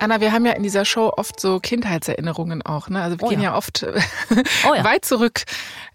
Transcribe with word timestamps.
Anna, 0.00 0.20
wir 0.20 0.32
haben 0.32 0.46
ja 0.46 0.52
in 0.52 0.62
dieser 0.62 0.84
Show 0.84 1.12
oft 1.16 1.38
so 1.38 1.60
Kindheitserinnerungen 1.60 2.62
auch. 2.62 2.88
Ne? 2.88 3.02
Also 3.02 3.18
wir 3.18 3.26
Oh 3.26 3.28
gehen 3.28 3.40
ja. 3.40 3.50
ja, 3.50 3.56
oft 3.56 3.86
Oh 4.66 4.74
ja. 4.74 4.84
weit 4.84 5.04
zurück. 5.04 5.42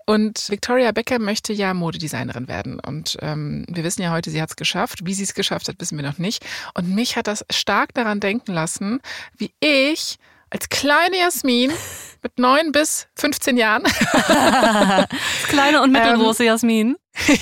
Und 0.06 0.50
Victoria 0.50 0.92
Beckham 0.92 1.24
möchte 1.24 1.52
ja 1.54 1.74
Modedesignerin 1.74 2.48
werden. 2.48 2.80
Und 2.80 3.18
ähm, 3.22 3.66
wir 3.68 3.84
wissen 3.84 4.04
ja 4.04 4.12
heute, 4.12 4.30
sie 4.30 4.42
hat 4.42 4.52
es 4.52 4.56
geschafft. 4.56 5.00
Wie 5.04 5.14
sie 5.14 5.24
es 5.24 5.34
geschafft 5.34 5.68
hat, 5.68 5.76
wissen 5.80 5.98
wir 5.98 6.06
noch 6.06 6.20
nicht. 6.20 6.46
Und 6.76 6.94
mich 6.94 7.18
hat 7.18 7.28
das 7.28 7.44
stark 7.52 7.94
daran 7.96 8.20
denken 8.20 8.54
lassen, 8.54 9.02
wie 9.38 9.52
ich 9.60 10.18
als 10.52 10.70
kleine 10.70 11.18
Jasmin 11.18 11.72
mit 12.24 12.38
neun 12.38 12.72
bis 12.72 13.08
15 13.16 13.58
Jahren 13.58 13.84
Das 14.14 15.08
kleine 15.48 15.82
und 15.82 15.92
mittelgroße 15.92 16.46
Jasmin. 16.46 16.96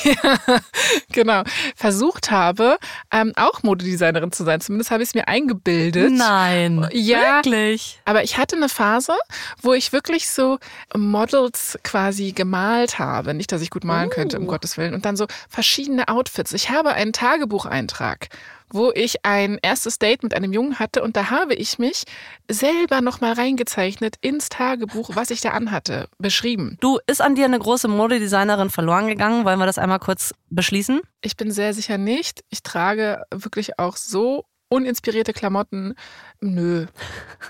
Ja, 0.04 0.38
genau, 1.12 1.44
versucht 1.76 2.32
habe, 2.32 2.78
ähm, 3.12 3.34
auch 3.36 3.64
Modedesignerin 3.64 4.32
zu 4.32 4.44
sein. 4.44 4.62
Zumindest 4.62 4.92
habe 4.92 5.04
ich 5.04 5.10
es 5.10 5.16
mir 5.16 5.28
eingebildet. 5.28 6.12
Nein. 6.12 6.88
Ja. 6.92 7.44
Wirklich. 7.44 8.00
Aber 8.06 8.24
ich 8.24 8.38
hatte 8.38 8.56
eine 8.56 8.70
Phase, 8.70 9.14
wo 9.62 9.74
ich 9.74 9.92
wirklich 9.94 10.30
so 10.30 10.60
Models 10.96 11.78
quasi 11.84 12.32
gemalt 12.32 13.00
habe. 13.00 13.34
Nicht, 13.34 13.52
dass 13.52 13.62
ich 13.62 13.70
gut 13.70 13.84
malen 13.84 14.10
könnte, 14.10 14.38
um 14.38 14.44
Oh. 14.46 14.48
Gottes 14.48 14.78
Willen. 14.78 14.94
Und 14.94 15.06
dann 15.06 15.16
so 15.16 15.26
verschiedene 15.50 16.08
Outfits. 16.08 16.54
Ich 16.54 16.70
habe 16.70 16.94
einen 16.94 17.14
Tagebucheintrag, 17.14 18.28
wo 18.74 18.92
ich 18.94 19.26
ein 19.26 19.60
erstes 19.62 20.00
Date 20.00 20.24
mit 20.24 20.34
einem 20.34 20.52
Jungen 20.52 20.80
hatte 20.80 21.04
und 21.04 21.16
da 21.16 21.30
habe 21.30 21.54
ich 21.54 21.80
mich 21.80 22.04
selber 22.50 23.02
nochmal 23.02 23.34
reingezeichnet 23.34 24.16
ins 24.22 24.50
Tagebuch, 24.50 25.12
was 25.14 25.30
ich 25.30 25.42
da 25.42 25.52
anhatte, 25.52 26.08
beschrieben. 26.18 26.78
Du, 26.82 27.00
ist 27.08 27.22
an 27.22 27.36
dir 27.36 27.46
eine 27.46 27.60
große 27.60 27.88
Modedesignerin 27.88 28.70
verloren 28.70 29.08
gegangen? 29.08 29.46
Wollen 29.46 29.60
wir 29.60 29.66
das 29.66 29.78
einmal 29.78 30.00
kurz 30.00 30.34
beschließen? 30.50 31.02
Ich 31.22 31.38
bin 31.38 31.52
sehr 31.52 31.74
sicher 31.74 31.98
nicht. 31.98 32.44
Ich 32.50 32.64
trage 32.64 33.24
wirklich 33.32 33.80
auch 33.80 33.96
so 33.96 34.46
uninspirierte 34.70 35.34
Klamotten. 35.34 35.94
Nö. 36.42 36.88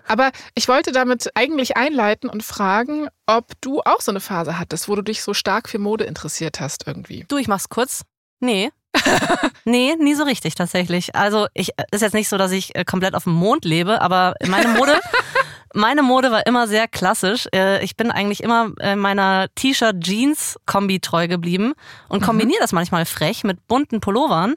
Aber 0.08 0.32
ich 0.56 0.68
wollte 0.68 0.92
damit 0.92 1.32
eigentlich 1.36 1.78
einleiten 1.78 2.30
und 2.30 2.44
fragen, 2.44 3.08
ob 3.26 3.54
du 3.62 3.82
auch 3.82 4.02
so 4.02 4.12
eine 4.12 4.20
Phase 4.20 4.60
hattest, 4.60 4.90
wo 4.90 4.96
du 4.96 5.02
dich 5.02 5.24
so 5.24 5.34
stark 5.34 5.70
für 5.70 5.80
Mode 5.80 6.04
interessiert 6.04 6.60
hast 6.60 6.86
irgendwie. 6.86 7.26
Du, 7.30 7.38
ich 7.38 7.48
mach's 7.48 7.70
kurz. 7.70 8.04
Nee. 8.40 8.72
nee, 9.66 9.96
nie 10.00 10.14
so 10.16 10.24
richtig 10.24 10.56
tatsächlich. 10.56 11.16
Also 11.16 11.48
ich 11.54 11.70
ist 11.92 12.02
jetzt 12.02 12.14
nicht 12.14 12.30
so, 12.30 12.38
dass 12.38 12.52
ich 12.52 12.76
äh, 12.76 12.86
komplett 12.86 13.16
auf 13.16 13.24
dem 13.24 13.34
Mond 13.34 13.66
lebe, 13.66 14.02
aber 14.02 14.36
meine 14.48 14.68
Mode, 14.70 15.00
meine 15.74 16.04
Mode 16.04 16.32
war 16.32 16.46
immer 16.46 16.68
sehr 16.68 16.88
klassisch. 16.88 17.48
Äh, 17.54 17.84
Ich 17.84 17.96
bin 17.98 18.12
eigentlich 18.12 18.44
immer 18.44 18.72
äh, 18.80 18.96
meiner 18.96 19.48
T-Shirt-Jeans-Kombi 19.56 21.00
treu 21.00 21.28
geblieben 21.28 21.74
und 22.10 22.22
kombiniere 22.24 22.60
das 22.62 22.72
manchmal 22.72 23.06
frech 23.06 23.44
mit 23.44 23.68
bunten 23.68 24.00
Pullovern. 24.00 24.56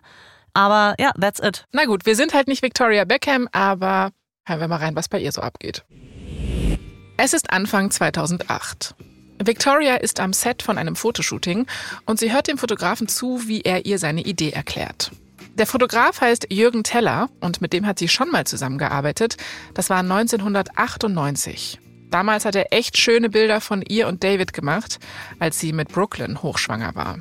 Aber 0.55 0.95
ja, 0.99 1.13
that's 1.21 1.41
it. 1.41 1.67
Na 1.73 1.85
gut, 1.85 2.07
wir 2.07 2.17
sind 2.17 2.33
halt 2.35 2.49
nicht 2.49 2.63
Victoria 2.63 3.05
Beckham, 3.05 3.49
aber 3.53 4.11
hören 4.47 4.61
wir 4.61 4.69
mal 4.69 4.77
rein, 4.77 4.97
was 4.97 5.09
bei 5.09 5.19
ihr 5.21 5.33
so 5.33 5.43
abgeht. 5.43 5.85
Es 7.19 7.33
ist 7.33 7.51
Anfang 7.51 7.91
2008. 7.91 8.95
Victoria 9.43 9.97
ist 9.97 10.21
am 10.21 10.33
Set 10.33 10.63
von 10.63 10.79
einem 10.79 10.97
Fotoshooting 10.97 11.67
und 12.07 12.19
sie 12.19 12.33
hört 12.33 12.49
dem 12.49 12.59
Fotografen 12.59 13.09
zu, 13.09 13.47
wie 13.47 13.63
er 13.63 13.87
ihr 13.87 13.99
seine 13.99 14.23
Idee 14.23 14.51
erklärt. 14.51 15.11
Der 15.55 15.67
Fotograf 15.67 16.21
heißt 16.21 16.49
Jürgen 16.51 16.85
Teller 16.85 17.31
und 17.41 17.61
mit 17.61 17.73
dem 17.73 17.87
hat 17.87 17.99
sie 17.99 18.09
schon 18.09 18.31
mal 18.31 18.47
zusammengearbeitet. 18.47 19.37
Das 19.73 19.89
war 19.89 20.01
1998. 20.01 21.81
Damals 22.11 22.45
hat 22.45 22.55
er 22.55 22.73
echt 22.73 22.99
schöne 22.99 23.31
Bilder 23.31 23.61
von 23.61 23.83
ihr 23.83 24.07
und 24.07 24.23
David 24.23 24.53
gemacht, 24.53 24.99
als 25.39 25.59
sie 25.59 25.73
mit 25.73 25.89
Brooklyn 25.89 26.43
hochschwanger 26.43 26.95
war. 26.95 27.21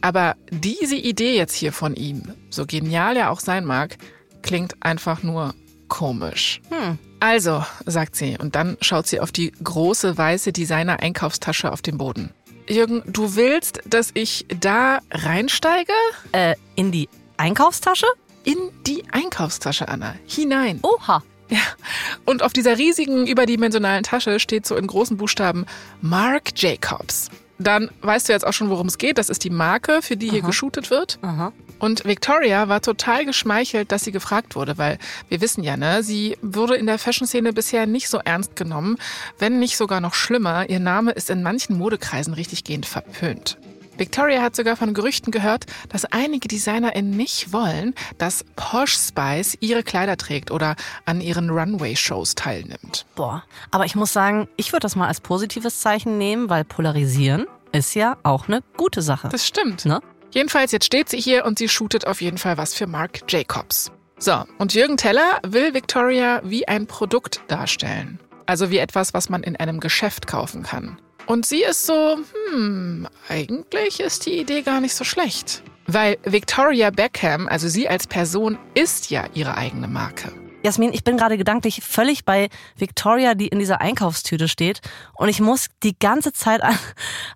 Aber 0.00 0.36
diese 0.50 0.96
Idee 0.96 1.36
jetzt 1.36 1.54
hier 1.54 1.72
von 1.72 1.94
ihm, 1.94 2.34
so 2.50 2.66
genial 2.66 3.16
er 3.16 3.30
auch 3.30 3.40
sein 3.40 3.64
mag, 3.64 3.96
klingt 4.42 4.74
einfach 4.80 5.22
nur 5.22 5.54
komisch. 5.88 6.60
Hm. 6.70 6.98
Also, 7.20 7.64
sagt 7.86 8.16
sie, 8.16 8.36
und 8.38 8.54
dann 8.54 8.76
schaut 8.80 9.06
sie 9.06 9.20
auf 9.20 9.32
die 9.32 9.52
große 9.62 10.16
weiße 10.16 10.52
Designer-Einkaufstasche 10.52 11.72
auf 11.72 11.82
dem 11.82 11.98
Boden. 11.98 12.32
Jürgen, 12.68 13.02
du 13.06 13.36
willst, 13.36 13.80
dass 13.86 14.10
ich 14.14 14.46
da 14.60 14.98
reinsteige? 15.10 15.92
Äh, 16.32 16.56
in 16.74 16.92
die 16.92 17.08
Einkaufstasche? 17.36 18.06
In 18.44 18.56
die 18.86 19.04
Einkaufstasche, 19.12 19.88
Anna. 19.88 20.14
Hinein. 20.26 20.80
Oha. 20.82 21.22
Ja. 21.48 21.58
Und 22.24 22.42
auf 22.42 22.52
dieser 22.52 22.76
riesigen, 22.76 23.26
überdimensionalen 23.26 24.02
Tasche 24.02 24.40
steht 24.40 24.66
so 24.66 24.76
in 24.76 24.86
großen 24.86 25.16
Buchstaben 25.16 25.64
Marc 26.00 26.60
Jacobs. 26.60 27.30
Dann 27.58 27.90
weißt 28.02 28.28
du 28.28 28.32
jetzt 28.32 28.46
auch 28.46 28.52
schon, 28.52 28.70
worum 28.70 28.86
es 28.86 28.98
geht. 28.98 29.18
Das 29.18 29.28
ist 29.28 29.44
die 29.44 29.50
Marke, 29.50 30.02
für 30.02 30.16
die 30.16 30.30
hier 30.30 30.40
Aha. 30.40 30.46
geshootet 30.48 30.90
wird. 30.90 31.18
Aha. 31.22 31.52
Und 31.78 32.04
Victoria 32.04 32.68
war 32.68 32.80
total 32.80 33.24
geschmeichelt, 33.24 33.92
dass 33.92 34.04
sie 34.04 34.12
gefragt 34.12 34.56
wurde, 34.56 34.78
weil 34.78 34.98
wir 35.28 35.40
wissen 35.40 35.62
ja, 35.62 35.76
ne, 35.76 36.02
sie 36.02 36.38
wurde 36.40 36.76
in 36.76 36.86
der 36.86 36.98
Fashion-Szene 36.98 37.52
bisher 37.52 37.86
nicht 37.86 38.08
so 38.08 38.18
ernst 38.24 38.56
genommen, 38.56 38.96
wenn 39.38 39.58
nicht 39.58 39.76
sogar 39.76 40.00
noch 40.00 40.14
schlimmer. 40.14 40.68
Ihr 40.70 40.80
Name 40.80 41.12
ist 41.12 41.28
in 41.28 41.42
manchen 41.42 41.76
Modekreisen 41.76 42.32
richtiggehend 42.32 42.86
verpönt. 42.86 43.58
Victoria 43.98 44.42
hat 44.42 44.54
sogar 44.54 44.76
von 44.76 44.94
Gerüchten 44.94 45.30
gehört, 45.30 45.66
dass 45.88 46.04
einige 46.04 46.48
DesignerInnen 46.48 47.16
nicht 47.16 47.52
wollen, 47.52 47.94
dass 48.18 48.44
Posh 48.56 48.96
Spice 48.96 49.56
ihre 49.60 49.82
Kleider 49.82 50.16
trägt 50.16 50.50
oder 50.50 50.76
an 51.04 51.20
ihren 51.20 51.50
Runway-Shows 51.50 52.34
teilnimmt. 52.34 53.06
Boah. 53.14 53.44
Aber 53.70 53.86
ich 53.86 53.94
muss 53.94 54.12
sagen, 54.12 54.48
ich 54.56 54.72
würde 54.72 54.82
das 54.82 54.96
mal 54.96 55.08
als 55.08 55.20
positives 55.20 55.80
Zeichen 55.80 56.18
nehmen, 56.18 56.50
weil 56.50 56.64
polarisieren 56.64 57.46
ist 57.72 57.94
ja 57.94 58.16
auch 58.22 58.48
eine 58.48 58.62
gute 58.76 59.02
Sache. 59.02 59.28
Das 59.28 59.46
stimmt. 59.46 59.84
Ne? 59.84 60.00
Jedenfalls, 60.30 60.72
jetzt 60.72 60.86
steht 60.86 61.08
sie 61.08 61.20
hier 61.20 61.44
und 61.44 61.58
sie 61.58 61.68
shootet 61.68 62.06
auf 62.06 62.20
jeden 62.20 62.38
Fall 62.38 62.58
was 62.58 62.74
für 62.74 62.86
Marc 62.86 63.20
Jacobs. 63.30 63.90
So, 64.18 64.44
und 64.58 64.74
Jürgen 64.74 64.96
Teller 64.96 65.40
will 65.46 65.74
Victoria 65.74 66.40
wie 66.44 66.66
ein 66.66 66.86
Produkt 66.86 67.42
darstellen. 67.48 68.18
Also 68.46 68.70
wie 68.70 68.78
etwas, 68.78 69.12
was 69.12 69.28
man 69.28 69.42
in 69.42 69.56
einem 69.56 69.80
Geschäft 69.80 70.26
kaufen 70.26 70.62
kann. 70.62 70.98
Und 71.26 71.44
sie 71.44 71.62
ist 71.62 71.86
so, 71.86 72.18
hm, 72.50 73.08
eigentlich 73.28 74.00
ist 74.00 74.26
die 74.26 74.38
Idee 74.38 74.62
gar 74.62 74.80
nicht 74.80 74.94
so 74.94 75.04
schlecht. 75.04 75.62
Weil 75.86 76.18
Victoria 76.24 76.90
Beckham, 76.90 77.48
also 77.48 77.68
sie 77.68 77.88
als 77.88 78.06
Person, 78.06 78.58
ist 78.74 79.10
ja 79.10 79.24
ihre 79.34 79.56
eigene 79.56 79.88
Marke. 79.88 80.32
Jasmin, 80.62 80.92
ich 80.92 81.04
bin 81.04 81.16
gerade 81.16 81.38
gedanklich 81.38 81.80
völlig 81.84 82.24
bei 82.24 82.48
Victoria, 82.76 83.34
die 83.34 83.46
in 83.46 83.60
dieser 83.60 83.80
Einkaufstüte 83.80 84.48
steht. 84.48 84.80
Und 85.14 85.28
ich 85.28 85.40
muss 85.40 85.66
die 85.84 85.96
ganze 85.96 86.32
Zeit 86.32 86.60
an, 86.60 86.76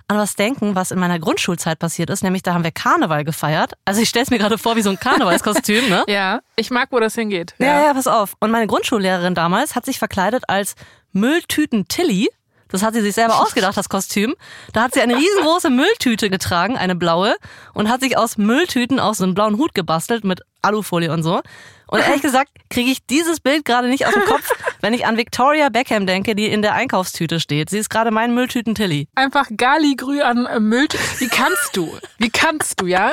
an 0.08 0.18
was 0.18 0.34
denken, 0.34 0.74
was 0.74 0.90
in 0.90 0.98
meiner 0.98 1.20
Grundschulzeit 1.20 1.78
passiert 1.78 2.10
ist. 2.10 2.24
Nämlich, 2.24 2.42
da 2.42 2.54
haben 2.54 2.64
wir 2.64 2.72
Karneval 2.72 3.22
gefeiert. 3.22 3.74
Also 3.84 4.00
ich 4.02 4.08
stelle 4.08 4.24
es 4.24 4.30
mir 4.30 4.38
gerade 4.38 4.58
vor 4.58 4.74
wie 4.74 4.82
so 4.82 4.90
ein 4.90 4.98
Karnevalskostüm, 4.98 5.88
ne? 5.88 6.04
Ja, 6.08 6.40
ich 6.56 6.70
mag, 6.72 6.88
wo 6.90 6.98
das 6.98 7.14
hingeht. 7.14 7.54
Ja, 7.58 7.84
ja, 7.84 7.94
pass 7.94 8.08
auf. 8.08 8.34
Und 8.40 8.50
meine 8.50 8.66
Grundschullehrerin 8.66 9.36
damals 9.36 9.76
hat 9.76 9.84
sich 9.84 10.00
verkleidet 10.00 10.44
als 10.48 10.74
Mülltüten 11.12 11.86
Tilly. 11.86 12.28
Das 12.70 12.82
hat 12.82 12.94
sie 12.94 13.00
sich 13.00 13.14
selber 13.14 13.41
ausgedacht, 13.41 13.76
das 13.76 13.88
Kostüm. 13.88 14.34
Da 14.72 14.82
hat 14.82 14.94
sie 14.94 15.00
eine 15.00 15.16
riesengroße 15.16 15.70
Mülltüte 15.70 16.31
getragen, 16.31 16.76
eine 16.76 16.94
blaue, 16.94 17.36
und 17.75 17.88
hat 17.88 18.00
sich 18.00 18.16
aus 18.16 18.38
Mülltüten 18.38 19.00
auch 19.00 19.14
so 19.14 19.25
einen 19.25 19.34
blauen 19.34 19.58
Hut 19.58 19.75
gebastelt 19.75 20.25
mit 20.25 20.41
Alufolie 20.62 21.12
und 21.12 21.22
so. 21.22 21.41
Und 21.86 22.00
ehrlich 22.00 22.22
gesagt 22.22 22.50
kriege 22.69 22.91
ich 22.91 23.04
dieses 23.06 23.41
Bild 23.41 23.64
gerade 23.64 23.88
nicht 23.88 24.06
aus 24.06 24.14
dem 24.14 24.25
Kopf, 24.25 24.48
wenn 24.80 24.94
ich 24.94 25.06
an 25.06 25.16
Victoria 25.16 25.70
Beckham 25.70 26.06
denke, 26.06 26.36
die 26.36 26.47
in 26.47 26.62
der 26.62 26.75
Einkaufstüte 26.75 27.41
steht. 27.41 27.69
Sie 27.69 27.78
ist 27.78 27.91
gerade 27.91 28.12
mein 28.12 28.32
Mülltüten-Tilly. 28.34 29.09
Einfach 29.16 29.48
Galigrü 29.56 30.20
an 30.20 30.47
äh, 30.47 30.60
Müll. 30.60 30.86
Wie 31.19 31.28
kannst 31.28 31.76
du? 31.76 31.92
Wie 32.19 32.30
kannst 32.30 32.80
du, 32.80 32.86
ja? 32.86 33.12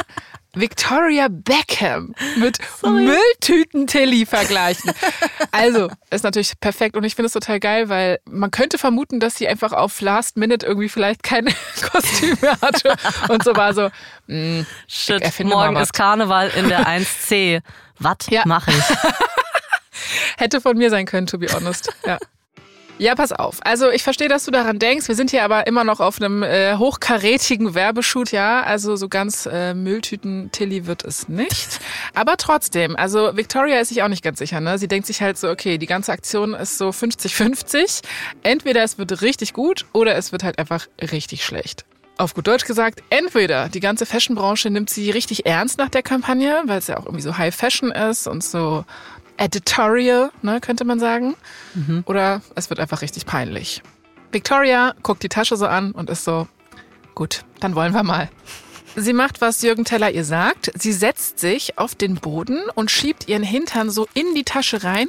Victoria 0.60 1.28
Beckham 1.30 2.14
mit 2.38 2.58
Mülltüten-Tilly 2.84 4.26
vergleichen. 4.26 4.92
Also, 5.52 5.90
ist 6.10 6.24
natürlich 6.24 6.60
perfekt 6.60 6.96
und 6.98 7.04
ich 7.04 7.16
finde 7.16 7.28
es 7.28 7.34
total 7.34 7.60
geil, 7.60 7.90
weil 7.90 8.20
man 8.30 8.52
könnte 8.52 8.78
vermuten, 8.78 9.20
dass 9.20 9.36
sie 9.36 9.48
einfach 9.48 9.72
auf 9.74 10.00
Last 10.02 10.38
Minute 10.38 10.66
irgendwie 10.66 10.90
vielleicht 10.90 11.24
kein 11.24 11.46
Kostüm 11.92 12.38
mehr 12.42 12.58
hatte 12.62 12.96
und 13.30 13.44
so 13.44 13.56
war 13.56 13.74
so, 13.74 13.90
mh, 14.28 14.66
Shit, 14.88 15.22
erfinde 15.22 15.54
morgen 15.54 15.76
ist 15.78 15.94
Karneval 15.94 16.50
in 16.56 16.70
der 16.70 16.88
1C. 16.88 17.62
Was 18.00 18.18
Ja. 18.30 18.44
mache 18.46 18.72
ich? 18.72 18.84
Hätte 20.38 20.62
von 20.62 20.78
mir 20.78 20.90
sein 20.90 21.06
können, 21.06 21.28
to 21.28 21.38
be 21.38 21.48
honest. 21.54 21.90
Ja. 22.06 22.18
Ja, 23.00 23.14
pass 23.14 23.32
auf. 23.32 23.60
Also 23.62 23.92
ich 23.92 24.02
verstehe, 24.02 24.28
dass 24.28 24.46
du 24.46 24.52
daran 24.52 24.80
denkst. 24.80 25.08
Wir 25.08 25.14
sind 25.14 25.30
hier 25.30 25.44
aber 25.44 25.68
immer 25.68 25.84
noch 25.84 26.00
auf 26.00 26.20
einem 26.20 26.42
äh, 26.42 26.78
hochkarätigen 26.78 27.76
Werbeshoot, 27.76 28.32
ja. 28.32 28.64
Also 28.64 28.96
so 28.96 29.08
ganz 29.08 29.46
äh, 29.46 29.76
Mülltüten-Tilly 29.76 30.88
wird 30.88 31.04
es 31.04 31.30
nicht. 31.30 31.80
Aber 32.16 32.38
trotzdem, 32.38 32.96
also 32.96 33.38
Victoria 33.38 33.80
ist 33.80 33.90
sich 33.90 34.02
auch 34.02 34.08
nicht 34.08 34.24
ganz 34.24 34.40
sicher. 34.40 34.62
Ne? 34.62 34.80
Sie 34.80 34.88
denkt 34.88 35.06
sich 35.06 35.22
halt 35.22 35.38
so, 35.38 35.50
okay, 35.50 35.78
die 35.78 35.86
ganze 35.86 36.12
Aktion 36.12 36.56
ist 36.56 36.80
so 36.80 36.90
50-50. 36.90 38.02
Entweder 38.42 38.84
es 38.84 38.98
wird 38.98 39.22
richtig 39.22 39.54
gut 39.54 39.86
oder 39.94 40.16
es 40.16 40.32
wird 40.32 40.44
halt 40.44 40.58
einfach 40.58 40.88
richtig 41.00 41.46
schlecht. 41.46 41.86
Auf 42.20 42.34
gut 42.34 42.48
Deutsch 42.48 42.66
gesagt, 42.66 43.04
entweder 43.12 43.70
die 43.70 43.80
ganze 43.80 44.08
Fashionbranche 44.08 44.72
nimmt 44.72 44.90
sie 44.90 45.12
richtig 45.12 45.46
ernst 45.46 45.78
nach 45.78 45.90
der 45.90 46.02
Kampagne, 46.02 46.64
weil 46.66 46.80
es 46.80 46.88
ja 46.88 46.98
auch 46.98 47.06
irgendwie 47.06 47.22
so 47.22 47.38
High 47.38 47.56
Fashion 47.56 47.92
ist 47.92 48.26
und 48.26 48.44
so 48.44 48.86
editorial, 49.38 50.32
ne, 50.42 50.60
könnte 50.60 50.86
man 50.86 51.00
sagen. 51.00 51.36
Oder 52.06 52.42
es 52.56 52.70
wird 52.70 52.80
einfach 52.80 53.02
richtig 53.02 53.26
peinlich. 53.26 53.82
Victoria 54.32 54.94
guckt 55.04 55.24
die 55.24 55.30
Tasche 55.30 55.56
so 55.56 55.68
an 55.68 55.92
und 55.92 56.10
ist 56.10 56.24
so, 56.24 56.48
gut, 57.16 57.46
dann 57.60 57.76
wollen 57.76 57.94
wir 57.94 58.04
mal. 58.04 58.30
Sie 58.96 59.14
macht, 59.14 59.42
was 59.42 59.62
Jürgen 59.62 59.86
Teller 59.86 60.12
ihr 60.12 60.26
sagt. 60.26 60.72
Sie 60.76 60.92
setzt 60.92 61.40
sich 61.40 61.78
auf 61.78 61.94
den 61.94 62.16
Boden 62.16 62.60
und 62.74 62.90
schiebt 62.90 63.28
ihren 63.28 63.44
Hintern 63.44 63.92
so 63.92 64.08
in 64.16 64.34
die 64.34 64.44
Tasche 64.44 64.84
rein, 64.84 65.08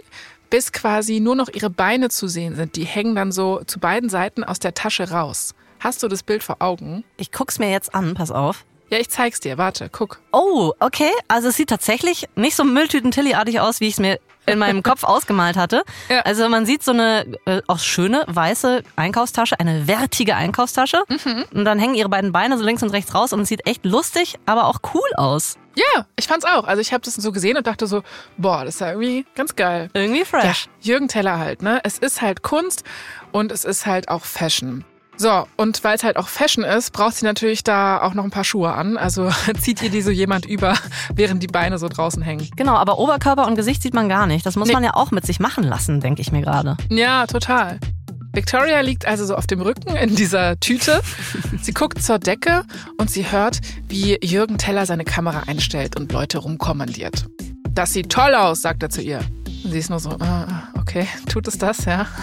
bis 0.50 0.72
quasi 0.72 1.20
nur 1.20 1.34
noch 1.34 1.48
ihre 1.48 1.70
Beine 1.70 2.10
zu 2.10 2.28
sehen 2.28 2.54
sind. 2.54 2.76
Die 2.76 2.84
hängen 2.84 3.14
dann 3.14 3.32
so 3.32 3.62
zu 3.66 3.80
beiden 3.80 4.10
Seiten 4.10 4.44
aus 4.44 4.58
der 4.58 4.74
Tasche 4.74 5.10
raus. 5.10 5.54
Hast 5.80 6.02
du 6.02 6.08
das 6.08 6.22
Bild 6.22 6.42
vor 6.42 6.56
Augen? 6.58 7.04
Ich 7.16 7.32
guck's 7.32 7.58
mir 7.58 7.70
jetzt 7.70 7.94
an, 7.94 8.14
pass 8.14 8.30
auf. 8.30 8.64
Ja, 8.90 8.98
ich 8.98 9.10
zeig's 9.10 9.40
dir. 9.40 9.58
Warte, 9.58 9.88
guck. 9.90 10.18
Oh, 10.32 10.72
okay. 10.80 11.10
Also 11.28 11.48
es 11.48 11.56
sieht 11.56 11.68
tatsächlich 11.68 12.26
nicht 12.36 12.56
so 12.56 12.64
Mülltüten-Tilly-artig 12.64 13.60
aus, 13.60 13.80
wie 13.80 13.86
ich 13.86 13.94
es 13.94 14.00
mir 14.00 14.18
in 14.46 14.58
meinem 14.58 14.82
Kopf 14.82 15.04
ausgemalt 15.04 15.56
hatte. 15.56 15.84
Ja. 16.08 16.20
Also 16.20 16.48
man 16.48 16.64
sieht 16.64 16.82
so 16.82 16.92
eine 16.92 17.26
äh, 17.44 17.60
auch 17.66 17.78
schöne 17.78 18.24
weiße 18.28 18.82
Einkaufstasche, 18.96 19.60
eine 19.60 19.86
wertige 19.86 20.36
Einkaufstasche. 20.36 21.02
Mhm. 21.08 21.44
Und 21.52 21.64
dann 21.66 21.78
hängen 21.78 21.94
ihre 21.94 22.08
beiden 22.08 22.32
Beine 22.32 22.56
so 22.56 22.64
links 22.64 22.82
und 22.82 22.90
rechts 22.90 23.14
raus 23.14 23.32
und 23.34 23.40
es 23.40 23.48
sieht 23.48 23.66
echt 23.66 23.84
lustig, 23.84 24.36
aber 24.46 24.66
auch 24.66 24.78
cool 24.94 25.10
aus. 25.16 25.56
Ja, 25.74 26.06
ich 26.18 26.26
fand's 26.26 26.46
auch. 26.46 26.64
Also 26.66 26.80
ich 26.80 26.92
habe 26.92 27.04
das 27.04 27.14
so 27.14 27.30
gesehen 27.30 27.56
und 27.56 27.66
dachte 27.66 27.86
so, 27.86 28.02
boah, 28.36 28.64
das 28.64 28.74
ist 28.76 28.80
ja 28.80 28.88
irgendwie 28.92 29.26
ganz 29.34 29.54
geil. 29.54 29.90
Irgendwie 29.92 30.20
Ja, 30.20 30.24
fresh. 30.24 30.68
Jürgen 30.80 31.08
Teller 31.08 31.38
halt, 31.38 31.62
ne? 31.62 31.80
Es 31.84 31.98
ist 31.98 32.22
halt 32.22 32.42
Kunst 32.42 32.84
und 33.32 33.52
es 33.52 33.64
ist 33.64 33.86
halt 33.86 34.08
auch 34.08 34.24
Fashion. 34.24 34.84
So, 35.18 35.46
und 35.56 35.82
weil 35.84 35.96
es 35.96 36.04
halt 36.04 36.16
auch 36.16 36.28
Fashion 36.28 36.64
ist, 36.64 36.92
braucht 36.92 37.16
sie 37.16 37.24
natürlich 37.24 37.64
da 37.64 38.00
auch 38.00 38.14
noch 38.14 38.24
ein 38.24 38.30
paar 38.30 38.44
Schuhe 38.44 38.72
an. 38.72 38.96
Also 38.96 39.30
zieht 39.60 39.82
ihr 39.82 39.90
die 39.90 40.00
so 40.02 40.10
jemand 40.10 40.46
über, 40.46 40.74
während 41.14 41.42
die 41.42 41.48
Beine 41.48 41.78
so 41.78 41.88
draußen 41.88 42.22
hängen. 42.22 42.48
Genau, 42.56 42.74
aber 42.76 42.98
Oberkörper 42.98 43.46
und 43.46 43.56
Gesicht 43.56 43.82
sieht 43.82 43.94
man 43.94 44.08
gar 44.08 44.26
nicht. 44.26 44.46
Das 44.46 44.56
muss 44.56 44.68
Nee. 44.68 44.74
man 44.74 44.84
ja 44.84 44.94
auch 44.94 45.10
mit 45.10 45.26
sich 45.26 45.40
machen 45.40 45.64
lassen, 45.64 46.00
denke 46.00 46.22
ich 46.22 46.30
mir 46.32 46.42
gerade. 46.42 46.76
Ja, 46.90 47.26
total. 47.26 47.78
Victoria 48.32 48.80
liegt 48.80 49.06
also 49.06 49.24
so 49.26 49.34
auf 49.34 49.46
dem 49.48 49.60
Rücken 49.60 49.96
in 49.96 50.14
dieser 50.14 50.60
Tüte. 50.60 51.00
Sie 51.62 51.72
guckt 51.72 52.00
zur 52.00 52.18
Decke 52.20 52.62
und 52.98 53.10
sie 53.10 53.32
hört, 53.32 53.58
wie 53.88 54.18
Jürgen 54.22 54.58
Teller 54.58 54.86
seine 54.86 55.04
Kamera 55.04 55.44
einstellt 55.48 55.96
und 55.96 56.12
Leute 56.12 56.38
rumkommandiert. 56.38 57.26
Das 57.70 57.92
sieht 57.92 58.10
toll 58.10 58.34
aus, 58.34 58.60
sagt 58.62 58.82
er 58.82 58.90
zu 58.90 59.02
ihr. 59.02 59.20
Und 59.64 59.72
sie 59.72 59.78
ist 59.78 59.90
nur 59.90 59.98
so, 59.98 60.10
ah, 60.20 60.68
okay, 60.78 61.06
tut 61.28 61.48
es 61.48 61.58
das, 61.58 61.84
ja? 61.84 62.06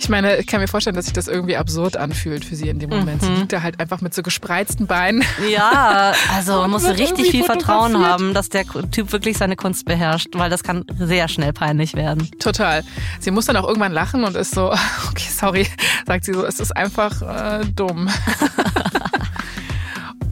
Ich 0.00 0.08
meine, 0.08 0.36
ich 0.36 0.46
kann 0.46 0.60
mir 0.60 0.68
vorstellen, 0.68 0.96
dass 0.96 1.06
sich 1.06 1.12
das 1.12 1.26
irgendwie 1.26 1.56
absurd 1.56 1.96
anfühlt 1.96 2.44
für 2.44 2.54
sie 2.54 2.68
in 2.68 2.78
dem 2.78 2.88
Moment. 2.88 3.20
Sie 3.20 3.30
liegt 3.30 3.52
da 3.52 3.62
halt 3.62 3.80
einfach 3.80 4.00
mit 4.00 4.14
so 4.14 4.22
gespreizten 4.22 4.86
Beinen. 4.86 5.24
Ja, 5.50 6.14
also 6.34 6.52
man 6.52 6.70
muss 6.70 6.88
richtig 6.88 7.30
viel 7.30 7.44
Vertrauen 7.44 7.98
haben, 7.98 8.32
dass 8.32 8.48
der 8.48 8.64
Typ 8.90 9.12
wirklich 9.12 9.36
seine 9.36 9.56
Kunst 9.56 9.84
beherrscht, 9.86 10.28
weil 10.34 10.50
das 10.50 10.62
kann 10.62 10.84
sehr 10.98 11.28
schnell 11.28 11.52
peinlich 11.52 11.94
werden. 11.94 12.30
Total. 12.38 12.84
Sie 13.18 13.30
muss 13.30 13.46
dann 13.46 13.56
auch 13.56 13.66
irgendwann 13.66 13.92
lachen 13.92 14.24
und 14.24 14.36
ist 14.36 14.54
so, 14.54 14.72
okay, 15.10 15.28
sorry, 15.30 15.66
sagt 16.06 16.24
sie 16.24 16.32
so, 16.32 16.46
es 16.46 16.60
ist 16.60 16.76
einfach 16.76 17.60
äh, 17.60 17.64
dumm. 17.74 18.08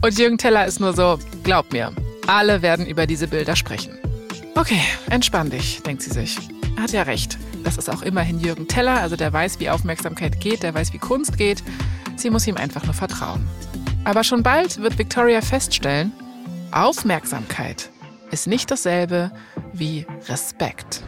und 0.01 0.17
Jürgen 0.17 0.37
Teller 0.37 0.65
ist 0.65 0.79
nur 0.79 0.93
so, 0.93 1.19
glaub 1.43 1.73
mir, 1.73 1.91
alle 2.25 2.61
werden 2.61 2.85
über 2.85 3.05
diese 3.05 3.27
Bilder 3.27 3.55
sprechen. 3.55 3.97
Okay, 4.57 4.81
entspann 5.11 5.51
dich, 5.51 5.83
denkt 5.83 6.01
sie 6.01 6.09
sich. 6.09 6.35
Er 6.77 6.83
hat 6.83 6.91
ja 6.91 7.03
recht. 7.03 7.37
Das 7.63 7.77
ist 7.77 7.91
auch 7.91 8.01
immerhin 8.01 8.39
Jürgen 8.39 8.67
Teller, 8.67 8.99
also 9.01 9.15
der 9.15 9.31
weiß, 9.31 9.59
wie 9.59 9.69
Aufmerksamkeit 9.69 10.41
geht, 10.41 10.63
der 10.63 10.73
weiß, 10.73 10.93
wie 10.93 10.97
Kunst 10.97 11.37
geht. 11.37 11.63
Sie 12.15 12.31
muss 12.31 12.47
ihm 12.47 12.57
einfach 12.57 12.83
nur 12.83 12.95
vertrauen. 12.95 13.47
Aber 14.03 14.23
schon 14.23 14.41
bald 14.41 14.81
wird 14.81 14.97
Victoria 14.97 15.41
feststellen, 15.41 16.11
Aufmerksamkeit 16.71 17.91
ist 18.31 18.47
nicht 18.47 18.71
dasselbe 18.71 19.31
wie 19.73 20.07
Respekt. 20.27 21.03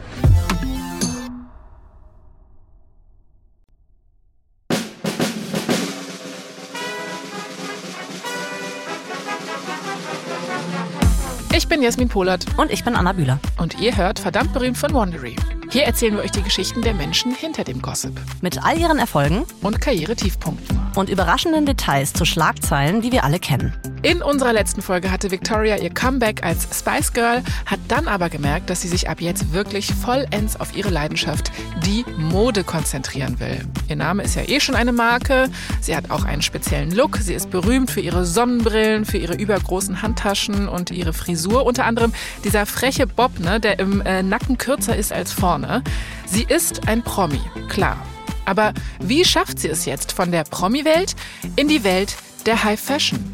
Ich 11.52 11.66
bin 11.66 11.82
Jasmin 11.82 12.08
Polat 12.08 12.46
Und 12.58 12.70
ich 12.70 12.84
bin 12.84 12.94
Anna 12.94 13.12
Bühler. 13.12 13.40
und 13.58 13.80
ihr 13.80 13.96
hört 13.96 14.18
verdammt 14.20 14.52
berühmt 14.52 14.78
von 14.78 14.94
Wandery. 14.94 15.34
Hier 15.70 15.82
erzählen 15.82 16.14
wir 16.14 16.22
euch 16.22 16.30
die 16.30 16.42
Geschichten 16.42 16.82
der 16.82 16.94
Menschen 16.94 17.34
hinter 17.34 17.64
dem 17.64 17.82
Gossip 17.82 18.12
Mit 18.40 18.62
all 18.62 18.78
ihren 18.78 18.98
Erfolgen 18.98 19.44
und 19.62 19.80
Karriere-Tiefpunkten. 19.80 20.80
Und 20.96 21.08
überraschenden 21.08 21.66
Details 21.66 22.12
zu 22.12 22.24
Schlagzeilen, 22.24 23.00
die 23.00 23.12
wir 23.12 23.24
alle 23.24 23.38
kennen. 23.38 23.72
In 24.02 24.22
unserer 24.22 24.52
letzten 24.52 24.80
Folge 24.80 25.10
hatte 25.10 25.30
Victoria 25.30 25.76
ihr 25.76 25.90
Comeback 25.90 26.42
als 26.42 26.66
Spice 26.72 27.12
Girl, 27.12 27.42
hat 27.66 27.80
dann 27.88 28.08
aber 28.08 28.30
gemerkt, 28.30 28.70
dass 28.70 28.80
sie 28.80 28.88
sich 28.88 29.10
ab 29.10 29.20
jetzt 29.20 29.52
wirklich 29.52 29.92
vollends 29.92 30.58
auf 30.58 30.74
ihre 30.74 30.88
Leidenschaft, 30.88 31.52
die 31.84 32.04
Mode, 32.16 32.64
konzentrieren 32.64 33.38
will. 33.40 33.60
Ihr 33.88 33.96
Name 33.96 34.22
ist 34.22 34.36
ja 34.36 34.42
eh 34.42 34.60
schon 34.60 34.74
eine 34.74 34.92
Marke, 34.92 35.50
sie 35.80 35.94
hat 35.94 36.10
auch 36.10 36.24
einen 36.24 36.40
speziellen 36.40 36.92
Look, 36.92 37.18
sie 37.18 37.34
ist 37.34 37.50
berühmt 37.50 37.90
für 37.90 38.00
ihre 38.00 38.24
Sonnenbrillen, 38.24 39.04
für 39.04 39.18
ihre 39.18 39.34
übergroßen 39.34 40.00
Handtaschen 40.00 40.68
und 40.68 40.90
ihre 40.90 41.12
Frisur. 41.12 41.66
Unter 41.66 41.84
anderem 41.84 42.14
dieser 42.44 42.64
freche 42.64 43.06
Bob, 43.06 43.38
ne, 43.38 43.60
der 43.60 43.78
im 43.78 44.00
äh, 44.00 44.22
Nacken 44.22 44.56
kürzer 44.56 44.96
ist 44.96 45.12
als 45.12 45.32
vorne. 45.32 45.82
Sie 46.26 46.44
ist 46.44 46.88
ein 46.88 47.02
Promi, 47.02 47.40
klar. 47.68 47.98
Aber 48.44 48.74
wie 49.00 49.24
schafft 49.24 49.58
sie 49.58 49.68
es 49.68 49.84
jetzt 49.84 50.12
von 50.12 50.32
der 50.32 50.44
Promi-Welt 50.44 51.14
in 51.56 51.68
die 51.68 51.84
Welt 51.84 52.16
der 52.46 52.64
High 52.64 52.80
Fashion? 52.80 53.32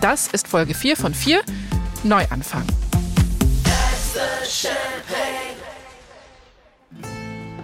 Das 0.00 0.28
ist 0.28 0.46
Folge 0.48 0.74
4 0.74 0.96
von 0.96 1.14
4, 1.14 1.40
Neuanfang. 2.04 2.64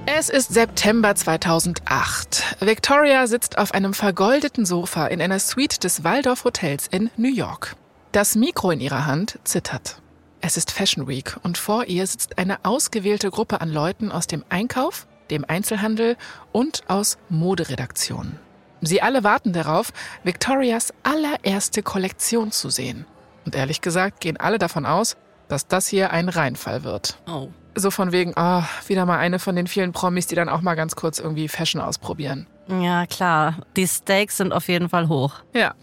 Es 0.07 0.29
ist 0.29 0.55
September 0.55 1.15
2008. 1.15 2.57
Victoria 2.61 3.27
sitzt 3.27 3.59
auf 3.59 3.73
einem 3.73 3.95
vergoldeten 3.95 4.65
Sofa 4.65 5.07
in 5.07 5.21
einer 5.21 5.39
Suite 5.39 5.83
des 5.83 6.05
Waldorf 6.05 6.45
Hotels 6.45 6.87
in 6.89 7.11
New 7.17 7.33
York. 7.33 7.77
Das 8.13 8.35
Mikro 8.35 8.71
in 8.71 8.81
ihrer 8.81 9.07
Hand 9.07 9.39
zittert. 9.45 10.01
Es 10.41 10.57
ist 10.57 10.71
Fashion 10.71 11.09
Week 11.09 11.37
und 11.43 11.59
vor 11.59 11.87
ihr 11.87 12.07
sitzt 12.07 12.39
eine 12.39 12.65
ausgewählte 12.65 13.31
Gruppe 13.31 13.61
an 13.61 13.71
Leuten 13.71 14.13
aus 14.13 14.27
dem 14.27 14.45
Einkauf, 14.51 15.07
dem 15.35 15.45
Einzelhandel 15.47 16.17
und 16.53 16.83
aus 16.89 17.19
Moderedaktionen. 17.29 18.39
Sie 18.81 19.03
alle 19.03 19.25
warten 19.25 19.53
darauf, 19.53 19.93
Victorias 20.23 20.93
allererste 21.03 21.83
Kollektion 21.83 22.53
zu 22.53 22.71
sehen. 22.71 23.07
Und 23.45 23.55
ehrlich 23.55 23.81
gesagt 23.81 24.21
gehen 24.21 24.37
alle 24.37 24.59
davon 24.59 24.87
aus, 24.87 25.17
dass 25.49 25.67
das 25.67 25.89
hier 25.89 26.11
ein 26.11 26.29
Reinfall 26.29 26.85
wird. 26.85 27.19
Oh. 27.27 27.49
So 27.75 27.91
von 27.91 28.13
wegen, 28.13 28.37
ah, 28.37 28.69
wieder 28.87 29.05
mal 29.05 29.19
eine 29.19 29.39
von 29.39 29.57
den 29.57 29.67
vielen 29.67 29.93
Promis, 29.93 30.27
die 30.27 30.35
dann 30.35 30.49
auch 30.49 30.61
mal 30.61 30.75
ganz 30.75 30.97
kurz 30.97 31.19
irgendwie 31.19 31.49
Fashion 31.49 31.81
ausprobieren. 31.81 32.47
Ja, 32.69 33.07
klar. 33.07 33.57
Die 33.77 33.87
Stakes 33.87 34.37
sind 34.37 34.53
auf 34.53 34.69
jeden 34.69 34.89
Fall 34.89 35.09
hoch. 35.09 35.35
Ja. 35.55 35.75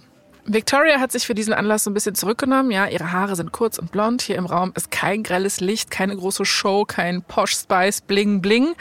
Victoria 0.46 1.00
hat 1.00 1.12
sich 1.12 1.28
für 1.28 1.36
diesen 1.36 1.54
Anlass 1.54 1.84
so 1.84 1.92
ein 1.92 1.94
bisschen 1.94 2.16
zurückgenommen. 2.16 2.72
Ja, 2.72 2.88
ihre 2.88 3.12
Haare 3.12 3.36
sind 3.36 3.52
kurz 3.52 3.78
und 3.78 3.92
blond. 3.92 4.22
Hier 4.24 4.38
im 4.38 4.48
Raum 4.48 4.72
ist 4.76 4.90
kein 4.90 5.24
grelles 5.24 5.60
Licht, 5.60 5.92
keine 5.92 6.16
große 6.16 6.46
Show, 6.46 6.84
kein 6.86 7.22
Posh 7.22 7.56
Spice 7.56 8.02
Bling 8.02 8.42
Bling. 8.42 8.74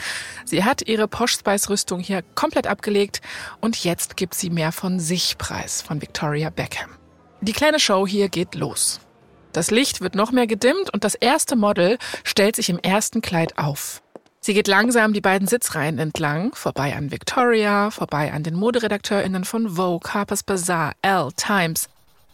Sie 0.44 0.64
hat 0.64 0.88
ihre 0.88 1.06
Posh 1.06 1.34
Spice 1.34 1.68
Rüstung 1.68 2.00
hier 2.00 2.22
komplett 2.34 2.66
abgelegt 2.66 3.20
und 3.60 3.84
jetzt 3.84 4.16
gibt 4.16 4.34
sie 4.34 4.50
mehr 4.50 4.72
von 4.72 5.00
sich 5.00 5.36
preis 5.36 5.82
von 5.82 6.00
Victoria 6.00 6.50
Beckham. 6.50 6.90
Die 7.42 7.52
kleine 7.52 7.78
Show 7.78 8.06
hier 8.06 8.28
geht 8.28 8.54
los. 8.54 9.00
Das 9.52 9.70
Licht 9.70 10.00
wird 10.00 10.14
noch 10.14 10.32
mehr 10.32 10.46
gedimmt 10.46 10.92
und 10.92 11.04
das 11.04 11.14
erste 11.14 11.56
Model 11.56 11.98
stellt 12.24 12.56
sich 12.56 12.70
im 12.70 12.78
ersten 12.78 13.20
Kleid 13.20 13.58
auf. 13.58 14.02
Sie 14.42 14.54
geht 14.54 14.68
langsam 14.68 15.12
die 15.12 15.20
beiden 15.20 15.46
Sitzreihen 15.46 15.98
entlang, 15.98 16.54
vorbei 16.54 16.96
an 16.96 17.10
Victoria, 17.10 17.90
vorbei 17.90 18.32
an 18.32 18.42
den 18.42 18.54
ModeredakteurInnen 18.54 19.44
von 19.44 19.68
Vogue, 19.76 20.12
Harper's 20.14 20.42
Bazaar, 20.42 20.92
Elle, 21.02 21.28
Times. 21.36 21.88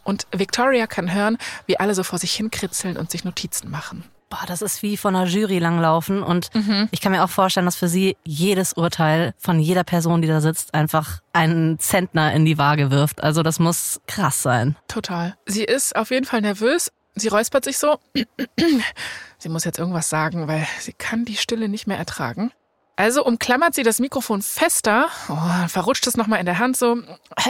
Und 0.05 0.25
Victoria 0.31 0.87
kann 0.87 1.13
hören, 1.13 1.37
wie 1.65 1.77
alle 1.79 1.93
so 1.93 2.03
vor 2.03 2.17
sich 2.17 2.33
hinkritzeln 2.33 2.95
und 2.95 3.11
sich 3.11 3.25
Notizen 3.25 3.69
machen. 3.69 4.05
Boah, 4.29 4.43
das 4.47 4.61
ist 4.61 4.83
wie 4.83 4.95
von 4.95 5.15
einer 5.17 5.25
Jury 5.27 5.59
langlaufen. 5.59 6.23
Und 6.23 6.49
Mhm. 6.53 6.87
ich 6.91 7.01
kann 7.01 7.11
mir 7.11 7.23
auch 7.25 7.29
vorstellen, 7.29 7.65
dass 7.65 7.75
für 7.75 7.87
sie 7.89 8.15
jedes 8.23 8.71
Urteil 8.73 9.33
von 9.37 9.59
jeder 9.59 9.83
Person, 9.83 10.21
die 10.21 10.27
da 10.29 10.39
sitzt, 10.39 10.73
einfach 10.73 11.19
einen 11.33 11.77
Zentner 11.79 12.33
in 12.33 12.45
die 12.45 12.57
Waage 12.57 12.89
wirft. 12.89 13.21
Also 13.21 13.43
das 13.43 13.59
muss 13.59 13.99
krass 14.07 14.41
sein. 14.41 14.77
Total. 14.87 15.35
Sie 15.45 15.63
ist 15.63 15.95
auf 15.95 16.09
jeden 16.11 16.25
Fall 16.25 16.39
nervös. 16.41 16.89
Sie 17.19 17.27
räuspert 17.27 17.65
sich 17.65 17.77
so. 17.77 17.99
Sie 19.37 19.49
muss 19.49 19.63
jetzt 19.63 19.79
irgendwas 19.79 20.09
sagen, 20.09 20.47
weil 20.47 20.67
sie 20.79 20.93
kann 20.93 21.25
die 21.25 21.37
Stille 21.37 21.69
nicht 21.69 21.87
mehr 21.87 21.97
ertragen. 21.97 22.51
Also 22.95 23.23
umklammert 23.23 23.75
sie 23.75 23.83
das 23.83 23.99
Mikrofon 23.99 24.41
fester, 24.41 25.07
oh, 25.29 25.67
verrutscht 25.67 26.07
es 26.07 26.17
nochmal 26.17 26.39
in 26.39 26.47
der 26.47 26.57
Hand 26.57 26.75
so. 26.75 26.97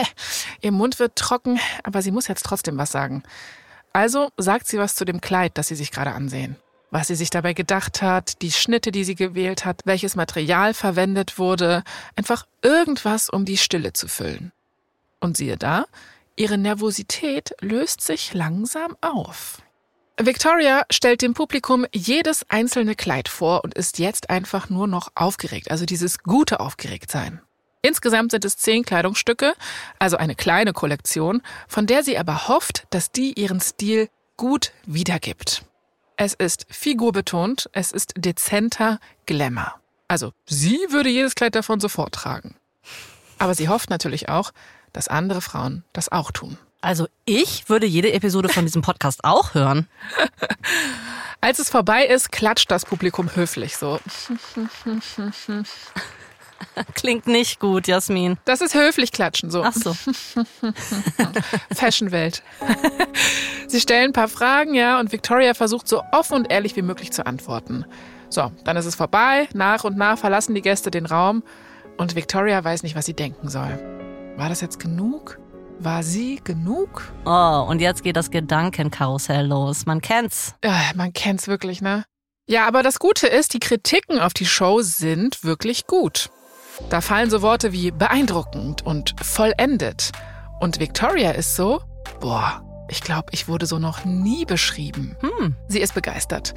Ihr 0.60 0.72
Mund 0.72 0.98
wird 0.98 1.16
trocken, 1.16 1.58
aber 1.84 2.02
sie 2.02 2.10
muss 2.10 2.28
jetzt 2.28 2.44
trotzdem 2.44 2.76
was 2.76 2.92
sagen. 2.92 3.22
Also 3.94 4.30
sagt 4.36 4.68
sie 4.68 4.78
was 4.78 4.94
zu 4.94 5.06
dem 5.06 5.22
Kleid, 5.22 5.56
das 5.56 5.68
sie 5.68 5.74
sich 5.74 5.90
gerade 5.90 6.12
ansehen. 6.12 6.56
Was 6.90 7.08
sie 7.08 7.14
sich 7.14 7.30
dabei 7.30 7.54
gedacht 7.54 8.02
hat, 8.02 8.42
die 8.42 8.52
Schnitte, 8.52 8.92
die 8.92 9.04
sie 9.04 9.14
gewählt 9.14 9.64
hat, 9.64 9.80
welches 9.84 10.16
Material 10.16 10.74
verwendet 10.74 11.38
wurde. 11.38 11.82
Einfach 12.14 12.46
irgendwas, 12.62 13.30
um 13.30 13.46
die 13.46 13.58
Stille 13.58 13.94
zu 13.94 14.08
füllen. 14.08 14.52
Und 15.20 15.36
siehe 15.36 15.56
da, 15.56 15.86
ihre 16.38 16.58
Nervosität 16.58 17.54
löst 17.60 18.00
sich 18.00 18.34
langsam 18.34 18.96
auf. 19.00 19.62
Victoria 20.20 20.84
stellt 20.90 21.22
dem 21.22 21.34
Publikum 21.34 21.86
jedes 21.92 22.44
einzelne 22.48 22.96
Kleid 22.96 23.28
vor 23.28 23.62
und 23.62 23.74
ist 23.74 23.98
jetzt 23.98 24.30
einfach 24.30 24.68
nur 24.68 24.88
noch 24.88 25.12
aufgeregt, 25.14 25.70
also 25.70 25.84
dieses 25.84 26.18
gute 26.18 26.58
Aufgeregtsein. 26.58 27.40
Insgesamt 27.82 28.32
sind 28.32 28.44
es 28.44 28.56
zehn 28.56 28.84
Kleidungsstücke, 28.84 29.54
also 30.00 30.16
eine 30.16 30.34
kleine 30.34 30.72
Kollektion, 30.72 31.42
von 31.68 31.86
der 31.86 32.02
sie 32.02 32.18
aber 32.18 32.48
hofft, 32.48 32.88
dass 32.90 33.12
die 33.12 33.34
ihren 33.34 33.60
Stil 33.60 34.08
gut 34.36 34.72
wiedergibt. 34.86 35.62
Es 36.16 36.34
ist 36.34 36.66
figurbetont, 36.68 37.70
es 37.72 37.92
ist 37.92 38.14
dezenter 38.16 38.98
Glamour. 39.26 39.74
Also, 40.08 40.32
sie 40.46 40.78
würde 40.88 41.10
jedes 41.10 41.36
Kleid 41.36 41.54
davon 41.54 41.78
sofort 41.78 42.12
tragen. 42.12 42.56
Aber 43.38 43.54
sie 43.54 43.68
hofft 43.68 43.90
natürlich 43.90 44.28
auch, 44.28 44.50
dass 44.98 45.06
andere 45.06 45.40
Frauen 45.40 45.84
das 45.92 46.10
auch 46.10 46.32
tun. 46.32 46.58
Also 46.80 47.06
ich 47.24 47.68
würde 47.68 47.86
jede 47.86 48.12
Episode 48.12 48.48
von 48.48 48.64
diesem 48.64 48.82
Podcast 48.82 49.20
auch 49.22 49.54
hören. 49.54 49.86
Als 51.40 51.60
es 51.60 51.70
vorbei 51.70 52.04
ist, 52.04 52.32
klatscht 52.32 52.68
das 52.68 52.84
Publikum 52.84 53.30
höflich 53.36 53.76
so. 53.76 54.00
Klingt 56.96 57.28
nicht 57.28 57.60
gut, 57.60 57.86
Jasmin. 57.86 58.38
Das 58.44 58.60
ist 58.60 58.74
höflich 58.74 59.12
klatschen 59.12 59.52
so. 59.52 59.62
Ach 59.62 59.72
so. 59.72 59.94
Fashionwelt. 61.72 62.42
Sie 63.68 63.80
stellen 63.80 64.06
ein 64.06 64.12
paar 64.12 64.26
Fragen, 64.26 64.74
ja, 64.74 64.98
und 64.98 65.12
Victoria 65.12 65.54
versucht 65.54 65.86
so 65.86 66.02
offen 66.10 66.38
und 66.38 66.50
ehrlich 66.50 66.74
wie 66.74 66.82
möglich 66.82 67.12
zu 67.12 67.24
antworten. 67.24 67.84
So, 68.30 68.50
dann 68.64 68.76
ist 68.76 68.86
es 68.86 68.96
vorbei. 68.96 69.48
Nach 69.54 69.84
und 69.84 69.96
nach 69.96 70.18
verlassen 70.18 70.56
die 70.56 70.62
Gäste 70.62 70.90
den 70.90 71.06
Raum 71.06 71.44
und 71.98 72.16
Victoria 72.16 72.64
weiß 72.64 72.82
nicht, 72.82 72.96
was 72.96 73.06
sie 73.06 73.14
denken 73.14 73.48
soll. 73.48 74.07
War 74.38 74.48
das 74.48 74.60
jetzt 74.60 74.78
genug? 74.78 75.40
War 75.80 76.04
sie 76.04 76.40
genug? 76.44 77.12
Oh, 77.24 77.66
und 77.68 77.80
jetzt 77.80 78.04
geht 78.04 78.14
das 78.14 78.30
Gedankenkarussell 78.30 79.44
los. 79.44 79.84
Man 79.84 80.00
kennt's. 80.00 80.54
Ja, 80.62 80.80
man 80.94 81.12
kennt's 81.12 81.48
wirklich, 81.48 81.82
ne? 81.82 82.04
Ja, 82.46 82.68
aber 82.68 82.84
das 82.84 83.00
Gute 83.00 83.26
ist, 83.26 83.52
die 83.52 83.58
Kritiken 83.58 84.20
auf 84.20 84.34
die 84.34 84.46
Show 84.46 84.80
sind 84.80 85.42
wirklich 85.42 85.88
gut. 85.88 86.30
Da 86.88 87.00
fallen 87.00 87.30
so 87.30 87.42
Worte 87.42 87.72
wie 87.72 87.90
beeindruckend 87.90 88.86
und 88.86 89.16
vollendet. 89.20 90.12
Und 90.60 90.78
Victoria 90.78 91.32
ist 91.32 91.56
so, 91.56 91.82
boah, 92.20 92.62
ich 92.88 93.00
glaube, 93.00 93.30
ich 93.32 93.48
wurde 93.48 93.66
so 93.66 93.80
noch 93.80 94.04
nie 94.04 94.44
beschrieben. 94.44 95.16
Hm. 95.18 95.56
Sie 95.66 95.80
ist 95.80 95.94
begeistert. 95.94 96.54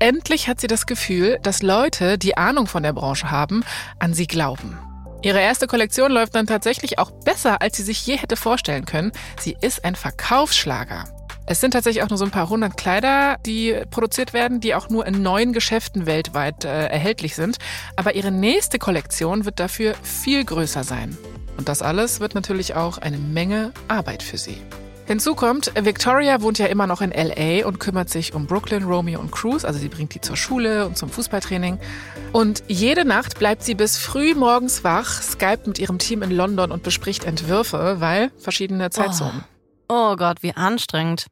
Endlich 0.00 0.48
hat 0.48 0.60
sie 0.60 0.66
das 0.66 0.84
Gefühl, 0.84 1.38
dass 1.44 1.62
Leute, 1.62 2.18
die 2.18 2.36
Ahnung 2.36 2.66
von 2.66 2.82
der 2.82 2.92
Branche 2.92 3.30
haben, 3.30 3.62
an 4.00 4.14
sie 4.14 4.26
glauben. 4.26 4.76
Ihre 5.22 5.40
erste 5.40 5.66
Kollektion 5.66 6.12
läuft 6.12 6.34
dann 6.34 6.46
tatsächlich 6.46 6.98
auch 6.98 7.10
besser, 7.10 7.60
als 7.60 7.76
sie 7.76 7.82
sich 7.82 8.06
je 8.06 8.16
hätte 8.16 8.36
vorstellen 8.36 8.86
können. 8.86 9.12
Sie 9.38 9.54
ist 9.60 9.84
ein 9.84 9.94
Verkaufsschlager. 9.94 11.04
Es 11.46 11.60
sind 11.60 11.72
tatsächlich 11.72 12.02
auch 12.02 12.08
nur 12.08 12.16
so 12.16 12.24
ein 12.24 12.30
paar 12.30 12.48
hundert 12.48 12.76
Kleider, 12.76 13.36
die 13.44 13.76
produziert 13.90 14.32
werden, 14.32 14.60
die 14.60 14.74
auch 14.74 14.88
nur 14.88 15.06
in 15.06 15.20
neun 15.20 15.52
Geschäften 15.52 16.06
weltweit 16.06 16.64
äh, 16.64 16.86
erhältlich 16.86 17.34
sind. 17.34 17.58
Aber 17.96 18.14
ihre 18.14 18.30
nächste 18.30 18.78
Kollektion 18.78 19.44
wird 19.44 19.60
dafür 19.60 19.94
viel 20.02 20.44
größer 20.44 20.84
sein. 20.84 21.18
Und 21.58 21.68
das 21.68 21.82
alles 21.82 22.20
wird 22.20 22.34
natürlich 22.34 22.74
auch 22.74 22.96
eine 22.98 23.18
Menge 23.18 23.72
Arbeit 23.88 24.22
für 24.22 24.38
sie. 24.38 24.62
Hinzu 25.10 25.34
kommt, 25.34 25.72
Victoria 25.74 26.40
wohnt 26.40 26.60
ja 26.60 26.66
immer 26.66 26.86
noch 26.86 27.00
in 27.00 27.10
LA 27.10 27.66
und 27.66 27.80
kümmert 27.80 28.08
sich 28.08 28.32
um 28.32 28.46
Brooklyn, 28.46 28.84
Romeo 28.84 29.18
und 29.18 29.32
Cruz. 29.32 29.64
Also 29.64 29.80
sie 29.80 29.88
bringt 29.88 30.14
die 30.14 30.20
zur 30.20 30.36
Schule 30.36 30.86
und 30.86 30.96
zum 30.96 31.10
Fußballtraining. 31.10 31.80
Und 32.30 32.62
jede 32.68 33.04
Nacht 33.04 33.36
bleibt 33.36 33.64
sie 33.64 33.74
bis 33.74 33.98
früh 33.98 34.36
morgens 34.36 34.84
wach, 34.84 35.20
skypt 35.20 35.66
mit 35.66 35.80
ihrem 35.80 35.98
Team 35.98 36.22
in 36.22 36.30
London 36.30 36.70
und 36.70 36.84
bespricht 36.84 37.24
Entwürfe, 37.24 37.96
weil 37.98 38.30
verschiedene 38.38 38.90
Zeitzonen. 38.90 39.42
Oh 39.88 40.14
Gott, 40.14 40.44
wie 40.44 40.54
anstrengend. 40.54 41.26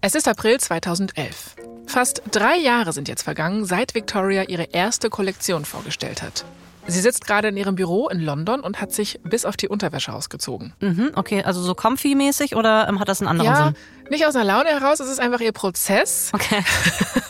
Es 0.00 0.14
ist 0.14 0.26
April 0.26 0.58
2011. 0.58 1.54
Fast 1.86 2.22
drei 2.30 2.56
Jahre 2.56 2.94
sind 2.94 3.08
jetzt 3.08 3.24
vergangen, 3.24 3.66
seit 3.66 3.94
Victoria 3.94 4.44
ihre 4.44 4.70
erste 4.72 5.10
Kollektion 5.10 5.66
vorgestellt 5.66 6.22
hat. 6.22 6.46
Sie 6.88 7.00
sitzt 7.00 7.26
gerade 7.26 7.48
in 7.48 7.56
ihrem 7.56 7.74
Büro 7.74 8.08
in 8.08 8.20
London 8.20 8.60
und 8.60 8.80
hat 8.80 8.92
sich 8.92 9.20
bis 9.22 9.44
auf 9.44 9.56
die 9.56 9.68
Unterwäsche 9.68 10.12
ausgezogen. 10.12 10.72
Mhm, 10.80 11.10
okay, 11.14 11.42
also 11.44 11.60
so 11.60 11.74
comfy-mäßig 11.74 12.56
oder 12.56 12.88
ähm, 12.88 12.98
hat 12.98 13.08
das 13.08 13.20
einen 13.20 13.28
anderen 13.28 13.50
Ja, 13.50 13.64
Sinn? 13.66 13.74
Nicht 14.10 14.26
aus 14.26 14.34
einer 14.36 14.44
Laune 14.44 14.70
heraus, 14.70 15.00
es 15.00 15.08
ist 15.08 15.20
einfach 15.20 15.40
ihr 15.40 15.52
Prozess. 15.52 16.30
Okay. 16.32 16.62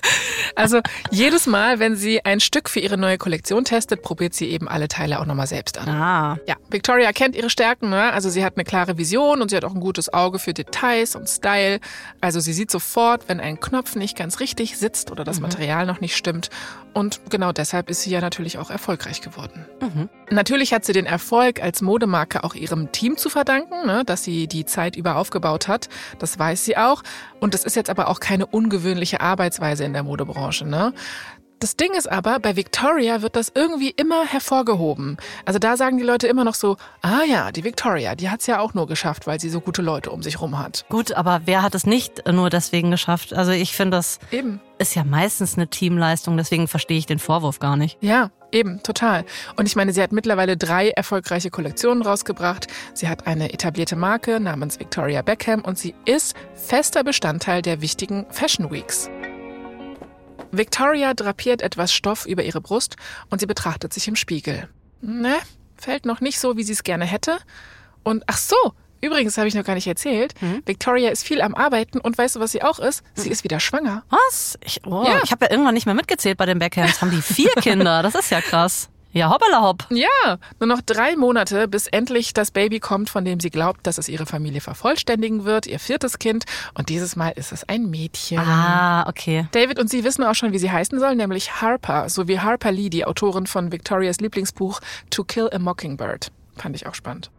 Also 0.58 0.80
jedes 1.12 1.46
Mal, 1.46 1.78
wenn 1.78 1.94
sie 1.94 2.24
ein 2.24 2.40
Stück 2.40 2.68
für 2.68 2.80
ihre 2.80 2.98
neue 2.98 3.16
Kollektion 3.16 3.64
testet, 3.64 4.02
probiert 4.02 4.34
sie 4.34 4.48
eben 4.48 4.66
alle 4.66 4.88
Teile 4.88 5.20
auch 5.20 5.24
nochmal 5.24 5.46
selbst 5.46 5.78
an. 5.78 5.88
Ah. 5.88 6.38
Ja, 6.48 6.56
Victoria 6.68 7.12
kennt 7.12 7.36
ihre 7.36 7.48
Stärken, 7.48 7.90
ne? 7.90 8.12
also 8.12 8.28
sie 8.28 8.44
hat 8.44 8.54
eine 8.56 8.64
klare 8.64 8.98
Vision 8.98 9.40
und 9.40 9.50
sie 9.50 9.56
hat 9.56 9.64
auch 9.64 9.74
ein 9.74 9.80
gutes 9.80 10.12
Auge 10.12 10.40
für 10.40 10.54
Details 10.54 11.14
und 11.14 11.28
Style. 11.28 11.78
Also 12.20 12.40
sie 12.40 12.52
sieht 12.52 12.72
sofort, 12.72 13.28
wenn 13.28 13.38
ein 13.38 13.60
Knopf 13.60 13.94
nicht 13.94 14.16
ganz 14.16 14.40
richtig 14.40 14.76
sitzt 14.78 15.12
oder 15.12 15.22
das 15.22 15.38
Material 15.38 15.86
noch 15.86 16.00
nicht 16.00 16.16
stimmt. 16.16 16.50
Und 16.92 17.20
genau 17.30 17.52
deshalb 17.52 17.88
ist 17.88 18.02
sie 18.02 18.10
ja 18.10 18.20
natürlich 18.20 18.58
auch 18.58 18.70
erfolgreich 18.70 19.20
geworden. 19.20 19.64
Mhm. 19.80 20.08
Natürlich 20.30 20.74
hat 20.74 20.84
sie 20.84 20.92
den 20.92 21.06
Erfolg 21.06 21.62
als 21.62 21.80
Modemarke 21.80 22.44
auch 22.44 22.54
ihrem 22.54 22.92
Team 22.92 23.16
zu 23.16 23.30
verdanken, 23.30 23.86
ne, 23.86 24.02
dass 24.04 24.24
sie 24.24 24.46
die 24.46 24.66
Zeit 24.66 24.94
über 24.94 25.16
aufgebaut 25.16 25.68
hat. 25.68 25.88
Das 26.18 26.38
weiß 26.38 26.66
sie 26.66 26.76
auch. 26.76 27.02
Und 27.40 27.54
das 27.54 27.64
ist 27.64 27.76
jetzt 27.76 27.88
aber 27.88 28.08
auch 28.08 28.20
keine 28.20 28.44
ungewöhnliche 28.44 29.22
Arbeitsweise 29.22 29.84
in 29.84 29.94
der 29.94 30.02
Modebranche. 30.02 30.66
Ne? 30.66 30.92
Das 31.60 31.76
Ding 31.76 31.92
ist 31.94 32.10
aber, 32.10 32.38
bei 32.38 32.54
Victoria 32.54 33.20
wird 33.20 33.34
das 33.34 33.50
irgendwie 33.52 33.90
immer 33.90 34.24
hervorgehoben. 34.24 35.16
Also 35.44 35.58
da 35.58 35.76
sagen 35.76 35.98
die 35.98 36.04
Leute 36.04 36.28
immer 36.28 36.44
noch 36.44 36.54
so, 36.54 36.76
ah 37.02 37.24
ja, 37.28 37.50
die 37.50 37.64
Victoria, 37.64 38.14
die 38.14 38.30
hat's 38.30 38.46
ja 38.46 38.60
auch 38.60 38.74
nur 38.74 38.86
geschafft, 38.86 39.26
weil 39.26 39.40
sie 39.40 39.50
so 39.50 39.60
gute 39.60 39.82
Leute 39.82 40.10
um 40.12 40.22
sich 40.22 40.40
rum 40.40 40.56
hat. 40.56 40.84
Gut, 40.88 41.12
aber 41.12 41.42
wer 41.46 41.62
hat 41.62 41.74
es 41.74 41.84
nicht 41.84 42.24
nur 42.30 42.48
deswegen 42.48 42.92
geschafft? 42.92 43.32
Also 43.32 43.50
ich 43.50 43.72
finde, 43.72 43.96
das 43.96 44.20
Eben. 44.30 44.60
ist 44.78 44.94
ja 44.94 45.02
meistens 45.02 45.56
eine 45.56 45.66
Teamleistung, 45.66 46.36
deswegen 46.36 46.68
verstehe 46.68 46.98
ich 46.98 47.06
den 47.06 47.18
Vorwurf 47.18 47.58
gar 47.58 47.76
nicht. 47.76 47.98
Ja, 48.00 48.30
eben, 48.52 48.80
total. 48.84 49.24
Und 49.56 49.66
ich 49.66 49.74
meine, 49.74 49.92
sie 49.92 50.00
hat 50.00 50.12
mittlerweile 50.12 50.56
drei 50.56 50.90
erfolgreiche 50.90 51.50
Kollektionen 51.50 52.04
rausgebracht. 52.04 52.68
Sie 52.94 53.08
hat 53.08 53.26
eine 53.26 53.52
etablierte 53.52 53.96
Marke 53.96 54.38
namens 54.38 54.78
Victoria 54.78 55.22
Beckham 55.22 55.62
und 55.62 55.76
sie 55.76 55.96
ist 56.04 56.36
fester 56.54 57.02
Bestandteil 57.02 57.62
der 57.62 57.80
wichtigen 57.80 58.26
Fashion 58.30 58.70
Weeks. 58.70 59.10
Victoria 60.52 61.14
drapiert 61.14 61.62
etwas 61.62 61.92
Stoff 61.92 62.26
über 62.26 62.42
ihre 62.42 62.60
Brust 62.60 62.96
und 63.30 63.40
sie 63.40 63.46
betrachtet 63.46 63.92
sich 63.92 64.08
im 64.08 64.16
Spiegel. 64.16 64.68
Ne, 65.00 65.34
fällt 65.76 66.06
noch 66.06 66.20
nicht 66.20 66.40
so, 66.40 66.56
wie 66.56 66.62
sie 66.62 66.72
es 66.72 66.82
gerne 66.82 67.04
hätte. 67.04 67.38
Und 68.02 68.24
ach 68.26 68.38
so, 68.38 68.56
übrigens 69.00 69.36
habe 69.38 69.48
ich 69.48 69.54
noch 69.54 69.64
gar 69.64 69.74
nicht 69.74 69.86
erzählt. 69.86 70.34
Victoria 70.66 71.10
ist 71.10 71.24
viel 71.24 71.40
am 71.42 71.54
Arbeiten 71.54 71.98
und 72.00 72.16
weißt 72.18 72.36
du, 72.36 72.40
was 72.40 72.52
sie 72.52 72.62
auch 72.62 72.78
ist? 72.78 73.02
Sie 73.14 73.28
ist 73.30 73.44
wieder 73.44 73.60
schwanger. 73.60 74.02
Was? 74.08 74.58
Ich, 74.64 74.80
oh, 74.86 75.04
Ja. 75.06 75.20
ich 75.22 75.30
habe 75.30 75.44
ja 75.44 75.50
irgendwann 75.50 75.74
nicht 75.74 75.86
mehr 75.86 75.94
mitgezählt 75.94 76.38
bei 76.38 76.46
den 76.46 76.58
Beckhams. 76.58 77.00
Haben 77.00 77.10
die 77.10 77.22
vier 77.22 77.50
Kinder? 77.60 78.02
Das 78.02 78.14
ist 78.14 78.30
ja 78.30 78.40
krass. 78.40 78.88
Ja, 79.12 79.30
hoppala 79.30 79.62
hopp. 79.62 79.86
Ja, 79.90 80.38
nur 80.60 80.66
noch 80.66 80.82
drei 80.82 81.16
Monate, 81.16 81.66
bis 81.66 81.86
endlich 81.86 82.34
das 82.34 82.50
Baby 82.50 82.78
kommt, 82.78 83.08
von 83.08 83.24
dem 83.24 83.40
sie 83.40 83.50
glaubt, 83.50 83.86
dass 83.86 83.96
es 83.96 84.08
ihre 84.08 84.26
Familie 84.26 84.60
vervollständigen 84.60 85.44
wird, 85.44 85.66
ihr 85.66 85.78
viertes 85.78 86.18
Kind. 86.18 86.44
Und 86.74 86.90
dieses 86.90 87.16
Mal 87.16 87.30
ist 87.30 87.52
es 87.52 87.66
ein 87.68 87.88
Mädchen. 87.88 88.38
Ah, 88.38 89.08
okay. 89.08 89.48
David 89.52 89.78
und 89.78 89.88
sie 89.88 90.04
wissen 90.04 90.24
auch 90.24 90.34
schon, 90.34 90.52
wie 90.52 90.58
sie 90.58 90.70
heißen 90.70 90.98
soll, 91.00 91.14
nämlich 91.14 91.62
Harper, 91.62 92.08
so 92.08 92.28
wie 92.28 92.40
Harper 92.40 92.70
Lee, 92.70 92.90
die 92.90 93.06
Autorin 93.06 93.46
von 93.46 93.72
Victorias 93.72 94.20
Lieblingsbuch 94.20 94.80
To 95.10 95.24
Kill 95.24 95.48
a 95.52 95.58
Mockingbird. 95.58 96.30
Fand 96.56 96.76
ich 96.76 96.86
auch 96.86 96.94
spannend. 96.94 97.30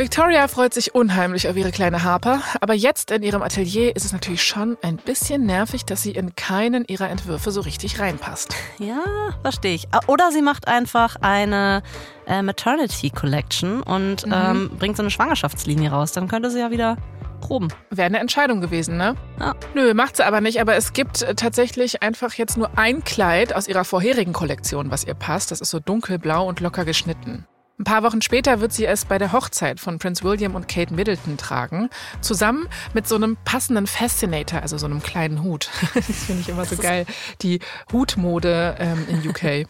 Victoria 0.00 0.48
freut 0.48 0.72
sich 0.72 0.94
unheimlich 0.94 1.46
auf 1.46 1.58
ihre 1.58 1.72
kleine 1.72 2.02
Harper, 2.02 2.40
aber 2.62 2.72
jetzt 2.72 3.10
in 3.10 3.22
ihrem 3.22 3.42
Atelier 3.42 3.94
ist 3.94 4.06
es 4.06 4.14
natürlich 4.14 4.42
schon 4.42 4.78
ein 4.80 4.96
bisschen 4.96 5.44
nervig, 5.44 5.84
dass 5.84 6.02
sie 6.02 6.12
in 6.12 6.34
keinen 6.36 6.86
ihrer 6.86 7.10
Entwürfe 7.10 7.50
so 7.50 7.60
richtig 7.60 8.00
reinpasst. 8.00 8.56
Ja, 8.78 9.04
verstehe 9.42 9.74
ich. 9.74 9.88
Ah, 9.90 10.00
Oder 10.06 10.32
sie 10.32 10.40
macht 10.40 10.68
einfach 10.68 11.16
eine 11.20 11.82
äh, 12.26 12.40
Maternity 12.40 13.10
Collection 13.10 13.82
und 13.82 14.24
ähm, 14.32 14.70
bringt 14.78 14.96
so 14.96 15.02
eine 15.02 15.10
Schwangerschaftslinie 15.10 15.90
raus. 15.90 16.12
Dann 16.12 16.28
könnte 16.28 16.50
sie 16.50 16.60
ja 16.60 16.70
wieder 16.70 16.96
proben. 17.42 17.68
Wäre 17.90 18.06
eine 18.06 18.20
Entscheidung 18.20 18.62
gewesen, 18.62 18.96
ne? 18.96 19.16
Ja. 19.38 19.54
Nö, 19.74 19.92
macht 19.92 20.16
sie 20.16 20.24
aber 20.24 20.40
nicht. 20.40 20.62
Aber 20.62 20.76
es 20.76 20.94
gibt 20.94 21.20
äh, 21.20 21.34
tatsächlich 21.34 22.02
einfach 22.02 22.32
jetzt 22.32 22.56
nur 22.56 22.70
ein 22.78 23.04
Kleid 23.04 23.54
aus 23.54 23.68
ihrer 23.68 23.84
vorherigen 23.84 24.32
Kollektion, 24.32 24.90
was 24.90 25.04
ihr 25.04 25.12
passt. 25.12 25.50
Das 25.50 25.60
ist 25.60 25.68
so 25.68 25.78
dunkelblau 25.78 26.48
und 26.48 26.60
locker 26.60 26.86
geschnitten. 26.86 27.46
Ein 27.80 27.84
paar 27.84 28.02
Wochen 28.02 28.20
später 28.20 28.60
wird 28.60 28.74
sie 28.74 28.84
es 28.84 29.06
bei 29.06 29.16
der 29.16 29.32
Hochzeit 29.32 29.80
von 29.80 29.98
Prince 29.98 30.22
William 30.22 30.54
und 30.54 30.68
Kate 30.68 30.92
Middleton 30.92 31.38
tragen, 31.38 31.88
zusammen 32.20 32.68
mit 32.92 33.08
so 33.08 33.14
einem 33.14 33.38
passenden 33.46 33.86
Fascinator, 33.86 34.60
also 34.60 34.76
so 34.76 34.84
einem 34.84 35.02
kleinen 35.02 35.42
Hut. 35.42 35.70
Das 35.94 36.24
finde 36.24 36.42
ich 36.42 36.48
immer 36.50 36.66
so 36.66 36.76
geil. 36.76 37.06
Die 37.40 37.60
Hutmode 37.90 38.76
ähm, 38.78 39.06
in 39.08 39.26
UK. 39.26 39.66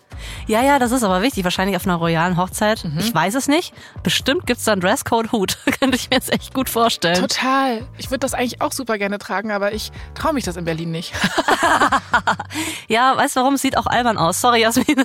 Ja, 0.47 0.62
ja, 0.62 0.79
das 0.79 0.90
ist 0.90 1.05
aber 1.05 1.23
wichtig. 1.23 1.45
Wahrscheinlich 1.45 1.76
auf 1.76 1.87
einer 1.87 1.97
royalen 1.97 2.37
Hochzeit. 2.37 2.85
Ich 2.99 3.14
weiß 3.14 3.35
es 3.35 3.47
nicht. 3.47 3.73
Bestimmt 4.02 4.47
gibt's 4.47 4.64
da 4.64 4.73
einen 4.73 4.81
Dresscode-Hut. 4.81 5.59
Könnte 5.81 5.97
ich 5.97 6.11
mir 6.11 6.17
jetzt 6.17 6.33
echt 6.33 6.52
gut 6.52 6.69
vorstellen. 6.69 7.21
Total. 7.21 7.87
Ich 7.99 8.11
würde 8.11 8.21
das 8.21 8.35
eigentlich 8.35 8.61
auch 8.61 8.73
super 8.73 8.99
gerne 8.99 9.19
tragen, 9.19 9.52
aber 9.52 9.73
ich 9.73 9.93
traue 10.14 10.33
mich 10.33 10.45
das 10.45 10.57
in 10.57 10.64
Berlin 10.64 10.90
nicht. 10.90 11.12
Ja, 12.88 13.17
weißt 13.17 13.37
du 13.37 13.40
warum? 13.40 13.55
Es 13.55 13.62
sieht 13.62 13.76
auch 13.76 13.87
albern 13.87 14.19
aus. 14.19 14.40
Sorry, 14.40 14.62
Jasmin. 14.62 15.05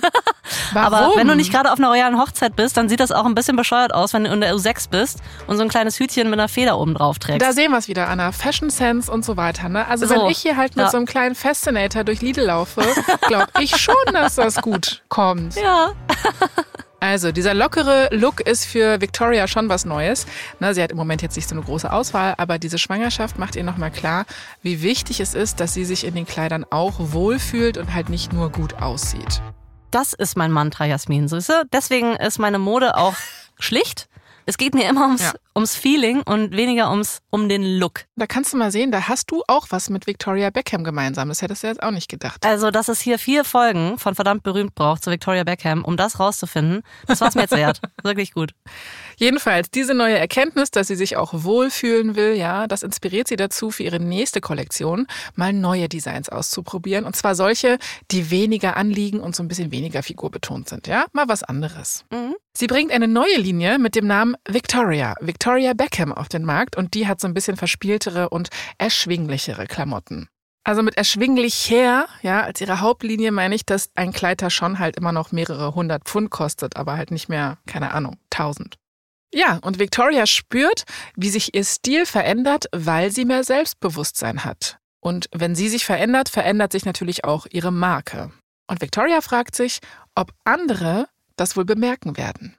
Warum? 0.72 0.94
Aber 0.94 1.16
wenn 1.16 1.28
du 1.28 1.36
nicht 1.36 1.52
gerade 1.52 1.70
auf 1.70 1.78
einer 1.78 1.88
royalen 1.88 2.18
Hochzeit 2.18 2.56
bist, 2.56 2.76
dann 2.76 2.88
sieht 2.88 2.95
das 3.00 3.12
auch 3.12 3.24
ein 3.24 3.34
bisschen 3.34 3.56
bescheuert 3.56 3.94
aus, 3.94 4.12
wenn 4.12 4.24
du 4.24 4.32
in 4.32 4.40
der 4.40 4.54
U6 4.54 4.88
bist 4.90 5.18
und 5.46 5.56
so 5.56 5.62
ein 5.62 5.68
kleines 5.68 5.98
Hütchen 5.98 6.30
mit 6.30 6.38
einer 6.38 6.48
Feder 6.48 6.78
oben 6.78 6.94
drauf 6.94 7.18
trägst. 7.18 7.42
Da 7.46 7.52
sehen 7.52 7.70
wir 7.72 7.78
es 7.78 7.88
wieder, 7.88 8.08
Anna. 8.08 8.32
Fashion 8.32 8.70
Sense 8.70 9.10
und 9.10 9.24
so 9.24 9.36
weiter. 9.36 9.68
Ne? 9.68 9.86
Also 9.86 10.06
So. 10.06 10.14
wenn 10.14 10.26
ich 10.30 10.38
hier 10.38 10.56
halt 10.56 10.76
mit 10.76 10.84
Ja. 10.86 10.90
so 10.90 10.96
einem 10.96 11.06
kleinen 11.06 11.34
Fascinator 11.34 12.04
durch 12.04 12.20
Lidl 12.22 12.42
laufe, 12.44 12.82
glaube 13.28 13.46
ich 13.60 13.76
schon, 13.76 13.94
dass 14.12 14.36
das 14.36 14.56
gut 14.62 15.02
kommt. 15.08 15.56
ja. 15.56 15.90
Also, 16.98 17.30
dieser 17.30 17.52
lockere 17.52 18.08
Look 18.10 18.40
ist 18.40 18.64
für 18.64 19.00
Victoria 19.02 19.46
schon 19.46 19.68
was 19.68 19.84
Neues. 19.84 20.26
Na, 20.60 20.72
sie 20.72 20.82
hat 20.82 20.90
im 20.90 20.96
Moment 20.96 21.20
jetzt 21.20 21.36
nicht 21.36 21.46
so 21.48 21.54
eine 21.54 21.62
große 21.62 21.92
Auswahl, 21.92 22.34
aber 22.38 22.58
diese 22.58 22.78
Schwangerschaft 22.78 23.38
macht 23.38 23.54
ihr 23.54 23.64
nochmal 23.64 23.90
klar, 23.90 24.24
wie 24.62 24.82
wichtig 24.82 25.20
es 25.20 25.34
ist, 25.34 25.60
dass 25.60 25.74
sie 25.74 25.84
sich 25.84 26.04
in 26.06 26.14
den 26.14 26.26
Kleidern 26.26 26.64
auch 26.70 26.94
wohlfühlt 26.98 27.76
und 27.76 27.92
halt 27.94 28.08
nicht 28.08 28.32
nur 28.32 28.50
gut 28.50 28.80
aussieht. 28.80 29.42
Das 29.96 30.12
ist 30.12 30.36
mein 30.36 30.52
Mantra, 30.52 30.84
Jasmin. 30.84 31.26
Süße. 31.26 31.62
Deswegen 31.72 32.16
ist 32.16 32.38
meine 32.38 32.58
Mode 32.58 32.98
auch 32.98 33.14
schlicht. 33.58 34.10
Es 34.44 34.58
geht 34.58 34.74
mir 34.74 34.90
immer 34.90 35.06
ums, 35.06 35.22
ja. 35.22 35.32
ums 35.54 35.74
Feeling 35.74 36.20
und 36.20 36.54
weniger 36.54 36.90
ums, 36.90 37.22
um 37.30 37.48
den 37.48 37.64
Look. 37.78 38.04
Da 38.14 38.26
kannst 38.26 38.52
du 38.52 38.58
mal 38.58 38.70
sehen, 38.70 38.92
da 38.92 39.08
hast 39.08 39.30
du 39.30 39.42
auch 39.48 39.68
was 39.70 39.88
mit 39.88 40.06
Victoria 40.06 40.50
Beckham 40.50 40.84
gemeinsam. 40.84 41.30
Das 41.30 41.40
hättest 41.40 41.62
du 41.62 41.68
jetzt 41.68 41.82
auch 41.82 41.92
nicht 41.92 42.10
gedacht. 42.10 42.44
Also, 42.44 42.70
dass 42.70 42.88
es 42.88 43.00
hier 43.00 43.18
vier 43.18 43.42
Folgen 43.42 43.96
von 43.98 44.14
verdammt 44.14 44.42
berühmt 44.42 44.74
braucht 44.74 45.02
zu 45.02 45.10
Victoria 45.10 45.44
Beckham, 45.44 45.82
um 45.82 45.96
das 45.96 46.20
rauszufinden, 46.20 46.82
das 47.06 47.22
war 47.22 47.28
es 47.28 47.34
mir 47.34 47.42
jetzt 47.42 47.56
wert. 47.56 47.80
Wirklich 48.02 48.34
gut. 48.34 48.52
Jedenfalls, 49.16 49.70
diese 49.70 49.94
neue 49.94 50.18
Erkenntnis, 50.18 50.70
dass 50.70 50.88
sie 50.88 50.94
sich 50.94 51.16
auch 51.16 51.32
wohlfühlen 51.32 52.16
will, 52.16 52.34
ja, 52.34 52.66
das 52.66 52.82
inspiriert 52.82 53.28
sie 53.28 53.36
dazu, 53.36 53.70
für 53.70 53.82
ihre 53.82 53.98
nächste 53.98 54.42
Kollektion 54.42 55.06
mal 55.34 55.52
neue 55.52 55.88
Designs 55.88 56.28
auszuprobieren. 56.28 57.04
Und 57.06 57.16
zwar 57.16 57.34
solche, 57.34 57.78
die 58.10 58.30
weniger 58.30 58.76
anliegen 58.76 59.20
und 59.20 59.34
so 59.34 59.42
ein 59.42 59.48
bisschen 59.48 59.72
weniger 59.72 60.02
figurbetont 60.02 60.68
sind, 60.68 60.86
ja. 60.86 61.06
Mal 61.12 61.28
was 61.28 61.42
anderes. 61.42 62.04
Mhm. 62.12 62.34
Sie 62.56 62.66
bringt 62.66 62.92
eine 62.92 63.08
neue 63.08 63.38
Linie 63.38 63.78
mit 63.78 63.94
dem 63.94 64.06
Namen 64.06 64.36
Victoria, 64.48 65.14
Victoria 65.20 65.72
Beckham 65.72 66.12
auf 66.12 66.28
den 66.28 66.44
Markt 66.44 66.76
und 66.76 66.94
die 66.94 67.06
hat 67.06 67.20
so 67.20 67.26
ein 67.26 67.34
bisschen 67.34 67.56
verspieltere 67.56 68.28
und 68.28 68.50
erschwinglichere 68.78 69.66
Klamotten. 69.66 70.28
Also 70.64 70.82
mit 70.82 70.96
erschwinglich 70.96 71.70
her, 71.70 72.06
ja, 72.22 72.42
als 72.42 72.60
ihre 72.60 72.80
Hauptlinie 72.80 73.30
meine 73.30 73.54
ich, 73.54 73.64
dass 73.64 73.90
ein 73.94 74.12
Kleider 74.12 74.50
schon 74.50 74.78
halt 74.78 74.96
immer 74.96 75.12
noch 75.12 75.32
mehrere 75.32 75.74
hundert 75.74 76.04
Pfund 76.04 76.30
kostet, 76.30 76.76
aber 76.76 76.96
halt 76.96 77.12
nicht 77.12 77.28
mehr, 77.28 77.58
keine 77.66 77.92
Ahnung, 77.92 78.16
tausend. 78.30 78.76
Ja, 79.34 79.58
und 79.62 79.78
Victoria 79.78 80.26
spürt, 80.26 80.84
wie 81.16 81.28
sich 81.28 81.54
ihr 81.54 81.64
Stil 81.64 82.06
verändert, 82.06 82.66
weil 82.72 83.10
sie 83.10 83.24
mehr 83.24 83.44
Selbstbewusstsein 83.44 84.44
hat. 84.44 84.78
Und 85.00 85.28
wenn 85.32 85.54
sie 85.54 85.68
sich 85.68 85.84
verändert, 85.84 86.28
verändert 86.28 86.72
sich 86.72 86.84
natürlich 86.84 87.24
auch 87.24 87.46
ihre 87.50 87.72
Marke. 87.72 88.32
Und 88.68 88.80
Victoria 88.80 89.20
fragt 89.20 89.54
sich, 89.54 89.80
ob 90.14 90.32
andere 90.44 91.06
das 91.36 91.56
wohl 91.56 91.64
bemerken 91.64 92.16
werden. 92.16 92.56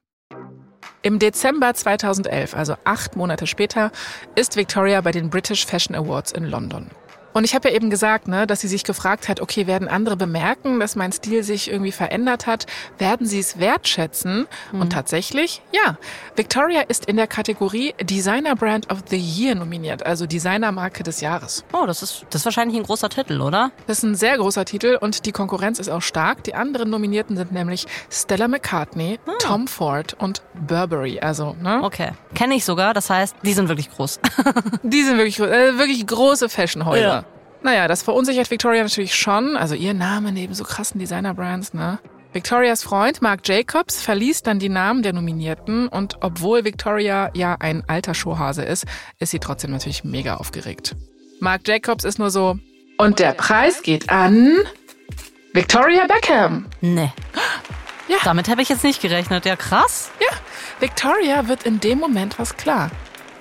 Im 1.02 1.20
Dezember 1.20 1.74
2011, 1.74 2.54
also 2.54 2.76
acht 2.84 3.16
Monate 3.16 3.48
später, 3.48 3.92
ist 4.36 4.56
Victoria 4.56 5.02
bei 5.02 5.12
den 5.12 5.30
British 5.30 5.66
Fashion 5.66 5.96
Awards 5.96 6.32
in 6.32 6.46
London. 6.46 6.90
Und 7.38 7.44
ich 7.44 7.54
habe 7.54 7.70
ja 7.70 7.76
eben 7.76 7.92
gesagt, 7.92 8.28
ne, 8.28 8.48
dass 8.48 8.62
sie 8.62 8.68
sich 8.68 8.84
gefragt 8.84 9.30
hat, 9.30 9.42
okay, 9.42 9.68
werden 9.68 9.88
andere 9.88 10.18
bemerken, 10.18 10.80
dass 10.80 10.96
mein 10.96 11.12
Stil 11.12 11.44
sich 11.44 11.70
irgendwie 11.70 11.92
verändert 11.92 12.48
hat? 12.48 12.66
Werden 12.98 13.28
sie 13.28 13.38
es 13.38 13.60
wertschätzen? 13.60 14.48
Mhm. 14.72 14.82
Und 14.82 14.90
tatsächlich, 14.92 15.62
ja. 15.72 15.98
Victoria 16.36 16.82
ist 16.82 17.06
in 17.06 17.16
der 17.16 17.28
Kategorie 17.28 17.94
Designer 18.02 18.56
Brand 18.56 18.90
of 18.90 19.04
the 19.10 19.18
Year 19.18 19.54
nominiert, 19.54 20.04
also 20.04 20.26
Designermarke 20.26 21.04
des 21.04 21.22
Jahres. 21.22 21.64
Oh, 21.74 21.86
das 21.86 22.02
ist, 22.02 22.26
das 22.32 22.42
ist 22.42 22.46
wahrscheinlich 22.46 22.76
ein 22.76 22.82
großer 22.82 23.10
Titel, 23.10 23.40
oder? 23.40 23.70
Das 23.86 24.00
ist 24.00 24.04
ein 24.04 24.16
sehr 24.16 24.36
großer 24.38 24.66
Titel 24.66 24.98
und 25.00 25.28
die 25.28 25.32
Konkurrenz 25.32 25.78
ist 25.78 25.90
auch 25.90 26.02
stark. 26.02 26.44
Die 26.44 26.56
anderen 26.56 26.90
Nominierten 26.90 27.38
sind 27.38 27.52
nämlich 27.52 27.86
Stella 28.10 28.48
McCartney, 28.48 29.20
ah. 29.28 29.34
Tom 29.38 29.68
Ford 29.68 30.16
und 30.18 30.42
Burberry. 30.56 31.20
Also, 31.20 31.56
ne? 31.62 31.82
Okay. 31.84 32.14
Kenne 32.34 32.56
ich 32.56 32.66
sogar, 32.66 32.96
das 32.96 33.12
heißt, 33.12 33.36
die 33.44 33.54
sind 33.54 33.70
wirklich 33.70 33.92
groß. 33.92 34.22
die 34.82 35.04
sind 35.04 35.18
wirklich, 35.18 35.40
äh, 35.40 35.78
wirklich 35.78 36.08
große 36.08 36.50
Fashionhäuser. 36.50 37.02
Ja. 37.02 37.27
Naja, 37.64 37.88
das 37.88 38.04
verunsichert 38.04 38.50
Victoria 38.50 38.84
natürlich 38.84 39.16
schon. 39.16 39.58
Also 39.58 39.76
ihr 39.76 39.94
Name 39.94 40.32
neben 40.32 40.54
so 40.54 40.64
krassen 40.64 41.00
Designer-Brands, 41.00 41.74
ne? 41.74 42.00
Victorias 42.34 42.84
Freund 42.84 43.22
Mark 43.22 43.48
Jacobs 43.48 44.02
verließ 44.02 44.44
dann 44.44 44.60
die 44.60 44.70
Namen 44.70 45.02
der 45.02 45.14
Nominierten 45.14 45.88
und 45.88 46.18
obwohl 46.22 46.66
Victoria 46.66 47.32
ja 47.34 47.56
ein 47.60 47.84
alter 47.88 48.14
Showhase 48.14 48.64
ist, 48.64 48.86
ist 49.18 49.32
sie 49.32 49.40
trotzdem 49.40 49.72
natürlich 49.72 50.04
mega 50.04 50.36
aufgeregt. 50.36 50.96
Mark 51.40 51.68
Jacobs 51.68 52.04
ist 52.04 52.20
nur 52.20 52.30
so, 52.30 52.60
und 52.98 53.20
der 53.20 53.34
Preis 53.34 53.84
geht 53.84 54.10
an 54.10 54.58
Victoria 55.54 56.08
Beckham. 56.08 56.66
Nee. 56.82 57.12
Ja. 58.08 58.18
Damit 58.24 58.50
habe 58.50 58.62
ich 58.62 58.70
jetzt 58.70 58.84
nicht 58.84 59.02
gerechnet. 59.02 59.46
Ja, 59.46 59.56
krass. 59.56 60.12
Ja, 60.20 60.36
Victoria 60.80 61.48
wird 61.48 61.64
in 61.64 61.80
dem 61.80 62.00
Moment 62.00 62.40
was 62.40 62.58
klar. 62.58 62.90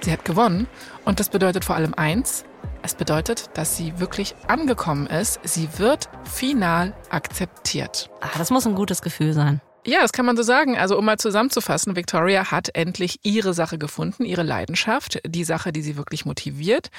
Sie 0.01 0.13
hat 0.13 0.25
gewonnen 0.25 0.67
und 1.05 1.21
das 1.21 1.31
bedeutet 1.31 1.65
vor 1.65 1.75
allem 1.75 1.95
eins, 1.95 2.45
es 2.87 2.95
bedeutet, 2.95 3.51
dass 3.55 3.77
sie 3.77 3.99
wirklich 3.99 4.35
angekommen 4.47 5.07
ist. 5.09 5.41
Sie 5.43 5.69
wird 5.79 6.09
final 6.25 6.95
akzeptiert. 7.11 8.09
Ah, 8.21 8.39
das 8.39 8.51
muss 8.51 8.67
ein 8.67 8.77
gutes 8.77 9.03
Gefühl 9.03 9.33
sein. 9.33 9.61
Ja, 9.85 10.01
das 10.03 10.13
kann 10.13 10.25
man 10.25 10.37
so 10.37 10.43
sagen. 10.43 10.79
Also 10.79 10.97
um 10.97 11.05
mal 11.05 11.19
zusammenzufassen, 11.19 11.97
Victoria 11.97 12.51
hat 12.51 12.71
endlich 12.75 13.21
ihre 13.23 13.55
Sache 13.55 13.77
gefunden, 13.77 14.25
ihre 14.25 14.43
Leidenschaft, 14.43 15.21
die 15.27 15.45
Sache, 15.45 15.73
die 15.73 15.83
sie 15.83 15.97
wirklich 15.97 16.25
motiviert. 16.25 16.91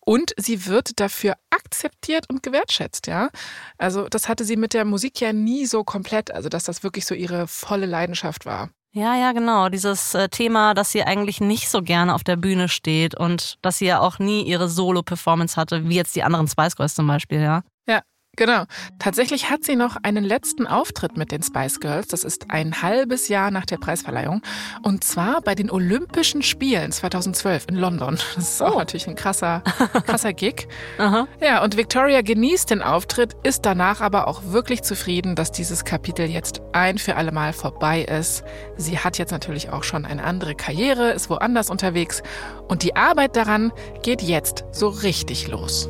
Und 0.00 0.34
sie 0.38 0.66
wird 0.66 0.98
dafür 1.00 1.34
akzeptiert 1.50 2.28
und 2.28 2.42
gewertschätzt, 2.42 3.06
ja. 3.06 3.30
Also 3.78 4.08
das 4.08 4.28
hatte 4.28 4.44
sie 4.44 4.56
mit 4.56 4.74
der 4.74 4.84
Musik 4.84 5.20
ja 5.20 5.32
nie 5.32 5.64
so 5.66 5.84
komplett, 5.84 6.30
also 6.30 6.48
dass 6.48 6.64
das 6.64 6.82
wirklich 6.82 7.06
so 7.06 7.14
ihre 7.14 7.46
volle 7.48 7.86
Leidenschaft 7.86 8.44
war. 8.44 8.70
Ja, 8.96 9.16
ja, 9.16 9.32
genau. 9.32 9.68
Dieses 9.70 10.14
äh, 10.14 10.28
Thema, 10.28 10.72
dass 10.72 10.92
sie 10.92 11.02
eigentlich 11.02 11.40
nicht 11.40 11.68
so 11.68 11.82
gerne 11.82 12.14
auf 12.14 12.22
der 12.22 12.36
Bühne 12.36 12.68
steht 12.68 13.16
und 13.18 13.58
dass 13.60 13.78
sie 13.78 13.86
ja 13.86 13.98
auch 13.98 14.20
nie 14.20 14.42
ihre 14.42 14.68
Solo-Performance 14.68 15.56
hatte, 15.60 15.88
wie 15.88 15.96
jetzt 15.96 16.14
die 16.14 16.22
anderen 16.22 16.46
Spice 16.46 16.76
Girls 16.76 16.94
zum 16.94 17.08
Beispiel, 17.08 17.40
ja. 17.40 17.62
Ja, 17.88 18.02
Genau. 18.36 18.64
Tatsächlich 18.98 19.50
hat 19.50 19.64
sie 19.64 19.76
noch 19.76 19.96
einen 20.02 20.24
letzten 20.24 20.66
Auftritt 20.66 21.16
mit 21.16 21.30
den 21.30 21.42
Spice 21.42 21.80
Girls. 21.80 22.08
Das 22.08 22.24
ist 22.24 22.50
ein 22.50 22.82
halbes 22.82 23.28
Jahr 23.28 23.50
nach 23.50 23.66
der 23.66 23.78
Preisverleihung. 23.78 24.42
Und 24.82 25.04
zwar 25.04 25.40
bei 25.40 25.54
den 25.54 25.70
Olympischen 25.70 26.42
Spielen 26.42 26.92
2012 26.92 27.66
in 27.68 27.76
London. 27.76 28.18
Das 28.34 28.50
ist 28.50 28.62
auch 28.62 28.74
oh. 28.74 28.78
natürlich 28.78 29.06
ein 29.08 29.14
krasser, 29.14 29.62
krasser 30.06 30.32
Gig. 30.32 30.66
Aha. 30.98 31.28
Ja, 31.40 31.62
und 31.62 31.76
Victoria 31.76 32.22
genießt 32.22 32.70
den 32.70 32.82
Auftritt, 32.82 33.34
ist 33.42 33.64
danach 33.64 34.00
aber 34.00 34.28
auch 34.28 34.42
wirklich 34.46 34.82
zufrieden, 34.82 35.36
dass 35.36 35.52
dieses 35.52 35.84
Kapitel 35.84 36.26
jetzt 36.26 36.60
ein 36.72 36.98
für 36.98 37.16
alle 37.16 37.32
Mal 37.32 37.52
vorbei 37.52 38.02
ist. 38.02 38.44
Sie 38.76 38.98
hat 38.98 39.18
jetzt 39.18 39.30
natürlich 39.30 39.70
auch 39.70 39.84
schon 39.84 40.04
eine 40.04 40.24
andere 40.24 40.54
Karriere, 40.54 41.12
ist 41.12 41.30
woanders 41.30 41.70
unterwegs. 41.70 42.22
Und 42.68 42.82
die 42.82 42.96
Arbeit 42.96 43.36
daran 43.36 43.72
geht 44.02 44.22
jetzt 44.22 44.64
so 44.72 44.88
richtig 44.88 45.48
los. 45.48 45.88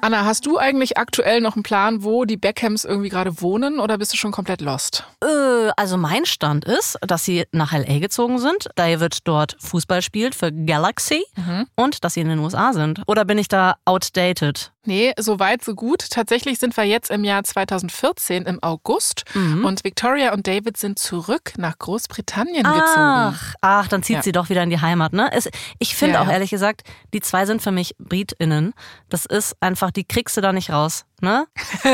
Anna, 0.00 0.24
hast 0.24 0.46
du 0.46 0.58
eigentlich 0.58 0.96
aktuell 0.96 1.40
noch 1.40 1.56
einen 1.56 1.64
Plan, 1.64 2.04
wo 2.04 2.24
die 2.24 2.36
Beckhams 2.36 2.84
irgendwie 2.84 3.08
gerade 3.08 3.40
wohnen 3.40 3.80
oder 3.80 3.98
bist 3.98 4.12
du 4.12 4.16
schon 4.16 4.30
komplett 4.30 4.60
lost? 4.60 5.04
Äh, 5.22 5.70
also 5.76 5.96
mein 5.96 6.24
Stand 6.24 6.64
ist, 6.64 6.98
dass 7.02 7.24
sie 7.24 7.44
nach 7.50 7.72
LA 7.72 7.98
gezogen 7.98 8.38
sind. 8.38 8.68
David 8.76 9.18
dort 9.24 9.56
Fußball 9.58 10.02
spielt 10.02 10.36
für 10.36 10.52
Galaxy 10.52 11.24
mhm. 11.36 11.66
und 11.74 12.04
dass 12.04 12.14
sie 12.14 12.20
in 12.20 12.28
den 12.28 12.38
USA 12.38 12.72
sind. 12.72 13.02
Oder 13.08 13.24
bin 13.24 13.38
ich 13.38 13.48
da 13.48 13.74
outdated? 13.84 14.72
Nee, 14.84 15.12
so 15.16 15.38
weit, 15.38 15.62
so 15.62 15.74
gut. 15.74 16.10
Tatsächlich 16.10 16.58
sind 16.58 16.76
wir 16.76 16.84
jetzt 16.84 17.10
im 17.10 17.22
Jahr 17.22 17.44
2014 17.44 18.44
im 18.44 18.62
August 18.62 19.24
mhm. 19.34 19.64
und 19.64 19.84
Victoria 19.84 20.32
und 20.32 20.46
David 20.48 20.76
sind 20.76 20.98
zurück 20.98 21.52
nach 21.56 21.78
Großbritannien 21.78 22.66
ach, 22.66 22.74
gezogen. 22.74 23.56
Ach, 23.60 23.88
dann 23.88 24.02
zieht 24.02 24.16
ja. 24.16 24.22
sie 24.22 24.32
doch 24.32 24.48
wieder 24.48 24.62
in 24.64 24.70
die 24.70 24.80
Heimat, 24.80 25.12
ne? 25.12 25.30
Es, 25.32 25.48
ich 25.78 25.94
finde 25.94 26.14
ja, 26.14 26.22
auch 26.22 26.28
ehrlich 26.28 26.50
gesagt, 26.50 26.82
die 27.14 27.20
zwei 27.20 27.46
sind 27.46 27.62
für 27.62 27.70
mich 27.70 27.94
BritInnen. 27.98 28.74
Das 29.08 29.24
ist 29.24 29.56
einfach, 29.60 29.92
die 29.92 30.04
kriegst 30.04 30.36
du 30.36 30.40
da 30.40 30.52
nicht 30.52 30.70
raus. 30.70 31.04
Ne? 31.22 31.46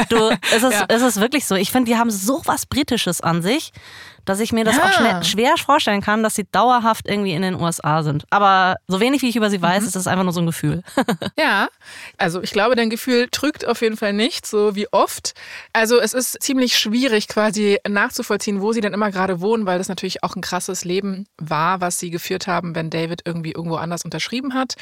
Du, 0.08 0.30
es, 0.54 0.62
ist, 0.62 0.72
ja. 0.72 0.86
es 0.88 1.02
ist 1.02 1.20
wirklich 1.20 1.46
so. 1.46 1.54
Ich 1.54 1.70
finde, 1.70 1.90
die 1.90 1.96
haben 1.96 2.10
so 2.10 2.42
was 2.44 2.66
Britisches 2.66 3.20
an 3.20 3.42
sich 3.42 3.72
dass 4.28 4.40
ich 4.40 4.52
mir 4.52 4.64
das 4.64 4.76
ja. 4.76 4.84
auch 4.84 4.92
schnell, 4.92 5.24
schwer 5.24 5.56
vorstellen 5.56 6.02
kann, 6.02 6.22
dass 6.22 6.34
sie 6.34 6.44
dauerhaft 6.50 7.08
irgendwie 7.08 7.32
in 7.32 7.42
den 7.42 7.54
USA 7.54 8.02
sind. 8.02 8.24
Aber 8.30 8.76
so 8.86 9.00
wenig 9.00 9.22
wie 9.22 9.28
ich 9.28 9.36
über 9.36 9.48
sie 9.48 9.62
weiß, 9.62 9.82
mhm. 9.82 9.86
ist 9.86 9.96
das 9.96 10.06
einfach 10.06 10.24
nur 10.24 10.32
so 10.32 10.40
ein 10.40 10.46
Gefühl. 10.46 10.82
ja, 11.38 11.68
also 12.18 12.42
ich 12.42 12.50
glaube, 12.50 12.76
dein 12.76 12.90
Gefühl 12.90 13.28
trügt 13.30 13.66
auf 13.66 13.80
jeden 13.80 13.96
Fall 13.96 14.12
nicht, 14.12 14.46
so 14.46 14.74
wie 14.74 14.86
oft. 14.92 15.34
Also 15.72 15.98
es 15.98 16.12
ist 16.12 16.42
ziemlich 16.42 16.76
schwierig 16.76 17.28
quasi 17.28 17.78
nachzuvollziehen, 17.88 18.60
wo 18.60 18.72
sie 18.72 18.80
denn 18.80 18.92
immer 18.92 19.10
gerade 19.10 19.40
wohnen, 19.40 19.66
weil 19.66 19.78
das 19.78 19.88
natürlich 19.88 20.22
auch 20.22 20.36
ein 20.36 20.42
krasses 20.42 20.84
Leben 20.84 21.26
war, 21.38 21.80
was 21.80 21.98
sie 21.98 22.10
geführt 22.10 22.46
haben, 22.46 22.74
wenn 22.74 22.90
David 22.90 23.22
irgendwie 23.24 23.52
irgendwo 23.52 23.76
anders 23.76 24.04
unterschrieben 24.04 24.54
hat. 24.54 24.74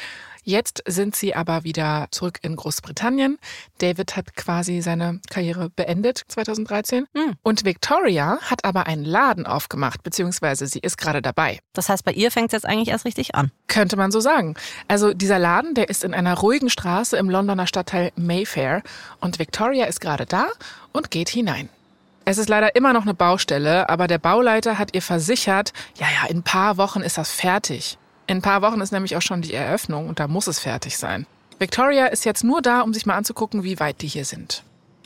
Jetzt 0.47 0.81
sind 0.87 1.13
sie 1.13 1.35
aber 1.35 1.65
wieder 1.65 2.07
zurück 2.11 2.39
in 2.41 2.55
Großbritannien. 2.55 3.37
David 3.79 4.15
hat 4.15 4.33
quasi 4.37 4.79
seine 4.79 5.19
Karriere 5.29 5.69
beendet 5.69 6.23
2013 6.29 7.05
mhm. 7.13 7.33
und 7.43 7.65
Victoria 7.65 8.39
hat 8.43 8.63
aber 8.63 8.87
einen 8.87 9.03
Laden 9.03 9.45
aufgemacht, 9.45 10.03
beziehungsweise 10.03 10.65
sie 10.65 10.79
ist 10.79 10.97
gerade 10.97 11.21
dabei. 11.21 11.59
Das 11.73 11.89
heißt, 11.89 12.05
bei 12.05 12.13
ihr 12.13 12.31
fängt 12.31 12.47
es 12.47 12.53
jetzt 12.53 12.65
eigentlich 12.65 12.87
erst 12.87 13.03
richtig 13.03 13.35
an. 13.35 13.51
Könnte 13.67 13.97
man 13.97 14.09
so 14.09 14.21
sagen. 14.21 14.55
Also 14.87 15.13
dieser 15.13 15.37
Laden, 15.37 15.73
der 15.73 15.89
ist 15.89 16.05
in 16.05 16.13
einer 16.13 16.35
ruhigen 16.37 16.69
Straße 16.69 17.17
im 17.17 17.29
Londoner 17.29 17.67
Stadtteil 17.67 18.13
Mayfair 18.15 18.83
und 19.19 19.39
Victoria 19.39 19.83
ist 19.87 19.99
gerade 19.99 20.25
da 20.25 20.47
und 20.93 21.11
geht 21.11 21.27
hinein. 21.27 21.67
Es 22.23 22.37
ist 22.37 22.47
leider 22.47 22.73
immer 22.73 22.93
noch 22.93 23.03
eine 23.03 23.13
Baustelle, 23.13 23.89
aber 23.89 24.07
der 24.07 24.17
Bauleiter 24.17 24.77
hat 24.77 24.95
ihr 24.95 25.01
versichert, 25.01 25.73
ja, 25.97 26.07
ja, 26.07 26.29
in 26.29 26.37
ein 26.37 26.43
paar 26.43 26.77
Wochen 26.77 27.01
ist 27.01 27.17
das 27.17 27.33
fertig. 27.33 27.97
In 28.27 28.37
ein 28.37 28.41
paar 28.41 28.61
Wochen 28.61 28.81
ist 28.81 28.91
nämlich 28.91 29.15
auch 29.15 29.21
schon 29.21 29.41
die 29.41 29.53
Eröffnung 29.53 30.07
und 30.07 30.19
da 30.19 30.27
muss 30.27 30.47
es 30.47 30.59
fertig 30.59 30.97
sein. 30.97 31.25
Victoria 31.59 32.07
ist 32.07 32.25
jetzt 32.25 32.43
nur 32.43 32.61
da, 32.61 32.81
um 32.81 32.93
sich 32.93 33.05
mal 33.05 33.15
anzugucken, 33.15 33.63
wie 33.63 33.79
weit 33.79 34.01
die 34.01 34.07
hier 34.07 34.25
sind. 34.25 34.63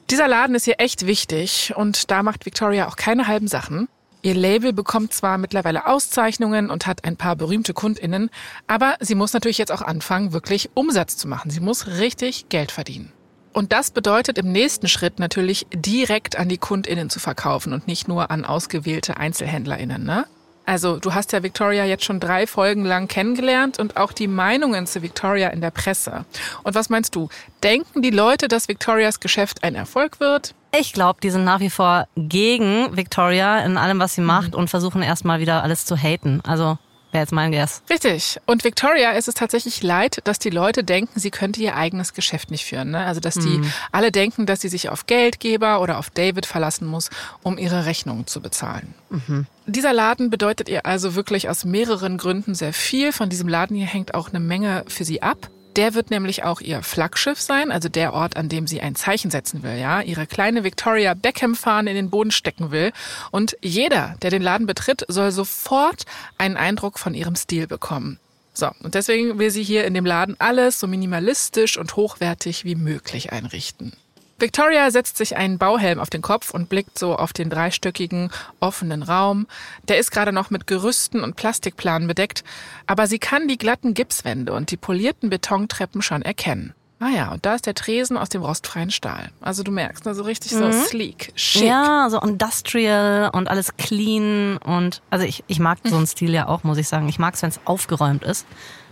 Dieser 0.10 0.28
Laden 0.28 0.56
ist 0.56 0.68
ihr 0.68 0.80
echt 0.80 1.06
wichtig 1.06 1.74
und 1.76 2.12
da 2.12 2.24
macht 2.24 2.46
Victoria 2.46 2.88
auch 2.88 2.98
keine 2.98 3.28
halben 3.28 3.48
Sachen. 3.48 3.88
Ihr 4.24 4.36
Label 4.36 4.74
bekommt 4.74 5.14
zwar 5.14 5.38
mittlerweile 5.38 5.88
Auszeichnungen 5.88 6.70
und 6.70 6.86
hat 6.86 7.06
ein 7.06 7.16
paar 7.16 7.36
berühmte 7.36 7.74
Kundinnen, 7.74 8.30
aber 8.68 8.96
sie 9.00 9.16
muss 9.16 9.34
natürlich 9.34 9.58
jetzt 9.58 9.72
auch 9.72 9.82
anfangen, 9.82 10.34
wirklich 10.34 10.70
Umsatz 10.74 11.16
zu 11.16 11.28
machen. 11.28 11.50
Sie 11.50 11.60
muss 11.60 11.88
richtig 11.88 12.50
Geld 12.50 12.72
verdienen. 12.72 13.12
Und 13.54 13.72
das 13.72 13.92
bedeutet 13.92 14.38
im 14.38 14.52
nächsten 14.52 14.88
Schritt 14.88 15.20
natürlich 15.20 15.68
direkt 15.74 16.38
an 16.38 16.50
die 16.50 16.58
Kundinnen 16.58 17.10
zu 17.10 17.20
verkaufen 17.20 17.74
und 17.74 17.88
nicht 17.88 18.08
nur 18.08 18.32
an 18.32 18.46
ausgewählte 18.46 19.18
Einzelhändlerinnen. 19.18 20.04
Ne? 20.04 20.26
Also 20.72 21.00
du 21.00 21.14
hast 21.14 21.34
ja 21.34 21.44
Victoria 21.44 21.84
jetzt 21.84 22.06
schon 22.06 22.22
drei 22.22 22.48
Folgen 22.48 22.86
lang 22.86 23.10
kennengelernt 23.10 23.78
und 23.78 23.98
auch 23.98 24.14
die 24.14 24.30
Meinungen 24.30 24.88
zu 24.88 25.02
Victoria 25.02 25.50
in 25.50 25.60
der 25.60 25.70
Presse. 25.70 26.24
Und 26.64 26.76
was 26.76 26.90
meinst 26.90 27.14
du? 27.14 27.28
Denken 27.62 28.02
die 28.02 28.10
Leute, 28.10 28.48
dass 28.48 28.70
Victorias 28.70 29.20
Geschäft 29.20 29.66
ein 29.66 29.76
Erfolg 29.76 30.22
wird? 30.22 30.56
Ich 30.74 30.94
glaube, 30.94 31.20
die 31.22 31.30
sind 31.30 31.44
nach 31.44 31.60
wie 31.60 31.70
vor 31.70 32.08
gegen 32.16 32.96
Victoria 32.96 33.60
in 33.66 33.76
allem, 33.76 34.00
was 34.00 34.16
sie 34.16 34.22
macht 34.22 34.54
mhm. 34.54 34.60
und 34.60 34.70
versuchen 34.70 35.02
erstmal 35.02 35.42
wieder 35.42 35.62
alles 35.62 35.86
zu 35.86 35.98
haten. 35.98 36.40
Also 36.48 36.78
wäre 37.12 37.24
jetzt 37.24 37.32
mein 37.32 37.52
Guess. 37.52 37.82
Richtig. 37.90 38.40
Und 38.46 38.64
Victoria 38.64 39.12
ist 39.12 39.28
es 39.28 39.36
tatsächlich 39.36 39.84
leid, 39.84 40.20
dass 40.24 40.40
die 40.40 40.50
Leute 40.50 40.84
denken, 40.84 41.20
sie 41.20 41.32
könnte 41.32 41.62
ihr 41.62 41.76
eigenes 41.76 42.14
Geschäft 42.14 42.52
nicht 42.52 42.66
führen. 42.66 42.92
Ne? 42.92 43.00
Also 43.06 43.20
dass 43.20 43.36
die 43.36 43.60
mhm. 43.60 43.72
alle 43.92 44.12
denken, 44.12 44.46
dass 44.46 44.62
sie 44.62 44.70
sich 44.70 44.90
auf 44.90 45.06
Geldgeber 45.08 45.82
oder 45.82 45.98
auf 45.98 46.10
David 46.10 46.46
verlassen 46.46 46.88
muss, 46.88 47.10
um 47.44 47.58
ihre 47.58 47.86
Rechnungen 47.86 48.28
zu 48.28 48.42
bezahlen. 48.42 48.94
Mhm. 49.10 49.48
Dieser 49.66 49.94
Laden 49.94 50.30
bedeutet 50.30 50.70
ihr 50.70 50.86
also 50.86 51.16
wirklich 51.16 51.50
aus 51.50 51.66
mehreren 51.66 52.18
Gründen 52.18 52.56
sehr 52.56 52.74
viel. 52.74 53.12
Von 53.12 53.30
diesem 53.30 53.48
Laden 53.48 53.76
hier 53.76 53.88
hängt 53.88 54.14
auch 54.14 54.30
eine 54.30 54.40
Menge 54.40 54.84
für 54.88 55.06
sie 55.06 55.22
ab. 55.22 55.50
Der 55.76 55.94
wird 55.94 56.12
nämlich 56.12 56.44
auch 56.44 56.60
ihr 56.60 56.84
Flaggschiff 56.84 57.40
sein, 57.40 57.72
also 57.72 57.88
der 57.88 58.14
Ort, 58.14 58.36
an 58.36 58.50
dem 58.50 58.68
sie 58.68 58.82
ein 58.82 58.96
Zeichen 58.96 59.32
setzen 59.32 59.64
will, 59.64 59.78
ja, 59.78 60.02
ihre 60.02 60.28
kleine 60.28 60.64
Victoria 60.64 61.14
Beckham 61.14 61.56
Fahne 61.56 61.92
in 61.92 61.96
den 61.96 62.10
Boden 62.10 62.32
stecken 62.32 62.72
will. 62.72 62.92
Und 63.32 63.56
jeder, 63.62 64.16
der 64.22 64.32
den 64.32 64.42
Laden 64.42 64.68
betritt, 64.68 65.06
soll 65.08 65.32
sofort 65.32 66.04
einen 66.38 66.58
Eindruck 66.58 67.00
von 67.00 67.14
ihrem 67.14 67.36
Stil 67.36 67.68
bekommen. 67.68 68.20
So, 68.54 68.70
und 68.84 68.96
deswegen 68.96 69.40
will 69.40 69.50
sie 69.50 69.64
hier 69.64 69.86
in 69.86 69.94
dem 69.94 70.06
Laden 70.06 70.36
alles 70.40 70.80
so 70.80 70.88
minimalistisch 70.88 71.78
und 71.78 71.96
hochwertig 71.96 72.66
wie 72.66 72.76
möglich 72.76 73.32
einrichten. 73.32 73.94
Victoria 74.42 74.90
setzt 74.92 75.18
sich 75.18 75.38
einen 75.38 75.58
Bauhelm 75.58 76.00
auf 76.00 76.10
den 76.10 76.22
Kopf 76.22 76.52
und 76.52 76.68
blickt 76.68 76.98
so 76.98 77.16
auf 77.16 77.32
den 77.32 77.50
dreistöckigen, 77.50 78.32
offenen 78.60 79.04
Raum. 79.04 79.48
Der 79.88 80.00
ist 80.00 80.12
gerade 80.12 80.32
noch 80.32 80.50
mit 80.50 80.68
Gerüsten 80.68 81.24
und 81.24 81.36
Plastikplanen 81.36 82.08
bedeckt, 82.08 82.44
aber 82.88 83.08
sie 83.08 83.20
kann 83.20 83.48
die 83.48 83.58
glatten 83.58 83.94
Gipswände 83.94 84.54
und 84.54 84.72
die 84.72 84.78
polierten 84.78 85.30
Betontreppen 85.30 86.02
schon 86.02 86.22
erkennen. 86.24 86.74
Ah 87.00 87.10
ja, 87.10 87.32
und 87.32 87.48
da 87.48 87.56
ist 87.56 87.66
der 87.66 87.74
Tresen 87.74 88.16
aus 88.16 88.30
dem 88.30 88.44
rostfreien 88.44 88.92
Stahl. 88.92 89.32
Also 89.42 89.64
du 89.64 89.72
merkst, 89.72 90.06
also 90.06 90.22
richtig 90.22 90.52
mhm. 90.52 90.72
so 90.72 90.84
sleek, 90.86 91.32
schick. 91.36 91.64
Ja, 91.64 92.08
so 92.12 92.20
industrial 92.20 93.32
und 93.34 93.48
alles 93.48 93.76
clean 93.78 94.58
und 94.58 95.02
also 95.10 95.26
ich, 95.26 95.44
ich 95.48 95.60
mag 95.60 95.80
so 95.84 95.96
einen 95.96 96.06
Stil 96.06 96.32
ja 96.32 96.48
auch, 96.48 96.64
muss 96.64 96.78
ich 96.78 96.88
sagen. 96.88 97.10
Ich 97.10 97.18
mag 97.18 97.34
es, 97.34 97.42
wenn 97.42 97.50
es 97.50 97.60
aufgeräumt 97.66 98.24
ist. 98.24 98.46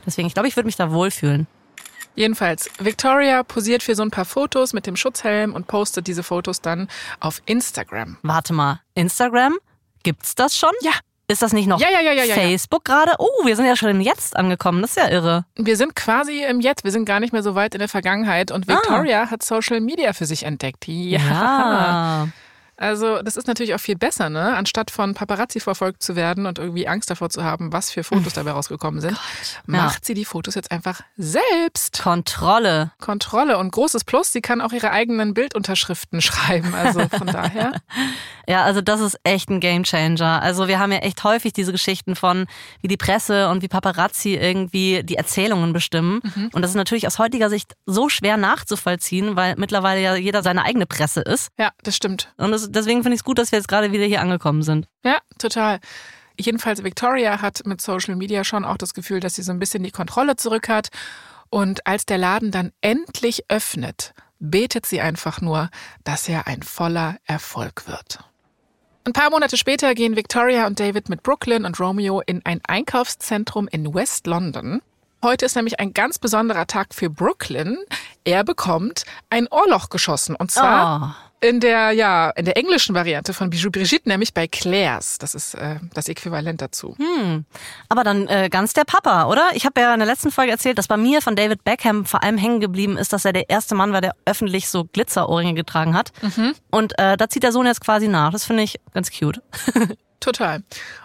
Deswegen, 0.07 0.27
ich 0.27 0.33
glaube, 0.33 0.47
ich 0.47 0.55
würde 0.55 0.65
mich 0.65 0.75
da 0.75 0.91
wohlfühlen. 0.91 1.45
Jedenfalls, 2.15 2.69
Victoria 2.79 3.43
posiert 3.43 3.83
für 3.83 3.95
so 3.95 4.03
ein 4.03 4.11
paar 4.11 4.25
Fotos 4.25 4.73
mit 4.73 4.85
dem 4.85 4.95
Schutzhelm 4.95 5.53
und 5.53 5.67
postet 5.67 6.07
diese 6.07 6.23
Fotos 6.23 6.61
dann 6.61 6.89
auf 7.19 7.41
Instagram. 7.45 8.17
Warte 8.23 8.53
mal, 8.53 8.81
Instagram? 8.95 9.57
Gibt's 10.03 10.35
das 10.35 10.57
schon? 10.57 10.71
Ja. 10.81 10.91
Ist 11.29 11.43
das 11.43 11.53
nicht 11.53 11.67
noch 11.67 11.79
ja, 11.79 11.89
ja, 11.91 12.01
ja, 12.01 12.23
ja, 12.23 12.33
Facebook 12.33 12.83
gerade? 12.83 13.13
Oh, 13.19 13.45
wir 13.45 13.55
sind 13.55 13.67
ja 13.67 13.75
schon 13.75 13.89
im 13.89 14.01
Jetzt 14.01 14.35
angekommen. 14.35 14.81
Das 14.81 14.91
ist 14.91 14.97
ja 14.97 15.09
irre. 15.09 15.45
Wir 15.55 15.77
sind 15.77 15.95
quasi 15.95 16.43
im 16.43 16.59
Jetzt. 16.59 16.83
Wir 16.83 16.91
sind 16.91 17.05
gar 17.05 17.19
nicht 17.19 17.33
mehr 17.33 17.43
so 17.43 17.53
weit 17.53 17.75
in 17.75 17.79
der 17.79 17.87
Vergangenheit. 17.87 18.49
Und 18.49 18.67
Victoria 18.67 19.23
ah. 19.23 19.29
hat 19.29 19.43
Social 19.43 19.79
Media 19.79 20.13
für 20.13 20.25
sich 20.25 20.41
entdeckt. 20.41 20.87
Ja. 20.87 21.19
ja. 21.19 22.27
Also 22.79 23.21
das 23.21 23.35
ist 23.35 23.45
natürlich 23.45 23.75
auch 23.75 23.79
viel 23.79 23.97
besser, 23.97 24.29
ne? 24.29 24.55
Anstatt 24.55 24.89
von 24.89 25.13
Paparazzi 25.13 25.59
verfolgt 25.59 26.01
zu 26.01 26.15
werden 26.15 26.45
und 26.45 26.59
irgendwie 26.59 26.87
Angst 26.87 27.09
davor 27.09 27.29
zu 27.29 27.43
haben, 27.43 27.73
was 27.73 27.91
für 27.91 28.05
Fotos 28.05 28.33
dabei 28.33 28.51
rausgekommen 28.51 29.01
sind, 29.01 29.15
Gott, 29.15 29.61
macht 29.65 29.99
ja. 29.99 30.05
sie 30.05 30.13
die 30.13 30.23
Fotos 30.23 30.55
jetzt 30.55 30.71
einfach 30.71 31.01
selbst. 31.17 32.01
Kontrolle. 32.01 32.91
Kontrolle 33.01 33.57
und 33.57 33.71
großes 33.73 34.05
Plus, 34.05 34.31
sie 34.31 34.39
kann 34.39 34.61
auch 34.61 34.71
ihre 34.71 34.91
eigenen 34.91 35.33
Bildunterschriften 35.33 36.21
schreiben. 36.21 36.73
Also 36.73 37.07
von 37.09 37.27
daher. 37.27 37.73
Ja, 38.47 38.63
also 38.63 38.81
das 38.81 38.99
ist 38.99 39.15
echt 39.23 39.51
ein 39.51 39.59
Gamechanger. 39.59 40.41
Also 40.41 40.67
wir 40.67 40.79
haben 40.79 40.91
ja 40.91 40.97
echt 40.99 41.23
häufig 41.23 41.53
diese 41.53 41.71
Geschichten 41.71 42.15
von, 42.15 42.47
wie 42.81 42.87
die 42.87 42.97
Presse 42.97 43.47
und 43.49 43.61
wie 43.61 43.67
Paparazzi 43.67 44.33
irgendwie 44.33 45.03
die 45.03 45.17
Erzählungen 45.17 45.71
bestimmen. 45.71 46.19
Mhm. 46.23 46.49
Und 46.53 46.63
das 46.63 46.71
ist 46.71 46.75
natürlich 46.75 47.05
aus 47.05 47.19
heutiger 47.19 47.51
Sicht 47.51 47.75
so 47.85 48.09
schwer 48.09 48.37
nachzuvollziehen, 48.37 49.35
weil 49.35 49.55
mittlerweile 49.57 50.01
ja 50.01 50.15
jeder 50.15 50.41
seine 50.41 50.63
eigene 50.63 50.87
Presse 50.87 51.21
ist. 51.21 51.49
Ja, 51.59 51.69
das 51.83 51.95
stimmt. 51.95 52.33
Und 52.37 52.51
es 52.51 52.68
deswegen 52.69 53.03
finde 53.03 53.15
ich 53.15 53.21
es 53.21 53.23
gut, 53.23 53.37
dass 53.37 53.51
wir 53.51 53.59
jetzt 53.59 53.67
gerade 53.67 53.91
wieder 53.91 54.05
hier 54.05 54.21
angekommen 54.21 54.63
sind. 54.63 54.87
Ja, 55.03 55.19
total. 55.37 55.79
Jedenfalls 56.39 56.83
Victoria 56.83 57.41
hat 57.41 57.65
mit 57.65 57.81
Social 57.81 58.15
Media 58.15 58.43
schon 58.43 58.63
auch 58.63 58.77
das 58.77 58.93
Gefühl, 58.93 59.19
dass 59.19 59.35
sie 59.35 59.43
so 59.43 59.51
ein 59.51 59.59
bisschen 59.59 59.83
die 59.83 59.91
Kontrolle 59.91 60.37
zurück 60.37 60.69
hat. 60.69 60.89
Und 61.49 61.85
als 61.85 62.05
der 62.05 62.17
Laden 62.17 62.51
dann 62.51 62.71
endlich 62.81 63.43
öffnet, 63.49 64.13
betet 64.39 64.85
sie 64.85 65.01
einfach 65.01 65.41
nur, 65.41 65.69
dass 66.03 66.29
er 66.29 66.47
ein 66.47 66.63
voller 66.63 67.17
Erfolg 67.25 67.87
wird. 67.87 68.19
Ein 69.05 69.13
paar 69.13 69.31
Monate 69.31 69.57
später 69.57 69.95
gehen 69.95 70.15
Victoria 70.15 70.67
und 70.67 70.79
David 70.79 71.09
mit 71.09 71.23
Brooklyn 71.23 71.65
und 71.65 71.79
Romeo 71.79 72.21
in 72.25 72.45
ein 72.45 72.61
Einkaufszentrum 72.65 73.67
in 73.67 73.93
West 73.93 74.27
London. 74.27 74.81
Heute 75.23 75.45
ist 75.45 75.55
nämlich 75.55 75.79
ein 75.79 75.93
ganz 75.93 76.19
besonderer 76.19 76.67
Tag 76.67 76.93
für 76.93 77.09
Brooklyn. 77.09 77.77
Er 78.23 78.45
bekommt 78.45 79.03
ein 79.29 79.47
Ohrloch 79.47 79.89
geschossen 79.89 80.35
und 80.35 80.51
zwar 80.51 81.17
oh 81.17 81.28
in 81.41 81.59
der, 81.59 81.91
ja, 81.91 82.29
in 82.31 82.45
der 82.45 82.57
englischen 82.57 82.95
Variante 82.95 83.33
von 83.33 83.49
Bijou 83.49 83.71
Brigitte, 83.71 84.09
nämlich 84.09 84.33
bei 84.33 84.47
Claire's. 84.47 85.17
Das 85.19 85.35
ist 85.35 85.53
äh, 85.53 85.75
das 85.93 86.09
Äquivalent 86.09 86.61
dazu. 86.61 86.95
Hm. 86.97 87.45
Aber 87.87 88.03
dann 88.03 88.27
äh, 88.27 88.49
ganz 88.49 88.73
der 88.73 88.83
Papa, 88.83 89.25
oder? 89.27 89.49
Ich 89.53 89.65
habe 89.65 89.79
ja 89.79 89.93
in 89.93 89.99
der 89.99 90.07
letzten 90.07 90.31
Folge 90.31 90.51
erzählt, 90.51 90.77
dass 90.77 90.87
bei 90.87 90.97
mir 90.97 91.21
von 91.21 91.35
David 91.35 91.63
Beckham 91.63 92.05
vor 92.05 92.23
allem 92.23 92.37
hängen 92.37 92.59
geblieben 92.59 92.97
ist, 92.97 93.13
dass 93.13 93.25
er 93.25 93.33
der 93.33 93.49
erste 93.49 93.75
Mann 93.75 93.93
war, 93.93 94.01
der 94.01 94.15
öffentlich 94.25 94.67
so 94.67 94.85
Glitzerohrringe 94.85 95.53
getragen 95.53 95.95
hat. 95.95 96.11
Mhm. 96.21 96.53
Und 96.71 96.97
äh, 96.99 97.15
da 97.15 97.29
zieht 97.29 97.43
der 97.43 97.51
Sohn 97.51 97.65
jetzt 97.65 97.81
quasi 97.81 98.07
nach. 98.07 98.31
Das 98.31 98.43
finde 98.43 98.63
ich 98.63 98.79
ganz 98.93 99.09
cute. 99.11 99.41
Total. 100.19 100.63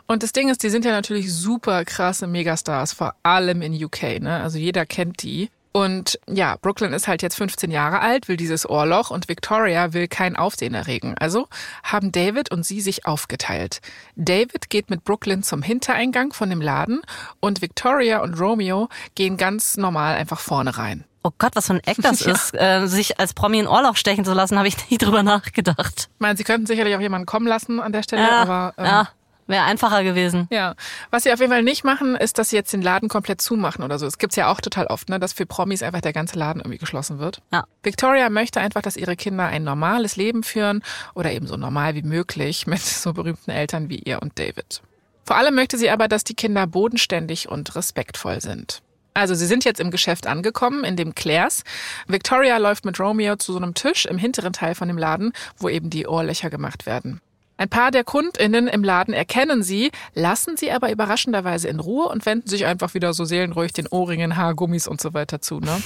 Und 0.09 0.25
das 0.25 0.33
Ding 0.33 0.49
ist, 0.49 0.63
die 0.65 0.71
sind 0.71 0.85
ja 0.85 0.91
natürlich 0.91 1.33
super 1.33 1.85
krasse 1.85 2.27
Megastars, 2.27 2.93
vor 2.93 3.15
allem 3.23 3.63
in 3.63 3.73
UK. 3.85 4.21
Ne? 4.21 4.41
Also 4.43 4.59
jeder 4.59 4.87
kennt 4.87 5.23
die. 5.23 5.51
Und 5.77 6.21
ja, 6.29 6.55
Brooklyn 6.63 6.93
ist 6.93 7.09
halt 7.09 7.21
jetzt 7.21 7.35
15 7.35 7.73
Jahre 7.73 7.99
alt, 7.99 8.29
will 8.29 8.37
dieses 8.37 8.69
Ohrloch 8.69 9.11
und 9.11 9.29
Victoria 9.29 9.93
will 9.93 10.07
kein 10.07 10.37
Aufsehen 10.37 10.73
erregen. 10.73 11.17
Also 11.19 11.49
haben 11.83 12.13
David 12.13 12.53
und 12.53 12.65
sie 12.65 12.81
sich 12.81 13.07
aufgeteilt. 13.07 13.81
David 14.15 14.71
geht 14.71 14.89
mit 14.89 15.03
Brooklyn 15.03 15.43
zum 15.43 15.63
Hintereingang 15.63 16.33
von 16.33 16.49
dem 16.49 16.61
Laden 16.61 17.03
und 17.41 17.61
Victoria 17.61 18.23
und 18.23 18.39
Romeo 18.39 18.89
gehen 19.17 19.37
ganz 19.37 19.77
normal 19.77 20.15
einfach 20.15 20.39
vorne 20.39 20.79
rein. 20.79 21.05
Oh 21.25 21.33
Gott, 21.39 21.57
was 21.57 21.67
für 21.67 21.75
ein 21.75 21.85
Eck 21.85 21.97
das 22.01 22.21
ja. 22.25 22.33
ist, 22.33 22.55
äh, 22.55 22.87
sich 22.87 23.19
als 23.19 23.35
Promi 23.35 23.59
ein 23.59 23.67
Ohrloch 23.67 23.97
stechen 23.97 24.25
zu 24.25 24.33
lassen, 24.33 24.57
habe 24.57 24.69
ich 24.69 24.77
nie 24.91 24.99
drüber 24.99 25.25
nachgedacht. 25.25 26.09
Ich 26.15 26.21
meine, 26.21 26.37
sie 26.37 26.45
könnten 26.45 26.67
sicherlich 26.67 26.95
auch 26.95 27.01
jemanden 27.01 27.27
kommen 27.27 27.49
lassen 27.49 27.81
an 27.81 27.91
der 27.91 28.05
Stelle, 28.05 28.23
ja, 28.23 28.43
aber 28.43 28.75
ähm, 28.79 28.85
ja. 28.85 29.09
Wäre 29.47 29.65
einfacher 29.65 30.03
gewesen. 30.05 30.49
Ja. 30.51 30.75
Was 31.11 31.25
sie 31.25 31.33
auf 31.33 31.41
jeden 31.41 31.53
Fall 31.53 31.63
nicht 31.63 31.85
machen, 31.85 32.17
ist, 32.17 32.39
dass 32.39 32.51
sie 32.51 32.57
jetzt 32.57 32.73
den 32.73 32.81
Laden 32.81 33.09
komplett 33.09 33.41
zumachen 33.43 33.85
oder 33.85 33.99
so. 33.99 34.07
Es 34.07 34.19
gibt's 34.19 34.37
ja 34.37 34.51
auch 34.51 34.61
total 34.61 34.87
oft, 34.87 35.11
ne, 35.11 35.21
dass 35.21 35.35
für 35.35 35.45
Promis 35.45 35.83
einfach 35.83 36.01
der 36.01 36.15
ganze 36.15 36.39
Laden 36.39 36.61
irgendwie 36.61 36.79
geschlossen 36.79 37.19
wird. 37.19 37.43
Ja. 37.53 37.65
Victoria 37.83 38.31
möchte 38.31 38.61
einfach, 38.61 38.81
dass 38.81 38.97
ihre 38.97 39.17
Kinder 39.17 39.45
ein 39.45 39.65
normales 39.65 40.17
Leben 40.17 40.43
führen 40.43 40.83
oder 41.15 41.33
eben 41.33 41.47
so 41.47 41.57
normal 41.57 41.95
wie 41.95 42.03
möglich 42.03 42.67
mit 42.67 42.81
so 42.81 43.13
berühmten 43.13 43.51
Eltern 43.51 43.91
wie 43.91 43.99
ihr 43.99 44.23
und 44.23 44.39
David. 44.39 44.83
Vor 45.25 45.37
allem 45.37 45.55
möchte 45.55 45.79
sie 45.79 45.91
aber, 45.91 46.09
dass 46.09 46.25
die 46.25 46.35
Kinder 46.35 46.67
bodenständig 46.67 47.49
und 47.49 47.75
respektvoll 47.77 48.41
sind. 48.41 48.83
Also 49.15 49.35
sie 49.35 49.47
sind 49.47 49.65
jetzt 49.65 49.81
im 49.81 49.93
Geschäft 49.93 50.27
angekommen, 50.27 50.83
in 50.85 50.97
dem 50.97 51.15
Claire's. 51.15 51.63
Victoria 52.09 52.57
läuft 52.59 52.85
mit 52.85 52.99
Romeo 52.99 53.37
zu 53.37 53.53
so 53.53 53.59
einem 53.59 53.75
Tisch 53.75 54.07
im 54.07 54.19
hinteren 54.19 54.53
Teil 54.53 54.75
von 54.75 54.89
dem 54.89 54.99
Laden, 54.99 55.33
wo 55.57 55.69
eben 55.69 55.89
die 55.89 56.07
Ohrlöcher 56.07 56.51
gemacht 56.51 56.85
werden. 56.85 57.21
Ein 57.57 57.69
paar 57.69 57.93
der 57.93 58.03
KundInnen 58.03 58.67
im 58.67 58.83
Laden 58.83 59.15
erkennen 59.15 59.63
sie, 59.63 59.93
lassen 60.15 60.57
sie 60.57 60.73
aber 60.73 60.91
überraschenderweise 60.91 61.69
in 61.69 61.79
Ruhe 61.79 62.09
und 62.09 62.27
wenden 62.27 62.49
sich 62.49 62.67
einfach 62.67 62.95
wieder 62.95 63.15
so 63.15 63.25
seelenruhig 63.25 63.73
den 63.73 63.87
Ohrringen, 63.87 64.37
Haargummis 64.37 64.89
und 64.89 65.01
so 65.01 65.15
weiter 65.15 65.41
zu. 65.41 65.61
Ne? 65.61 65.81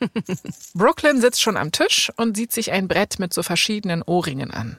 Brooklyn 0.74 1.20
sitzt 1.20 1.40
schon 1.40 1.56
am 1.56 1.72
Tisch 1.72 2.12
und 2.16 2.36
sieht 2.36 2.52
sich 2.52 2.72
ein 2.72 2.88
Brett 2.88 3.18
mit 3.18 3.32
so 3.32 3.42
verschiedenen 3.42 4.02
Ohrringen 4.02 4.50
an. 4.50 4.78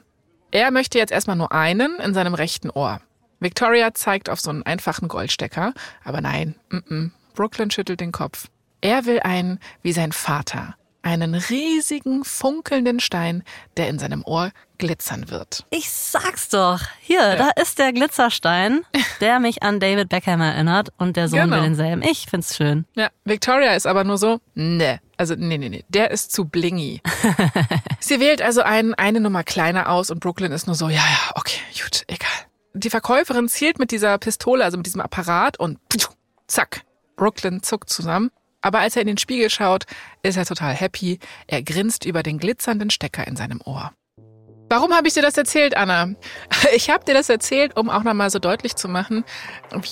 Er 0.52 0.70
möchte 0.72 1.00
jetzt 1.00 1.12
erstmal 1.12 1.36
nur 1.36 1.52
einen 1.52 1.98
in 2.00 2.14
seinem 2.14 2.36
rechten 2.36 2.70
Ohr. 2.70 3.02
Victoria 3.40 3.94
zeigt 3.94 4.30
auf 4.30 4.40
so 4.40 4.50
einen 4.50 4.64
einfachen 4.64 5.08
Goldstecker, 5.08 5.74
aber 6.04 6.22
nein, 6.22 6.56
m 6.70 6.84
-m. 6.90 7.12
Brooklyn 7.34 7.72
schüttelt 7.72 8.02
den 8.02 8.12
Kopf. 8.12 8.48
Er 8.82 9.06
will 9.06 9.20
einen 9.22 9.60
wie 9.82 9.94
sein 9.94 10.12
Vater, 10.12 10.76
einen 11.02 11.34
riesigen, 11.36 12.24
funkelnden 12.24 13.00
Stein, 13.00 13.44
der 13.78 13.90
in 13.90 14.00
seinem 14.00 14.24
Ohr 14.26 14.52
glitzern 14.80 15.30
wird. 15.30 15.66
Ich 15.70 15.92
sag's 15.92 16.50
doch. 16.50 16.82
Hier, 17.02 17.20
ja. 17.20 17.36
da 17.36 17.50
ist 17.62 17.78
der 17.78 17.94
Glitzerstein, 17.94 18.82
der 19.22 19.40
mich 19.40 19.62
an 19.62 19.80
David 19.80 20.10
Beckham 20.10 20.42
erinnert 20.42 20.90
und 20.98 21.16
der 21.18 21.28
Sohn 21.28 21.42
genau. 21.42 21.58
will 21.58 21.64
denselben. 21.64 22.02
Ich 22.02 22.26
find's 22.28 22.56
schön. 22.58 22.86
Ja, 22.96 23.10
Victoria 23.26 23.74
ist 23.76 23.86
aber 23.86 24.04
nur 24.04 24.18
so, 24.18 24.40
ne, 24.56 25.00
Also, 25.18 25.36
nee, 25.38 25.58
nee, 25.58 25.70
nee, 25.70 25.86
der 25.90 26.10
ist 26.10 26.32
zu 26.32 26.46
blingy. 26.46 27.02
Sie 28.00 28.20
wählt 28.20 28.42
also 28.42 28.62
einen, 28.62 28.96
eine 28.96 29.20
Nummer 29.20 29.44
kleiner 29.44 29.90
aus 29.90 30.10
und 30.10 30.20
Brooklyn 30.20 30.52
ist 30.52 30.66
nur 30.66 30.76
so, 30.76 30.88
ja, 30.90 30.96
ja, 30.96 31.32
okay, 31.36 31.60
gut, 31.82 32.04
egal. 32.08 32.30
Die 32.74 32.90
Verkäuferin 32.90 33.50
zielt 33.50 33.78
mit 33.78 33.92
dieser 33.92 34.18
Pistole, 34.18 34.64
also 34.64 34.78
mit 34.78 34.86
diesem 34.86 35.02
Apparat 35.02 35.60
und 35.60 35.80
zack, 36.48 36.82
Brooklyn 37.16 37.62
zuckt 37.62 37.90
zusammen. 37.90 38.32
Aber 38.62 38.80
als 38.80 38.96
er 38.96 39.02
in 39.04 39.08
den 39.08 39.18
Spiegel 39.18 39.50
schaut, 39.50 39.86
ist 40.22 40.38
er 40.38 40.46
total 40.46 40.74
happy. 40.74 41.20
Er 41.48 41.64
grinst 41.64 42.06
über 42.06 42.24
den 42.24 42.40
glitzernden 42.40 42.90
Stecker 42.90 43.26
in 43.26 43.36
seinem 43.36 43.62
Ohr. 43.64 43.94
Warum 44.70 44.94
habe 44.94 45.08
ich 45.08 45.16
dir 45.16 45.24
das 45.24 45.36
erzählt, 45.36 45.76
Anna? 45.76 46.10
Ich 46.76 46.90
habe 46.90 47.04
dir 47.04 47.16
das 47.16 47.30
erzählt, 47.30 47.76
um 47.78 47.90
auch 47.90 48.04
nochmal 48.04 48.30
so 48.30 48.38
deutlich 48.38 48.76
zu 48.76 48.88
machen, 48.88 49.24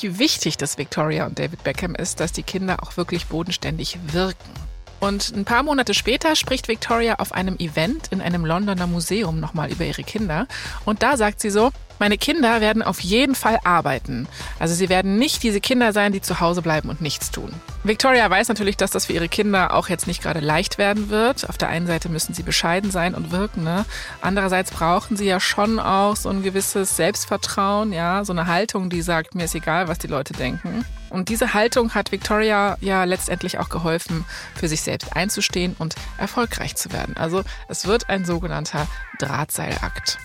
wie 0.02 0.20
wichtig 0.20 0.58
das 0.58 0.78
Victoria 0.78 1.26
und 1.26 1.40
David 1.40 1.64
Beckham 1.64 1.96
ist, 1.96 2.20
dass 2.20 2.32
die 2.32 2.44
Kinder 2.44 2.78
auch 2.84 2.98
wirklich 2.98 3.26
bodenständig 3.28 3.98
wirken. 4.12 4.67
Und 5.00 5.36
ein 5.36 5.46
paar 5.46 5.64
Monate 5.64 5.94
später 5.94 6.36
spricht 6.36 6.68
Victoria 6.68 7.16
auf 7.16 7.34
einem 7.34 7.58
Event 7.58 8.08
in 8.12 8.22
einem 8.22 8.46
Londoner 8.46 8.88
Museum 8.88 9.40
nochmal 9.40 9.72
über 9.72 9.86
ihre 9.86 10.04
Kinder. 10.04 10.48
Und 10.86 11.04
da 11.04 11.18
sagt 11.18 11.40
sie 11.40 11.50
so, 11.50 11.72
meine 12.00 12.18
Kinder 12.18 12.62
werden 12.62 12.84
auf 12.84 13.00
jeden 13.00 13.34
Fall 13.34 13.60
arbeiten. 13.64 14.28
Also 14.60 14.76
sie 14.76 14.90
werden 14.90 15.18
nicht 15.18 15.42
diese 15.42 15.60
Kinder 15.60 15.94
sein, 15.94 16.12
die 16.12 16.22
zu 16.22 16.40
Hause 16.40 16.62
bleiben 16.62 16.90
und 16.90 17.02
nichts 17.02 17.32
tun. 17.32 17.52
Victoria 17.84 18.30
weiß 18.30 18.50
natürlich, 18.50 18.78
dass 18.78 18.92
das 18.92 19.08
für 19.08 19.14
ihre 19.14 19.30
Kinder 19.30 19.74
auch 19.74 19.90
jetzt 19.90 20.06
nicht 20.06 20.22
gerade 20.22 20.40
leicht 20.40 20.78
werden 20.78 21.10
wird. 21.10 21.50
Auf 21.50 21.58
der 21.58 21.70
einen 21.70 21.88
Seite 21.88 22.10
müssen 22.10 22.34
sie 22.34 22.44
bescheiden 22.44 22.92
sein 22.92 23.16
und 23.16 23.32
wirken. 23.32 23.64
Ne? 23.64 23.86
Andererseits 24.22 24.72
brauchen 24.72 25.18
sie 25.18 25.26
ja 25.26 25.40
schon 25.40 25.80
auch 25.80 26.16
so 26.16 26.30
ein 26.30 26.44
gewisses 26.44 26.96
Selbstvertrauen, 26.96 27.94
ja, 27.94 28.24
so 28.24 28.34
eine 28.34 28.48
Haltung, 28.48 28.90
die 28.90 29.02
sagt, 29.02 29.34
mir 29.34 29.46
ist 29.46 29.56
egal, 29.56 29.88
was 29.88 29.98
die 29.98 30.08
Leute 30.08 30.34
denken. 30.34 30.86
Und 31.10 31.30
diese 31.30 31.54
Haltung 31.54 31.94
hat 31.94 32.12
Victoria 32.12 32.78
ja 32.82 33.04
letztendlich 33.04 33.60
auch 33.60 33.70
geholfen, 33.70 34.26
für 34.56 34.68
sich 34.68 34.82
selbst 34.82 35.16
einzustehen 35.16 35.76
und 35.80 35.96
erfolgreich 36.18 36.76
zu 36.76 36.92
werden. 36.92 37.16
Also 37.18 37.44
es 37.68 37.86
wird 37.88 38.10
ein 38.10 38.26
sogenannter 38.26 38.88
Drahtseilakt. 39.20 40.20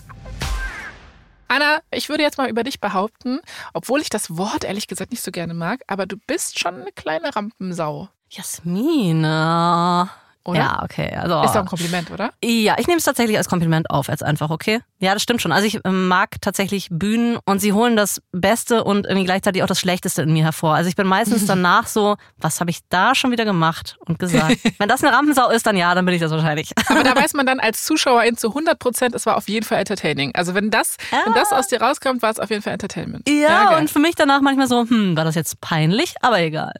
Anna, 1.47 1.81
ich 1.91 2.09
würde 2.09 2.23
jetzt 2.23 2.37
mal 2.37 2.49
über 2.49 2.63
dich 2.63 2.79
behaupten, 2.79 3.39
obwohl 3.73 4.01
ich 4.01 4.09
das 4.09 4.37
Wort 4.37 4.63
ehrlich 4.63 4.87
gesagt 4.87 5.11
nicht 5.11 5.23
so 5.23 5.31
gerne 5.31 5.53
mag, 5.53 5.81
aber 5.87 6.05
du 6.05 6.17
bist 6.25 6.57
schon 6.59 6.81
eine 6.81 6.91
kleine 6.91 7.35
Rampensau. 7.35 8.09
Jasmine. 8.29 10.09
Oder? 10.45 10.59
Ja, 10.59 10.81
okay. 10.83 11.15
Also, 11.15 11.41
Ist 11.41 11.53
doch 11.53 11.61
ein 11.61 11.65
Kompliment, 11.65 12.11
oder? 12.11 12.31
Ja, 12.43 12.75
ich 12.77 12.87
nehme 12.87 12.97
es 12.97 13.05
tatsächlich 13.05 13.37
als 13.37 13.47
Kompliment 13.47 13.89
auf, 13.89 14.09
als 14.09 14.21
einfach, 14.21 14.49
okay? 14.49 14.81
Ja, 14.99 15.13
das 15.13 15.23
stimmt 15.23 15.41
schon. 15.41 15.53
Also 15.53 15.65
ich 15.65 15.79
ähm, 15.85 16.07
mag 16.09 16.41
tatsächlich 16.41 16.89
Bühnen 16.91 17.37
und 17.45 17.59
sie 17.59 17.71
holen 17.71 17.95
das 17.95 18.21
Beste 18.33 18.83
und 18.83 19.05
irgendwie 19.05 19.25
gleichzeitig 19.25 19.63
auch 19.63 19.67
das 19.67 19.79
Schlechteste 19.79 20.21
in 20.21 20.33
mir 20.33 20.43
hervor. 20.43 20.75
Also 20.75 20.89
ich 20.89 20.97
bin 20.97 21.07
meistens 21.07 21.45
danach 21.47 21.87
so, 21.87 22.17
was 22.37 22.59
habe 22.59 22.71
ich 22.71 22.79
da 22.89 23.15
schon 23.15 23.31
wieder 23.31 23.45
gemacht 23.45 23.97
und 24.05 24.19
gesagt? 24.19 24.57
Wenn 24.79 24.89
das 24.89 25.01
eine 25.03 25.15
Rampensau 25.15 25.49
ist, 25.49 25.65
dann 25.65 25.77
ja, 25.77 25.95
dann 25.95 26.05
bin 26.05 26.13
ich 26.13 26.21
das 26.21 26.31
wahrscheinlich. 26.31 26.71
Aber 26.87 27.03
da 27.03 27.15
weiß 27.21 27.33
man 27.33 27.45
dann 27.45 27.61
als 27.61 27.85
Zuschauerin 27.85 28.35
zu 28.35 28.49
100 28.49 28.77
Prozent, 28.79 29.15
es 29.15 29.25
war 29.25 29.37
auf 29.37 29.47
jeden 29.47 29.65
Fall 29.65 29.79
entertaining. 29.79 30.35
Also 30.35 30.53
wenn 30.55 30.69
das, 30.69 30.97
wenn 31.25 31.33
das 31.33 31.53
aus 31.53 31.67
dir 31.67 31.81
rauskommt, 31.81 32.21
war 32.21 32.31
es 32.31 32.39
auf 32.39 32.49
jeden 32.49 32.61
Fall 32.61 32.73
Entertainment. 32.73 33.27
Ja, 33.29 33.69
geil. 33.71 33.79
und 33.79 33.89
für 33.89 33.99
mich 33.99 34.15
danach 34.15 34.41
manchmal 34.41 34.67
so, 34.67 34.81
hm, 34.81 35.15
war 35.15 35.23
das 35.23 35.35
jetzt 35.35 35.61
peinlich? 35.61 36.15
Aber 36.21 36.39
egal. 36.39 36.73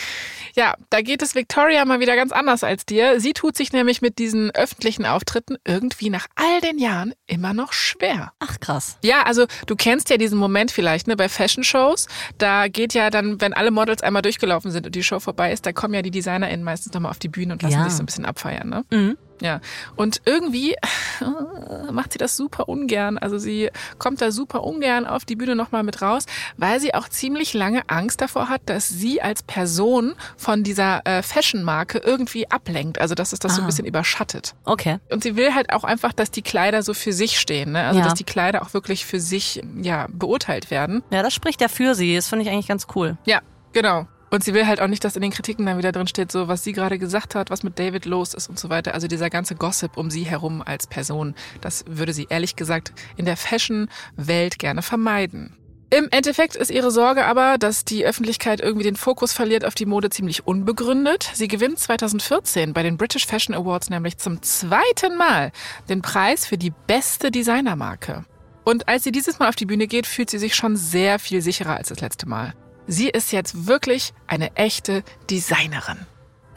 Ja, 0.57 0.75
da 0.91 1.01
geht 1.01 1.23
es 1.23 1.37
Victoria 1.37 1.85
mal 1.85 2.01
wieder 2.01 2.17
ganz 2.17 2.33
anders 2.33 2.65
als 2.65 2.85
dir. 2.85 3.21
Sie 3.21 3.33
tut 3.35 3.57
sich 3.57 3.73
nämlich 3.73 4.03
mit 4.03 4.19
diesen 4.19 4.51
öffentlichen 4.51 5.07
Auftritten 5.07 5.57
irgendwie 5.65 6.11
nach 6.11 6.27
all 6.35 6.61
den 6.61 6.79
Jahren 6.79 7.15
immer 7.29 7.55
noch 7.55 7.73
schwer. 7.73 8.33
Ach 8.41 8.59
krass. 8.59 8.99
Ja, 9.05 9.23
also 9.23 9.47
du 9.67 9.77
kennst 9.77 10.11
ja 10.11 10.17
diesen 10.17 10.39
Moment 10.39 10.73
vielleicht, 10.73 11.07
ne, 11.07 11.17
bei 11.17 11.29
Fashion 11.29 11.63
Shows. 11.63 12.09
Da 12.39 12.67
geht 12.67 12.95
ja 12.95 13.11
dann, 13.11 13.41
wenn 13.41 13.53
alle 13.53 13.71
Models 13.71 14.03
einmal 14.03 14.23
durchgelaufen 14.23 14.73
sind 14.73 14.87
und 14.87 14.95
die 14.97 15.05
Show 15.05 15.21
vorbei 15.21 15.53
ist, 15.53 15.67
da 15.67 15.73
kommen 15.73 15.95
ja 15.95 16.03
die 16.03 16.11
DesignerInnen 16.11 16.65
meistens 16.65 16.93
nochmal 16.93 17.11
auf 17.11 17.21
die 17.21 17.29
Bühne 17.29 17.53
und 17.53 17.63
lassen 17.63 17.75
Ja. 17.75 17.85
sich 17.85 17.93
so 17.95 18.03
ein 18.03 18.07
bisschen 18.07 18.25
abfeiern, 18.25 18.69
ne? 18.69 18.85
Mhm. 18.91 19.17
Ja, 19.41 19.61
und 19.97 20.21
irgendwie 20.27 20.73
äh, 20.75 21.93
macht 21.93 22.13
sie 22.13 22.19
das 22.19 22.37
super 22.37 22.69
ungern. 22.69 23.19
Also 23.19 23.39
sie 23.39 23.71
kommt 23.99 24.21
da 24.21 24.31
super 24.33 24.63
ungern 24.65 25.07
auf 25.07 25.25
die 25.25 25.37
Bühne 25.37 25.57
nochmal 25.57 25.83
mit 25.83 26.03
raus, 26.03 26.25
weil 26.57 26.81
sie 26.81 26.95
auch 26.95 27.09
ziemlich 27.09 27.55
lange 27.55 27.83
Angst 27.89 28.21
davor 28.21 28.49
hat, 28.49 28.63
dass 28.67 28.89
sie 28.89 29.23
als 29.23 29.43
Person 29.43 30.15
von 30.37 30.63
dieser 30.63 31.07
äh, 31.07 31.23
Fashion-Marke 31.23 31.99
irgendwie 31.99 32.51
ablenkt. 32.51 33.01
Also 33.01 33.15
dass 33.15 33.33
es 33.33 33.39
das 33.39 33.55
so 33.55 33.61
ein 33.61 33.65
Ah. 33.65 33.67
bisschen 33.67 33.87
überschattet. 33.87 34.55
Okay. 34.65 34.99
Und 35.11 35.23
sie 35.23 35.37
will 35.37 35.55
halt 35.55 35.73
auch 35.73 35.85
einfach, 35.85 36.13
dass 36.13 36.31
die 36.31 36.43
Kleider 36.43 36.83
so 36.83 36.95
für 36.95 37.13
sich 37.13 37.39
stehen. 37.39 37.73
Ne? 37.73 37.85
Also 37.87 37.99
Ja. 38.01 38.05
dass 38.05 38.15
die 38.15 38.25
Kleider 38.25 38.63
auch 38.63 38.75
wirklich 38.75 39.05
für 39.07 39.21
sich 39.21 39.63
ja, 39.81 40.07
beurteilt 40.11 40.71
werden. 40.71 41.03
Ja, 41.11 41.23
das 41.23 41.35
spricht 41.35 41.61
ja 41.61 41.69
für 41.69 41.95
sie. 41.95 42.15
Das 42.17 42.29
finde 42.29 42.45
ich 42.45 42.51
eigentlich 42.51 42.69
ganz 42.69 42.87
cool. 42.95 43.17
Ja, 43.25 43.41
genau. 43.73 44.07
Und 44.31 44.45
sie 44.45 44.55
will 44.55 44.67
halt 44.67 44.81
auch 44.81 44.87
nicht, 44.87 45.05
dass 45.05 45.17
in 45.17 45.23
den 45.23 45.33
Kritiken 45.33 45.67
dann 45.67 45.77
wieder 45.77 45.93
drin 45.93 46.07
steht, 46.07 46.31
so 46.31 46.47
was 46.47 46.63
sie 46.63 46.73
gerade 46.73 46.99
gesagt 46.99 47.35
hat, 47.35 47.51
was 47.51 47.65
mit 47.65 47.79
David 47.79 48.05
los 48.05 48.33
ist 48.33 48.49
und 48.49 48.59
so 48.59 48.71
weiter. 48.71 48.95
Also 48.95 49.09
dieser 49.09 49.29
ganze 49.29 49.57
Gossip 49.57 49.97
um 49.97 50.11
sie 50.11 50.23
herum 50.23 50.63
als 50.65 50.87
Person, 50.87 51.35
das 51.61 51.85
würde 51.89 52.13
sie 52.13 52.29
ehrlich 52.31 52.55
gesagt 52.55 52.93
in 53.17 53.25
der 53.25 53.37
Fashion-Welt 53.37 54.59
gerne 54.59 54.83
vermeiden. 54.83 55.57
Im 55.93 56.07
Endeffekt 56.13 56.55
ist 56.55 56.71
ihre 56.71 56.93
Sorge 56.93 57.25
aber, 57.25 57.59
dass 57.59 57.85
die 57.85 58.07
Öffentlichkeit 58.07 58.61
irgendwie 58.61 58.85
den 58.85 58.95
Fokus 58.95 59.33
verliert 59.33 59.65
auf 59.65 59.75
die 59.75 59.87
Mode 59.87 60.09
ziemlich 60.09 60.47
unbegründet. 60.47 61.29
Sie 61.35 61.49
gewinnt 61.49 61.81
2014 61.81 62.73
bei 62.73 62.85
den 62.85 62.97
British 62.97 63.27
Fashion 63.27 63.57
Awards 63.57 63.91
nämlich 63.91 64.17
zum 64.17 64.41
zweiten 64.41 65.17
Mal 65.17 65.51
den 65.89 66.01
Preis 66.01 66.47
für 66.47 66.57
die 66.57 66.73
beste 66.87 67.33
Designermarke. 67.33 68.25
Und 68.63 68.89
als 68.89 69.03
sie 69.03 69.11
dieses 69.11 69.41
Mal 69.41 69.49
auf 69.49 69.57
die 69.57 69.67
Bühne 69.67 69.89
geht, 69.89 70.07
fühlt 70.07 70.31
sie 70.31 70.39
sich 70.39 70.55
schon 70.55 70.77
sehr 70.77 71.19
viel 71.19 71.43
sicherer 71.43 71.77
als 71.77 71.89
das 71.89 72.01
letzte 72.01 72.29
Mal. 72.29 72.55
Sie 72.93 73.09
ist 73.09 73.31
jetzt 73.31 73.69
wirklich 73.69 74.13
eine 74.27 74.57
echte 74.57 75.05
Designerin. 75.31 75.99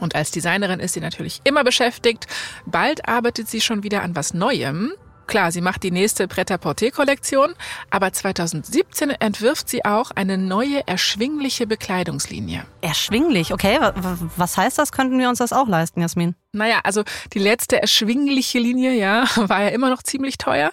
Und 0.00 0.16
als 0.16 0.32
Designerin 0.32 0.80
ist 0.80 0.94
sie 0.94 1.00
natürlich 1.00 1.40
immer 1.44 1.62
beschäftigt. 1.62 2.26
Bald 2.66 3.08
arbeitet 3.08 3.48
sie 3.48 3.60
schon 3.60 3.84
wieder 3.84 4.02
an 4.02 4.16
was 4.16 4.34
Neuem. 4.34 4.92
Klar, 5.28 5.52
sie 5.52 5.60
macht 5.62 5.84
die 5.84 5.90
nächste 5.92 6.26
Pret-à-Porter-Kollektion, 6.28 7.54
aber 7.88 8.12
2017 8.12 9.08
entwirft 9.10 9.68
sie 9.70 9.84
auch 9.84 10.10
eine 10.10 10.36
neue 10.36 10.86
erschwingliche 10.86 11.66
Bekleidungslinie. 11.66 12.66
Erschwinglich, 12.82 13.52
okay. 13.54 13.78
wa- 13.80 13.94
wa- 13.96 14.18
Was 14.36 14.58
heißt 14.58 14.76
das? 14.78 14.92
Könnten 14.92 15.18
wir 15.18 15.28
uns 15.30 15.38
das 15.38 15.52
auch 15.54 15.68
leisten, 15.68 16.00
Jasmin? 16.02 16.34
Naja, 16.52 16.80
also 16.84 17.04
die 17.32 17.38
letzte 17.38 17.80
erschwingliche 17.80 18.58
Linie, 18.58 18.92
ja, 18.94 19.24
war 19.36 19.62
ja 19.62 19.68
immer 19.68 19.88
noch 19.88 20.02
ziemlich 20.02 20.36
teuer. 20.36 20.72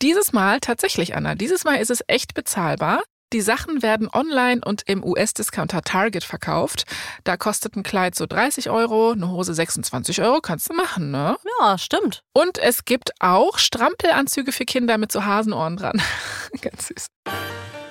Dieses 0.00 0.32
Mal 0.32 0.60
tatsächlich, 0.60 1.14
Anna, 1.14 1.34
dieses 1.34 1.64
Mal 1.64 1.74
ist 1.76 1.90
es 1.90 2.02
echt 2.06 2.32
bezahlbar. 2.32 3.02
Die 3.32 3.40
Sachen 3.40 3.82
werden 3.82 4.08
online 4.12 4.60
und 4.64 4.82
im 4.86 5.04
US-Discounter 5.04 5.82
Target 5.82 6.24
verkauft. 6.24 6.84
Da 7.22 7.36
kostet 7.36 7.76
ein 7.76 7.84
Kleid 7.84 8.16
so 8.16 8.26
30 8.26 8.70
Euro, 8.70 9.12
eine 9.12 9.30
Hose 9.30 9.54
26 9.54 10.20
Euro, 10.20 10.40
kannst 10.40 10.68
du 10.68 10.74
machen, 10.74 11.12
ne? 11.12 11.36
Ja, 11.60 11.78
stimmt. 11.78 12.24
Und 12.32 12.58
es 12.58 12.84
gibt 12.84 13.12
auch 13.20 13.58
Strampelanzüge 13.58 14.50
für 14.50 14.64
Kinder 14.64 14.98
mit 14.98 15.12
so 15.12 15.24
Hasenohren 15.24 15.76
dran. 15.76 16.02
Ganz 16.60 16.88
süß. 16.88 17.06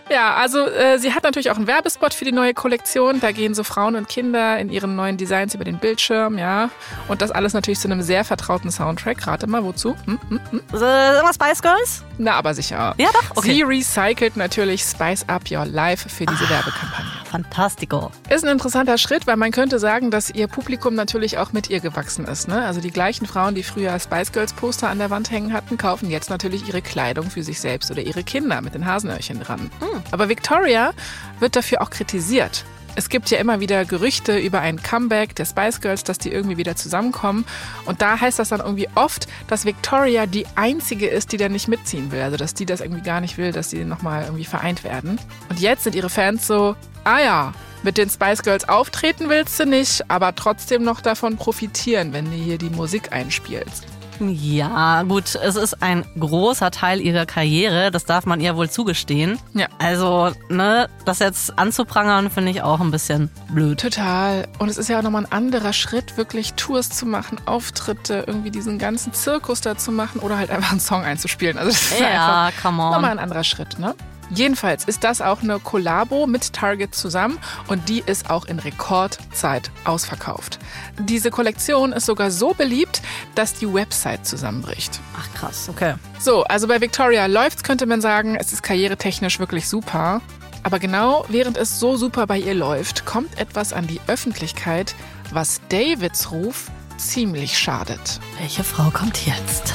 Ja, 0.10 0.36
also 0.36 0.68
äh, 0.68 0.98
sie 0.98 1.14
hat 1.14 1.24
natürlich 1.24 1.52
auch 1.52 1.58
einen 1.58 1.68
Werbespot 1.68 2.14
für 2.14 2.26
die 2.26 2.32
neue 2.32 2.54
Kollektion. 2.54 3.20
Da 3.20 3.32
gehen 3.32 3.54
so 3.54 3.64
Frauen 3.64 3.96
und 3.96 4.10
Kinder 4.10 4.58
in 4.58 4.70
ihren 4.70 4.96
neuen 4.96 5.18
Designs 5.18 5.54
über 5.54 5.64
den 5.64 5.78
Bildschirm, 5.78 6.38
ja. 6.38 6.70
Und 7.08 7.22
das 7.22 7.32
alles 7.32 7.54
natürlich 7.54 7.80
zu 7.80 7.88
einem 7.88 8.02
sehr 8.02 8.26
vertrauten 8.26 8.72
Soundtrack. 8.72 9.28
Rate 9.28 9.48
mal, 9.48 9.64
wozu? 9.64 9.96
Hm, 10.06 10.20
hm, 10.30 10.40
hm. 10.50 10.62
Mal 10.72 11.34
Spice 11.34 11.62
Girls? 11.62 12.04
Na, 12.18 12.34
aber 12.34 12.54
sicher. 12.54 12.96
Ja, 12.98 13.10
doch. 13.14 13.38
Okay. 13.38 13.54
Sie 13.54 13.62
recycelt 13.62 14.36
natürlich 14.36 14.82
Spice 14.82 15.28
Up 15.28 15.44
Your 15.52 15.66
Life 15.66 16.10
für 16.10 16.26
diese 16.26 16.50
Werbekampagne. 16.50 17.19
Fantastico. 17.30 18.12
Ist 18.30 18.44
ein 18.44 18.52
interessanter 18.52 18.98
Schritt, 18.98 19.28
weil 19.28 19.38
man 19.38 19.52
könnte 19.52 19.78
sagen, 19.78 20.10
dass 20.10 20.32
ihr 20.32 20.48
Publikum 20.48 20.96
natürlich 20.96 21.38
auch 21.38 21.54
mit 21.54 21.70
ihr 21.70 21.80
gewachsen 21.80 22.26
ist. 22.26 22.48
Ne? 22.48 22.66
Also 22.66 22.82
die 22.82 22.90
gleichen 22.90 23.28
Frauen, 23.28 23.54
die 23.54 23.62
früher 23.62 24.00
Spice 24.00 24.32
Girls 24.32 24.54
Poster 24.54 24.90
an 24.90 24.98
der 24.98 25.12
Wand 25.12 25.30
hängen 25.30 25.54
hatten, 25.54 25.78
kaufen 25.78 26.10
jetzt 26.10 26.32
natürlich 26.32 26.68
ihre 26.68 26.82
Kleidung 26.82 27.30
für 27.30 27.44
sich 27.44 27.60
selbst 27.60 27.92
oder 27.92 28.02
ihre 28.02 28.24
Kinder 28.24 28.62
mit 28.62 28.74
den 28.74 28.86
Hasenöhrchen 28.86 29.40
dran. 29.40 29.70
Aber 30.12 30.28
Victoria 30.28 30.92
wird 31.40 31.56
dafür 31.56 31.82
auch 31.82 31.92
kritisiert. 31.92 32.66
Es 33.00 33.08
gibt 33.08 33.30
ja 33.30 33.38
immer 33.38 33.62
wieder 33.62 33.86
Gerüchte 33.86 34.38
über 34.38 34.60
ein 34.60 34.84
Comeback 34.84 35.34
der 35.34 35.46
Spice 35.46 35.80
Girls, 35.80 36.04
dass 36.04 36.18
die 36.18 36.34
irgendwie 36.34 36.58
wieder 36.58 36.76
zusammenkommen. 36.76 37.46
Und 37.86 38.02
da 38.02 38.20
heißt 38.20 38.40
das 38.40 38.50
dann 38.50 38.60
irgendwie 38.60 38.90
oft, 38.94 39.26
dass 39.48 39.64
Victoria 39.64 40.26
die 40.26 40.46
einzige 40.56 41.08
ist, 41.08 41.32
die 41.32 41.38
da 41.38 41.48
nicht 41.48 41.70
mitziehen 41.70 42.12
will. 42.12 42.22
Also 42.22 42.36
dass 42.36 42.56
die 42.56 42.66
das 42.66 42.82
irgendwie 42.82 43.02
gar 43.02 43.22
nicht 43.22 43.38
will, 43.38 43.54
dass 43.54 43.70
sie 43.70 43.86
nochmal 43.86 44.26
irgendwie 44.26 44.44
vereint 44.44 44.84
werden. 44.84 45.18
Und 45.48 45.62
jetzt 45.62 45.86
sind 45.86 45.96
ihre 45.96 46.10
Fans 46.10 46.46
so, 46.46 46.76
ah 47.06 47.22
ja, 47.22 47.54
mit 47.84 47.98
den 47.98 48.10
Spice 48.10 48.44
Girls 48.44 48.68
auftreten 48.68 49.30
willst 49.30 49.58
du 49.62 49.66
nicht, 49.66 50.12
aber 50.12 50.36
trotzdem 50.36 50.84
noch 50.84 51.00
davon 51.00 51.38
profitieren, 51.38 52.12
wenn 52.12 52.26
du 52.26 52.32
hier 52.32 52.58
die 52.58 52.70
Musik 52.70 53.14
einspielst. 53.14 53.86
Ja, 54.20 55.04
gut, 55.04 55.36
es 55.36 55.56
ist 55.56 55.82
ein 55.82 56.06
großer 56.20 56.72
Teil 56.72 57.00
ihrer 57.02 57.26
Karriere, 57.26 57.92
das 57.92 58.06
darf 58.06 58.26
man 58.26 58.42
ihr 58.42 58.56
wohl 58.56 58.70
zugestehen. 58.70 59.40
Ja. 59.54 59.68
Also, 59.80 60.32
ne, 60.50 60.90
das 61.06 61.20
jetzt 61.20 61.58
anzuprangern, 61.58 62.30
finde 62.30 62.52
ich 62.52 62.62
auch 62.62 62.80
ein 62.80 62.92
bisschen 62.92 63.30
blöd. 63.50 63.80
Total. 63.80 64.48
Und 64.60 64.70
es 64.70 64.78
ist 64.78 64.90
ja 64.90 65.00
auch 65.00 65.04
nochmal 65.04 65.26
ein 65.26 65.32
anderer 65.32 65.74
Schritt, 65.74 66.18
wirklich 66.18 66.54
Tours 66.54 66.90
zu 66.90 67.06
machen, 67.06 67.40
Auftritte, 67.46 68.26
irgendwie 68.28 68.52
diesen 68.52 68.78
ganzen 68.78 69.14
Zirkus 69.14 69.62
da 69.62 69.78
zu 69.78 69.92
machen 69.92 70.20
oder 70.20 70.38
halt 70.38 70.50
einfach 70.50 70.72
einen 70.72 70.80
Song 70.80 71.04
einzuspielen. 71.04 71.58
Also 71.58 71.72
das 71.72 71.82
ist 71.82 71.94
einfach 71.94 72.10
Ja, 72.12 72.52
come 72.62 72.78
nochmal 72.78 73.12
ein 73.12 73.20
anderer 73.20 73.44
Schritt, 73.44 73.80
ne? 73.80 73.96
Jedenfalls 74.30 74.86
ist 74.86 75.04
das 75.04 75.22
auch 75.22 75.42
eine 75.42 75.60
Kollabo 75.60 76.28
mit 76.28 76.54
Target 76.54 76.94
zusammen 76.94 77.40
und 77.68 77.90
die 77.90 78.04
ist 78.06 78.30
auch 78.30 78.46
in 78.46 78.60
Rekordzeit 78.60 79.72
ausverkauft. 79.86 80.60
Diese 81.00 81.32
Kollektion 81.32 81.94
ist 81.94 82.06
sogar 82.06 82.32
so 82.32 82.54
beliebt, 82.54 83.02
dass 83.36 83.54
die 83.54 83.72
Website 83.72 84.26
zusammenbricht. 84.26 85.00
Ach 85.18 85.34
krass, 85.34 85.70
okay. 85.70 85.96
So, 86.20 86.44
also 86.44 86.68
bei 86.68 86.80
Victoria 86.82 87.26
läuft's, 87.26 87.64
könnte 87.64 87.86
man 87.86 88.02
sagen, 88.02 88.36
es 88.36 88.54
ist 88.54 88.62
karrieretechnisch 88.62 89.40
wirklich 89.40 89.68
super. 89.68 90.22
Aber 90.64 90.80
genau 90.80 91.26
während 91.30 91.58
es 91.58 91.80
so 91.80 91.96
super 91.96 92.28
bei 92.28 92.38
ihr 92.38 92.54
läuft, 92.54 93.06
kommt 93.06 93.40
etwas 93.40 93.74
an 93.74 93.88
die 93.88 94.02
Öffentlichkeit, 94.08 94.94
was 95.32 95.62
Davids 95.70 96.32
Ruf 96.32 96.70
ziemlich 96.98 97.58
schadet. 97.58 98.20
Welche 98.40 98.64
Frau 98.64 98.90
kommt 98.92 99.26
jetzt? 99.26 99.74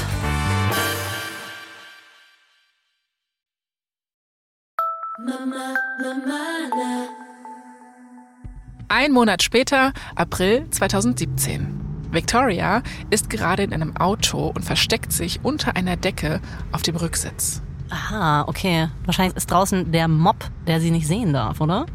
Ein 8.89 9.13
Monat 9.13 9.43
später, 9.43 9.93
April 10.17 10.69
2017. 10.71 11.81
Victoria 12.11 12.83
ist 13.11 13.31
gerade 13.31 13.63
in 13.63 13.73
einem 13.73 13.97
Auto 13.97 14.49
und 14.49 14.65
versteckt 14.65 15.13
sich 15.13 15.41
unter 15.45 15.77
einer 15.77 15.97
Decke 15.97 16.41
auf 16.73 16.83
dem 16.83 16.97
Rücksitz. 16.97 17.63
Aha, 17.91 18.43
okay. 18.49 18.89
Wahrscheinlich 19.05 19.37
ist 19.37 19.51
draußen 19.51 19.93
der 19.93 20.09
Mob, 20.09 20.51
der 20.67 20.81
sie 20.81 20.91
nicht 20.91 21.07
sehen 21.07 21.33
darf, 21.33 21.61
oder? 21.61 21.87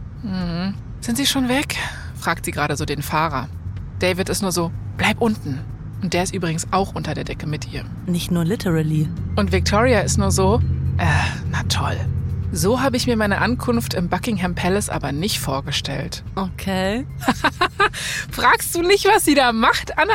Sind 1.01 1.17
Sie 1.17 1.25
schon 1.25 1.49
weg? 1.49 1.75
fragt 2.15 2.45
sie 2.45 2.51
gerade 2.51 2.75
so 2.77 2.85
den 2.85 3.01
Fahrer. 3.01 3.49
David 3.99 4.29
ist 4.29 4.41
nur 4.41 4.51
so, 4.53 4.71
bleib 4.97 5.19
unten. 5.19 5.59
Und 6.01 6.13
der 6.13 6.23
ist 6.23 6.33
übrigens 6.33 6.67
auch 6.71 6.95
unter 6.95 7.13
der 7.13 7.25
Decke 7.25 7.47
mit 7.47 7.73
ihr. 7.73 7.83
Nicht 8.05 8.31
nur 8.31 8.45
literally. 8.45 9.09
Und 9.35 9.51
Victoria 9.51 9.99
ist 9.99 10.17
nur 10.17 10.31
so, 10.31 10.61
äh, 10.97 11.05
na 11.51 11.63
toll. 11.63 11.97
So 12.51 12.81
habe 12.81 12.97
ich 12.97 13.05
mir 13.05 13.15
meine 13.15 13.39
Ankunft 13.41 13.93
im 13.93 14.09
Buckingham 14.09 14.55
Palace 14.55 14.89
aber 14.89 15.11
nicht 15.11 15.39
vorgestellt. 15.39 16.23
Okay. 16.35 17.05
Fragst 18.31 18.73
du 18.75 18.81
nicht, 18.81 19.05
was 19.05 19.23
sie 19.23 19.35
da 19.35 19.51
macht, 19.51 19.97
Anna? 19.97 20.13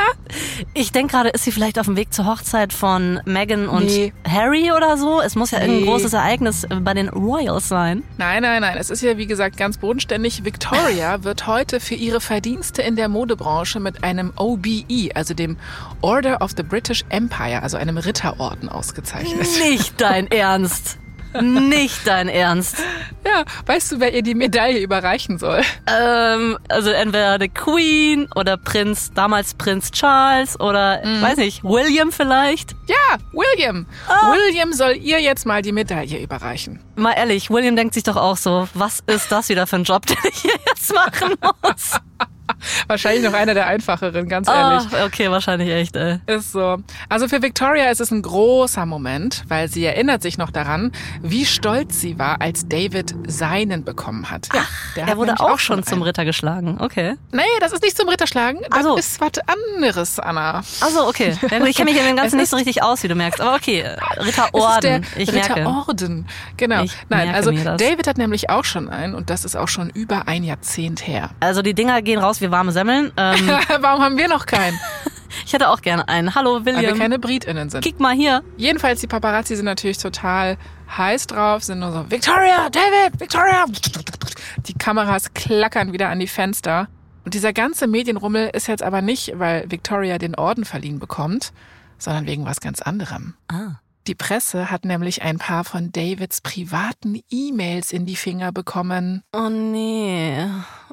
Ich 0.73 0.91
denke 0.91 1.13
gerade, 1.13 1.29
ist 1.29 1.45
sie 1.45 1.51
vielleicht 1.53 1.79
auf 1.79 1.85
dem 1.85 1.95
Weg 1.95 2.13
zur 2.13 2.25
Hochzeit 2.25 2.73
von 2.73 3.21
Meghan 3.25 3.67
und 3.69 3.85
Nee. 3.85 4.13
Harry 4.27 4.71
oder 4.73 4.97
so? 4.97 5.21
Es 5.21 5.35
muss 5.35 5.51
ja 5.51 5.59
Nee. 5.59 5.65
irgendein 5.65 5.85
großes 5.93 6.13
Ereignis 6.13 6.67
bei 6.81 6.93
den 6.93 7.07
Royals 7.09 7.69
sein. 7.69 8.03
Nein, 8.17 8.41
nein, 8.43 8.61
nein. 8.61 8.77
Es 8.77 8.89
ist 8.89 9.01
ja, 9.01 9.17
wie 9.17 9.27
gesagt, 9.27 9.55
ganz 9.57 9.77
bodenständig. 9.77 10.43
Victoria 10.43 11.23
wird 11.23 11.47
heute 11.47 11.79
für 11.79 11.95
ihre 11.95 12.19
Verdienste 12.19 12.81
in 12.81 12.95
der 12.97 13.07
Modebranche 13.07 13.79
mit 13.79 14.03
einem 14.03 14.33
OBE, 14.35 15.09
also 15.15 15.33
dem 15.33 15.57
Order 16.01 16.41
of 16.41 16.51
the 16.57 16.63
British 16.63 17.05
Empire, 17.09 17.63
also 17.63 17.77
einem 17.77 17.97
Ritterorden, 17.97 18.67
ausgezeichnet. 18.67 19.47
Nicht 19.69 20.01
dein 20.01 20.27
Ernst. 20.31 20.97
Nicht 21.41 22.05
dein 22.05 22.29
Ernst. 22.29 22.77
Ja, 23.25 23.43
weißt 23.65 23.93
du, 23.93 23.99
wer 23.99 24.13
ihr 24.13 24.21
die 24.21 24.35
Medaille 24.35 24.79
überreichen 24.79 25.37
soll? 25.37 25.61
Ähm, 25.87 26.57
also 26.69 26.91
entweder 26.91 27.37
der 27.37 27.49
Queen 27.49 28.27
oder 28.35 28.57
Prinz, 28.57 29.11
damals 29.13 29.53
Prinz 29.55 29.91
Charles 29.91 30.59
oder, 30.59 31.01
weiß 31.21 31.37
nicht, 31.37 31.63
William 31.63 32.11
vielleicht. 32.11 32.71
Ja, 32.87 33.17
William. 33.31 33.85
William 34.31 34.73
soll 34.73 34.95
ihr 34.97 35.19
jetzt 35.21 35.45
mal 35.45 35.61
die 35.61 35.71
Medaille 35.71 36.21
überreichen. 36.21 36.79
Mal 36.95 37.13
ehrlich, 37.13 37.49
William 37.49 37.75
denkt 37.75 37.93
sich 37.93 38.03
doch 38.03 38.15
auch 38.15 38.37
so, 38.37 38.67
was 38.73 39.03
ist 39.07 39.31
das 39.31 39.49
wieder 39.49 39.67
für 39.67 39.77
ein 39.77 39.83
Job, 39.83 40.05
den 40.07 40.17
ich 40.29 40.41
hier 40.41 40.53
jetzt 40.67 40.93
machen 40.93 41.35
muss? 41.61 41.99
Wahrscheinlich 42.87 43.23
noch 43.23 43.33
einer 43.33 43.53
der 43.53 43.67
einfacheren, 43.67 44.27
ganz 44.29 44.47
ehrlich. 44.47 44.87
Ah, 44.93 45.05
okay, 45.05 45.29
wahrscheinlich 45.29 45.69
echt, 45.69 45.95
ey. 45.95 46.19
Ist 46.27 46.51
so. 46.51 46.77
Also 47.09 47.27
für 47.27 47.41
Victoria 47.41 47.89
ist 47.89 48.01
es 48.01 48.11
ein 48.11 48.21
großer 48.21 48.85
Moment, 48.85 49.43
weil 49.47 49.67
sie 49.67 49.85
erinnert 49.85 50.21
sich 50.21 50.37
noch 50.37 50.51
daran, 50.51 50.91
wie 51.21 51.45
stolz 51.45 51.99
sie 52.01 52.17
war, 52.19 52.41
als 52.41 52.67
David 52.67 53.15
seinen 53.27 53.83
bekommen 53.83 54.29
hat. 54.29 54.49
Ja, 54.53 54.61
der 54.95 55.07
Er 55.07 55.17
wurde 55.17 55.33
nämlich 55.33 55.41
auch 55.41 55.59
schon 55.59 55.83
zum 55.83 55.95
einen. 55.95 56.03
Ritter 56.03 56.25
geschlagen. 56.25 56.77
Okay. 56.79 57.15
Nee, 57.31 57.41
das 57.59 57.71
ist 57.71 57.83
nicht 57.83 57.97
zum 57.97 58.07
Ritterschlagen. 58.09 58.61
Das 58.69 58.79
Ach 58.79 58.83
so. 58.83 58.97
ist 58.97 59.19
was 59.19 59.31
anderes, 59.75 60.19
Anna. 60.19 60.61
Also 60.81 61.07
okay. 61.07 61.35
Ich 61.65 61.77
kenne 61.77 61.91
mich 61.91 61.99
in 61.99 62.05
dem 62.05 62.15
Ganzen 62.15 62.37
nicht 62.37 62.49
so 62.49 62.57
richtig 62.57 62.83
aus, 62.83 63.01
wie 63.03 63.07
du 63.07 63.15
merkst. 63.15 63.41
Aber 63.41 63.55
okay, 63.55 63.85
Ritterorden. 64.17 65.05
Ich 65.17 65.31
merke. 65.31 65.55
Ritterorden. 65.55 66.27
Genau. 66.57 66.83
Ich 66.85 66.95
Nein, 67.09 67.33
also. 67.33 67.51
David 67.51 68.07
hat 68.07 68.17
nämlich 68.17 68.49
auch 68.49 68.63
schon 68.63 68.89
einen 68.89 69.15
und 69.15 69.29
das 69.29 69.43
ist 69.43 69.55
auch 69.55 69.67
schon 69.67 69.89
über 69.89 70.27
ein 70.27 70.43
Jahrzehnt 70.43 71.07
her. 71.07 71.31
Also 71.39 71.61
die 71.61 71.73
Dinger 71.73 72.01
gehen 72.01 72.19
raus 72.19 72.41
wie 72.41 72.51
warme 72.51 72.71
Semmeln. 72.71 73.11
Ähm, 73.17 73.49
Warum 73.79 74.03
haben 74.03 74.17
wir 74.17 74.27
noch 74.27 74.45
keinen? 74.45 74.79
ich 75.45 75.53
hätte 75.53 75.69
auch 75.69 75.81
gerne 75.81 76.07
einen. 76.07 76.35
Hallo 76.35 76.59
Weil 76.63 76.65
wir 76.65 76.75
William. 76.77 76.97
keine 76.97 77.19
BritInnen 77.19 77.69
sind. 77.69 77.83
Kick 77.83 77.99
mal 77.99 78.13
hier. 78.13 78.43
Jedenfalls, 78.57 79.01
die 79.01 79.07
Paparazzi 79.07 79.55
sind 79.55 79.65
natürlich 79.65 79.97
total 79.97 80.57
heiß 80.95 81.27
drauf, 81.27 81.63
sind 81.63 81.79
nur 81.79 81.91
so, 81.91 82.05
Victoria, 82.09 82.69
David, 82.69 83.19
Victoria. 83.19 83.65
Die 84.67 84.73
Kameras 84.73 85.33
klackern 85.33 85.91
wieder 85.91 86.09
an 86.09 86.19
die 86.19 86.27
Fenster. 86.27 86.87
Und 87.23 87.33
dieser 87.33 87.53
ganze 87.53 87.87
Medienrummel 87.87 88.51
ist 88.53 88.67
jetzt 88.67 88.83
aber 88.83 89.01
nicht, 89.01 89.33
weil 89.35 89.65
Victoria 89.69 90.19
den 90.19 90.35
Orden 90.35 90.63
verliehen 90.63 90.99
bekommt, 90.99 91.53
sondern 91.97 92.27
wegen 92.27 92.45
was 92.45 92.61
ganz 92.61 92.81
anderem. 92.83 93.33
Ah. 93.47 93.79
Die 94.07 94.15
Presse 94.15 94.69
hat 94.69 94.85
nämlich 94.85 95.23
ein 95.23 95.39
paar 95.39 95.63
von 95.63 95.91
Davids 95.91 96.39
privaten 96.41 97.21
E-Mails 97.31 97.91
in 97.91 98.05
die 98.05 98.15
Finger 98.15 98.51
bekommen. 98.51 99.23
Oh 99.33 99.49
nee. 99.49 100.45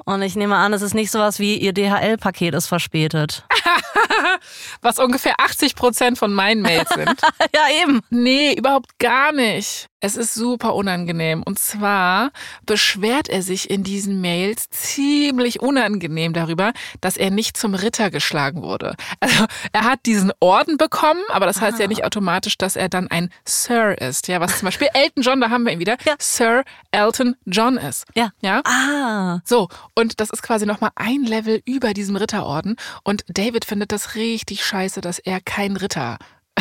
Und 0.05 0.21
ich 0.21 0.35
nehme 0.35 0.55
an, 0.55 0.73
es 0.73 0.81
ist 0.81 0.93
nicht 0.93 1.11
sowas 1.11 1.39
wie 1.39 1.57
ihr 1.57 1.73
DHL-Paket 1.73 2.53
ist 2.55 2.67
verspätet. 2.67 3.45
Was 4.81 4.99
ungefähr 4.99 5.35
80 5.39 5.75
Prozent 5.75 6.17
von 6.17 6.33
meinen 6.33 6.61
Mails 6.61 6.89
sind. 6.89 7.09
ja, 7.55 7.61
eben. 7.81 8.01
Nee, 8.09 8.53
überhaupt 8.53 8.99
gar 8.99 9.31
nicht. 9.31 9.87
Es 9.99 10.17
ist 10.17 10.33
super 10.33 10.75
unangenehm. 10.75 11.43
Und 11.43 11.59
zwar 11.59 12.31
beschwert 12.65 13.29
er 13.29 13.41
sich 13.41 13.69
in 13.69 13.83
diesen 13.83 14.19
Mails 14.19 14.69
ziemlich 14.69 15.61
unangenehm 15.61 16.33
darüber, 16.33 16.73
dass 16.99 17.15
er 17.15 17.31
nicht 17.31 17.55
zum 17.55 17.73
Ritter 17.73 18.11
geschlagen 18.11 18.61
wurde. 18.63 18.95
Also 19.21 19.45
er 19.71 19.85
hat 19.85 20.05
diesen 20.05 20.33
Orden 20.41 20.75
bekommen, 20.75 21.21
aber 21.29 21.45
das 21.45 21.61
heißt 21.61 21.79
ja 21.79 21.87
nicht 21.87 22.03
automatisch, 22.03 22.57
dass 22.57 22.75
er 22.75 22.89
dann 22.89 23.09
ein 23.09 23.29
Sir 23.45 23.97
ist. 24.01 24.27
Ja, 24.27 24.41
was 24.41 24.59
zum 24.59 24.65
Beispiel 24.65 24.89
Elton 24.93 25.23
John, 25.23 25.39
da 25.39 25.49
haben 25.49 25.63
wir 25.63 25.71
ihn 25.71 25.79
wieder, 25.79 25.95
Ja. 26.03 26.15
Sir 26.19 26.63
Elton 26.91 27.37
John 27.45 27.77
ist. 27.77 28.05
Ja. 28.13 28.31
Ja. 28.41 28.61
Ah. 28.65 29.39
So, 29.45 29.69
und 29.95 30.19
das 30.19 30.29
ist 30.29 30.41
quasi 30.43 30.65
nochmal 30.65 30.91
ein 30.95 31.23
Level 31.23 31.61
über 31.65 31.93
diesem 31.93 32.15
Ritterorden. 32.15 32.75
Und 33.03 33.23
David 33.27 33.65
findet 33.65 33.91
das 33.91 34.15
richtig 34.15 34.65
scheiße, 34.65 35.01
dass 35.01 35.19
er 35.19 35.39
kein 35.41 35.77
Ritter 35.77 36.17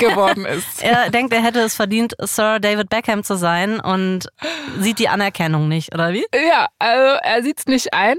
geworden 0.00 0.44
ist. 0.46 0.66
Er 0.82 1.10
denkt, 1.10 1.32
er 1.32 1.42
hätte 1.42 1.60
es 1.60 1.74
verdient, 1.74 2.14
Sir 2.20 2.60
David 2.60 2.88
Beckham 2.90 3.24
zu 3.24 3.36
sein 3.36 3.80
und 3.80 4.28
sieht 4.78 4.98
die 4.98 5.08
Anerkennung 5.08 5.68
nicht, 5.68 5.92
oder 5.94 6.12
wie? 6.12 6.24
Ja, 6.34 6.68
also 6.78 7.18
er 7.22 7.42
sieht's 7.42 7.66
nicht 7.66 7.92
ein 7.92 8.18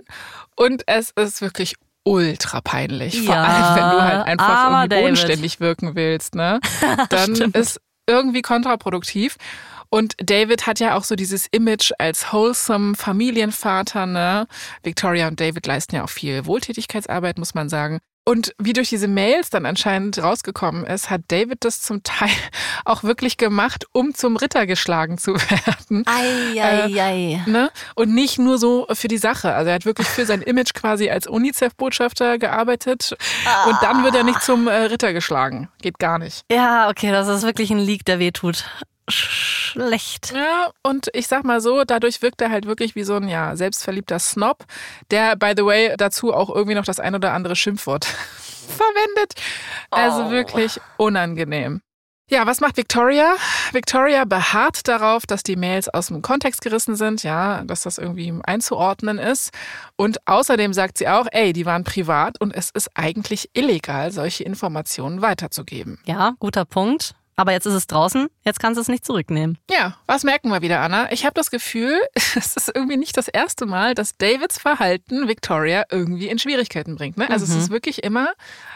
und 0.56 0.84
es 0.88 1.12
ist 1.12 1.42
wirklich 1.42 1.76
ultra 2.04 2.62
peinlich. 2.62 3.22
Vor 3.22 3.34
Ja, 3.36 3.44
allem, 3.44 3.76
wenn 3.76 3.90
du 3.98 4.04
halt 4.04 4.28
einfach 4.28 4.64
irgendwie 4.66 4.88
David. 4.90 5.04
bodenständig 5.04 5.60
wirken 5.60 5.96
willst, 5.96 6.36
ne? 6.36 6.60
Dann 7.10 7.36
ist 7.54 7.80
irgendwie 8.08 8.42
kontraproduktiv. 8.42 9.38
Und 9.94 10.16
David 10.18 10.68
hat 10.68 10.80
ja 10.80 10.96
auch 10.96 11.04
so 11.04 11.16
dieses 11.16 11.48
Image 11.52 11.92
als 12.00 12.32
wholesome 12.32 12.96
Familienvater, 12.96 14.06
ne? 14.06 14.48
Victoria 14.84 15.28
und 15.28 15.40
David 15.40 15.68
leisten 15.68 15.96
ja 15.98 16.06
auch 16.06 16.10
viel 16.10 16.46
Wohltätigkeitsarbeit, 16.46 17.38
muss 17.38 17.54
man 17.54 17.68
sagen. 17.68 18.00
Und 18.24 18.54
wie 18.60 18.72
durch 18.72 18.88
diese 18.88 19.08
Mails 19.08 19.50
dann 19.50 19.66
anscheinend 19.66 20.22
rausgekommen 20.22 20.86
ist, 20.86 21.10
hat 21.10 21.24
David 21.30 21.66
das 21.66 21.82
zum 21.82 22.04
Teil 22.04 22.30
auch 22.86 23.04
wirklich 23.04 23.36
gemacht, 23.36 23.86
um 23.92 24.14
zum 24.14 24.38
Ritter 24.38 24.66
geschlagen 24.66 25.18
zu 25.18 25.34
werden. 25.36 26.06
Eieiei. 26.06 27.44
Ne? 27.48 27.70
Und 27.96 28.14
nicht 28.14 28.40
nur 28.40 28.60
so 28.60 28.88
für 28.94 29.10
die 29.10 29.18
Sache. 29.18 29.54
Also 29.54 29.70
er 29.70 29.76
hat 29.76 29.86
wirklich 29.86 30.08
für 30.08 30.26
sein 30.26 30.42
Image 30.42 30.74
quasi 30.74 31.10
als 31.10 31.28
UNICEF-Botschafter 31.28 32.38
gearbeitet. 32.38 33.18
Und 33.68 33.78
dann 33.82 34.04
wird 34.06 34.16
er 34.16 34.24
nicht 34.24 34.42
zum 34.42 34.68
äh, 34.68 34.74
Ritter 34.84 35.12
geschlagen. 35.12 35.68
Geht 35.82 36.00
gar 36.00 36.18
nicht. 36.18 36.46
Ja, 36.50 36.90
okay, 36.90 37.12
das 37.12 37.28
ist 37.28 37.42
wirklich 37.44 37.72
ein 37.72 37.80
Leak, 37.80 38.06
der 38.06 38.20
wehtut. 38.20 38.66
Schlecht. 39.12 40.34
Ja, 40.36 40.72
und 40.84 41.10
ich 41.14 41.28
sag 41.28 41.44
mal 41.44 41.62
so, 41.62 41.84
dadurch 41.84 42.22
wirkt 42.22 42.42
er 42.42 42.50
halt 42.52 42.66
wirklich 42.66 42.96
wie 42.96 43.04
so 43.04 43.16
ein 43.16 43.28
ja, 43.28 43.56
selbstverliebter 43.56 44.20
Snob, 44.20 44.66
der, 45.12 45.36
by 45.36 45.54
the 45.56 45.66
way, 45.66 45.94
dazu 45.98 46.34
auch 46.34 46.50
irgendwie 46.50 46.76
noch 46.76 46.86
das 46.86 47.00
ein 47.00 47.16
oder 47.16 47.34
andere 47.34 47.56
Schimpfwort 47.56 48.06
verwendet. 48.68 49.34
Also 49.90 50.24
Oh. 50.26 50.30
wirklich 50.32 50.80
unangenehm. 50.98 51.82
Ja, 52.30 52.48
was 52.48 52.62
macht 52.62 52.78
Victoria? 52.78 53.36
Victoria 53.74 54.24
beharrt 54.24 54.88
darauf, 54.88 55.26
dass 55.26 55.44
die 55.44 55.58
Mails 55.58 55.90
aus 55.90 56.08
dem 56.08 56.22
Kontext 56.22 56.62
gerissen 56.62 56.96
sind, 56.96 57.24
ja, 57.24 57.62
dass 57.66 57.82
das 57.82 57.98
irgendwie 57.98 58.34
einzuordnen 58.44 59.18
ist. 59.18 59.52
Und 59.98 60.26
außerdem 60.30 60.72
sagt 60.72 60.98
sie 60.98 61.10
auch, 61.10 61.28
ey, 61.34 61.52
die 61.52 61.66
waren 61.66 61.84
privat 61.84 62.40
und 62.40 62.56
es 62.56 62.70
ist 62.70 62.90
eigentlich 62.96 63.50
illegal, 63.52 64.14
solche 64.14 64.46
Informationen 64.46 65.22
weiterzugeben. 65.22 66.00
Ja, 66.06 66.36
guter 66.40 66.64
Punkt. 66.64 67.16
Aber 67.36 67.52
jetzt 67.54 67.66
ist 67.66 67.74
es 67.74 67.88
draußen, 67.88 68.28
jetzt 68.44 68.60
kannst 68.60 68.78
du 68.78 68.82
es 68.82 68.88
nicht 68.88 69.06
zurücknehmen. 69.06 69.58
Ja, 69.70 69.98
was 70.06 70.24
merken 70.24 70.50
wir 70.50 70.62
wieder, 70.62 70.82
Anna? 70.82 71.12
Ich 71.12 71.26
habe 71.26 71.34
das 71.34 71.50
Gefühl, 71.50 72.00
es 72.14 72.56
ist 72.56 72.72
irgendwie 72.74 72.98
nicht 72.98 73.18
das 73.18 73.28
erste 73.28 73.66
Mal, 73.66 73.96
dass 73.96 74.18
Davids 74.18 74.60
Verhalten 74.60 75.28
Victoria 75.28 75.86
irgendwie 75.90 76.28
in 76.28 76.40
Schwierigkeiten 76.40 76.96
bringt. 76.96 77.18
Ne? 77.18 77.30
Also 77.30 77.46
es 77.46 77.56
ist 77.56 77.70
wirklich 77.70 78.04
immer, 78.04 78.34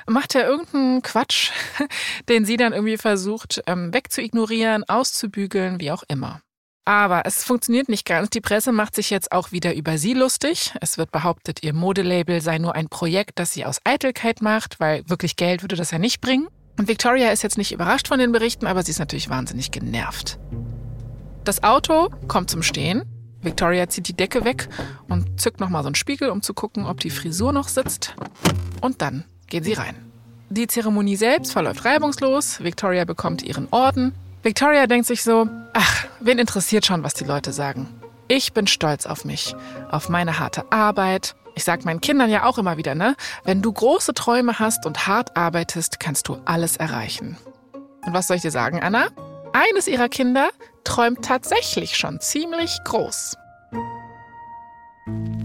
macht 0.08 0.36
er 0.36 0.48
irgendeinen 0.48 1.02
Quatsch, 1.02 1.52
den 2.30 2.46
sie 2.46 2.58
dann 2.58 2.74
irgendwie 2.74 2.98
versucht 2.98 3.62
ähm, 3.68 3.94
wegzuignorieren, 3.94 4.84
auszubügeln, 4.84 5.80
wie 5.80 5.92
auch 5.92 6.04
immer. 6.08 6.42
Aber 6.86 7.24
es 7.26 7.44
funktioniert 7.44 7.90
nicht 7.90 8.06
ganz. 8.06 8.30
Die 8.30 8.42
Presse 8.42 8.72
macht 8.72 8.94
sich 8.94 9.10
jetzt 9.10 9.32
auch 9.32 9.52
wieder 9.52 9.74
über 9.74 9.98
sie 9.98 10.14
lustig. 10.14 10.72
Es 10.82 11.00
wird 11.00 11.12
behauptet, 11.12 11.64
ihr 11.64 11.74
Modelabel 11.74 12.42
sei 12.42 12.60
nur 12.60 12.76
ein 12.76 12.90
Projekt, 12.90 13.40
das 13.40 13.54
sie 13.54 13.66
aus 13.66 13.82
Eitelkeit 13.84 14.44
macht, 14.44 14.80
weil 14.80 15.08
wirklich 15.10 15.36
Geld 15.36 15.64
würde 15.64 15.76
das 15.76 15.90
ja 15.90 15.98
nicht 15.98 16.22
bringen. 16.22 16.48
Und 16.78 16.88
Victoria 16.88 17.32
ist 17.32 17.44
jetzt 17.44 17.58
nicht 17.58 17.72
überrascht 17.72 18.08
von 18.08 18.20
den 18.20 18.32
Berichten, 18.32 18.68
aber 18.68 18.84
sie 18.84 18.92
ist 18.92 19.00
natürlich 19.00 19.30
wahnsinnig 19.30 19.72
genervt. 19.72 20.40
Das 21.44 21.64
Auto 21.64 22.10
kommt 22.28 22.50
zum 22.50 22.64
Stehen. 22.64 23.04
Victoria 23.42 23.88
zieht 23.88 24.08
die 24.08 24.16
Decke 24.16 24.44
weg 24.44 24.68
und 25.08 25.40
zückt 25.40 25.60
nochmal 25.60 25.84
so 25.84 25.88
einen 25.88 25.96
Spiegel, 25.96 26.30
um 26.30 26.42
zu 26.42 26.54
gucken, 26.54 26.86
ob 26.86 27.00
die 27.00 27.12
Frisur 27.12 27.54
noch 27.54 27.68
sitzt. 27.68 28.16
Und 28.82 29.02
dann 29.02 29.24
gehen 29.48 29.64
sie 29.64 29.74
rein. 29.74 29.96
Die 30.50 30.68
Zeremonie 30.68 31.16
selbst 31.16 31.54
verläuft 31.54 31.86
reibungslos. 31.86 32.64
Victoria 32.64 33.06
bekommt 33.06 33.44
ihren 33.44 33.68
Orden. 33.72 34.14
Victoria 34.44 34.88
denkt 34.88 35.08
sich 35.08 35.24
so, 35.24 35.48
ach, 35.74 36.06
wen 36.20 36.40
interessiert 36.40 36.86
schon, 36.86 37.04
was 37.04 37.14
die 37.14 37.24
Leute 37.24 37.52
sagen? 37.52 37.88
Ich 38.28 38.54
bin 38.54 38.68
stolz 38.68 39.06
auf 39.06 39.26
mich, 39.26 39.56
auf 39.90 40.10
meine 40.10 40.40
harte 40.40 40.72
Arbeit. 40.72 41.36
Ich 41.56 41.64
sag 41.64 41.86
meinen 41.86 42.02
Kindern 42.02 42.30
ja 42.30 42.44
auch 42.44 42.58
immer 42.58 42.78
wieder, 42.78 42.96
ne? 42.96 43.16
Wenn 43.46 43.62
du 43.62 43.72
große 43.72 44.14
Träume 44.14 44.60
hast 44.60 44.86
und 44.86 45.08
hart 45.08 45.38
arbeitest, 45.38 46.00
kannst 46.02 46.28
du 46.28 46.38
alles 46.44 46.76
erreichen. 46.76 47.38
Und 48.06 48.14
was 48.14 48.28
soll 48.28 48.36
ich 48.36 48.44
dir 48.44 48.52
sagen, 48.52 48.82
Anna? 48.82 49.08
Eines 49.54 49.88
ihrer 49.88 50.10
Kinder 50.10 50.50
träumt 50.84 51.24
tatsächlich 51.24 51.96
schon 51.96 52.20
ziemlich 52.20 52.78
groß. 52.84 53.38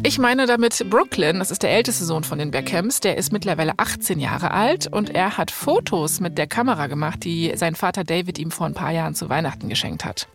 Ich 0.03 0.19
meine 0.19 0.47
damit 0.47 0.91
Brooklyn, 0.91 1.39
das 1.39 1.51
ist 1.51 1.63
der 1.63 1.71
älteste 1.71 2.05
Sohn 2.05 2.25
von 2.25 2.39
den 2.39 2.51
Beckhams, 2.51 3.01
der 3.01 3.17
ist 3.17 3.33
mittlerweile 3.33 3.75
18 3.77 4.19
Jahre 4.19 4.51
alt 4.51 4.87
und 4.87 5.11
er 5.11 5.37
hat 5.37 5.51
Fotos 5.51 6.19
mit 6.19 6.39
der 6.39 6.47
Kamera 6.47 6.87
gemacht, 6.87 7.23
die 7.23 7.53
sein 7.55 7.77
Vater 7.77 8.03
David 8.03 8.39
ihm 8.39 8.51
vor 8.51 8.67
ein 8.67 8.75
paar 8.75 8.91
Jahren 8.91 9.15
zu 9.15 9.29
Weihnachten 9.29 9.69
geschenkt 9.69 10.05
hat. 10.05 10.27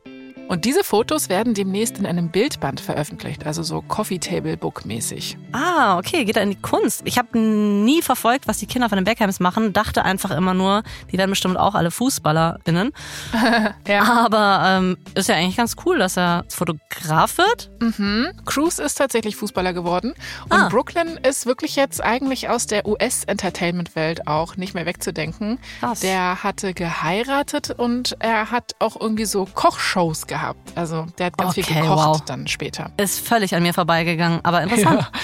Und 0.48 0.66
diese 0.66 0.84
Fotos 0.84 1.28
werden 1.28 1.56
demnächst 1.56 1.98
in 1.98 2.06
einem 2.06 2.30
Bildband 2.30 2.80
veröffentlicht, 2.80 3.48
also 3.48 3.64
so 3.64 3.82
Coffee 3.82 4.20
Table 4.20 4.58
Book 4.58 4.86
mäßig. 4.86 5.38
Ah, 5.54 5.98
okay, 5.98 6.24
geht 6.24 6.36
da 6.36 6.42
in 6.42 6.52
die 6.52 6.62
Kunst. 6.62 7.02
Ich 7.06 7.18
habe 7.18 7.38
nie 7.38 8.04
verfolgt, 8.04 8.48
was 8.48 8.60
die 8.60 8.68
Kinder 8.68 8.88
von 8.88 8.98
den 8.98 9.06
Beckhams 9.06 9.40
machen, 9.40 9.74
dachte 9.74 10.06
einfach 10.06 10.30
immer 10.30 10.54
nur, 10.54 10.84
die 11.12 11.18
werden 11.18 11.32
bestimmt 11.32 11.58
auch 11.58 11.74
alle 11.74 11.90
FußballerInnen. 11.90 12.92
ja. 13.88 14.04
Aber 14.04 14.64
ähm, 14.68 14.98
ist 15.16 15.30
ja 15.30 15.36
eigentlich 15.36 15.58
ganz 15.58 15.76
cool, 15.86 15.98
dass 15.98 16.16
er 16.16 16.46
Fotograf 16.50 17.40
wird. 17.40 17.72
Mhm. 17.82 18.32
Cruz 18.46 18.78
ist 18.78 18.96
tatsächlich 18.96 19.36
Fußballer 19.36 19.74
geworden. 19.74 20.14
Und 20.50 20.60
ah. 20.60 20.70
Brooklyn 20.70 21.20
ist 21.28 21.48
wirklich 21.48 21.76
jetzt 21.76 22.04
eigentlich 22.04 22.50
aus 22.50 22.68
der 22.68 22.88
US-Entertainment-Welt 22.88 24.28
auch 24.28 24.58
nicht 24.58 24.76
mehr 24.76 24.86
wegzudenken. 24.86 25.58
Krass. 25.80 26.02
Der 26.02 26.44
hatte 26.44 26.76
geheiratet 26.76 27.72
und 27.72 28.16
er 28.20 28.52
hat 28.52 28.76
auch 28.78 29.00
irgendwie 29.00 29.26
so 29.26 29.48
Kochshows 29.52 30.28
gehabt 30.28 30.35
gehabt. 30.36 30.60
Also 30.76 31.06
der 31.18 31.28
hat 31.28 31.38
ganz 31.38 31.52
okay, 31.52 31.64
viel 31.64 31.82
gekocht 31.82 32.08
wow. 32.08 32.22
dann 32.26 32.48
später. 32.48 32.92
Ist 32.98 33.26
völlig 33.26 33.56
an 33.56 33.64
mir 33.64 33.74
vorbeigegangen, 33.74 34.42
aber 34.44 34.62
interessant. 34.62 35.02
Ja. 35.02 35.20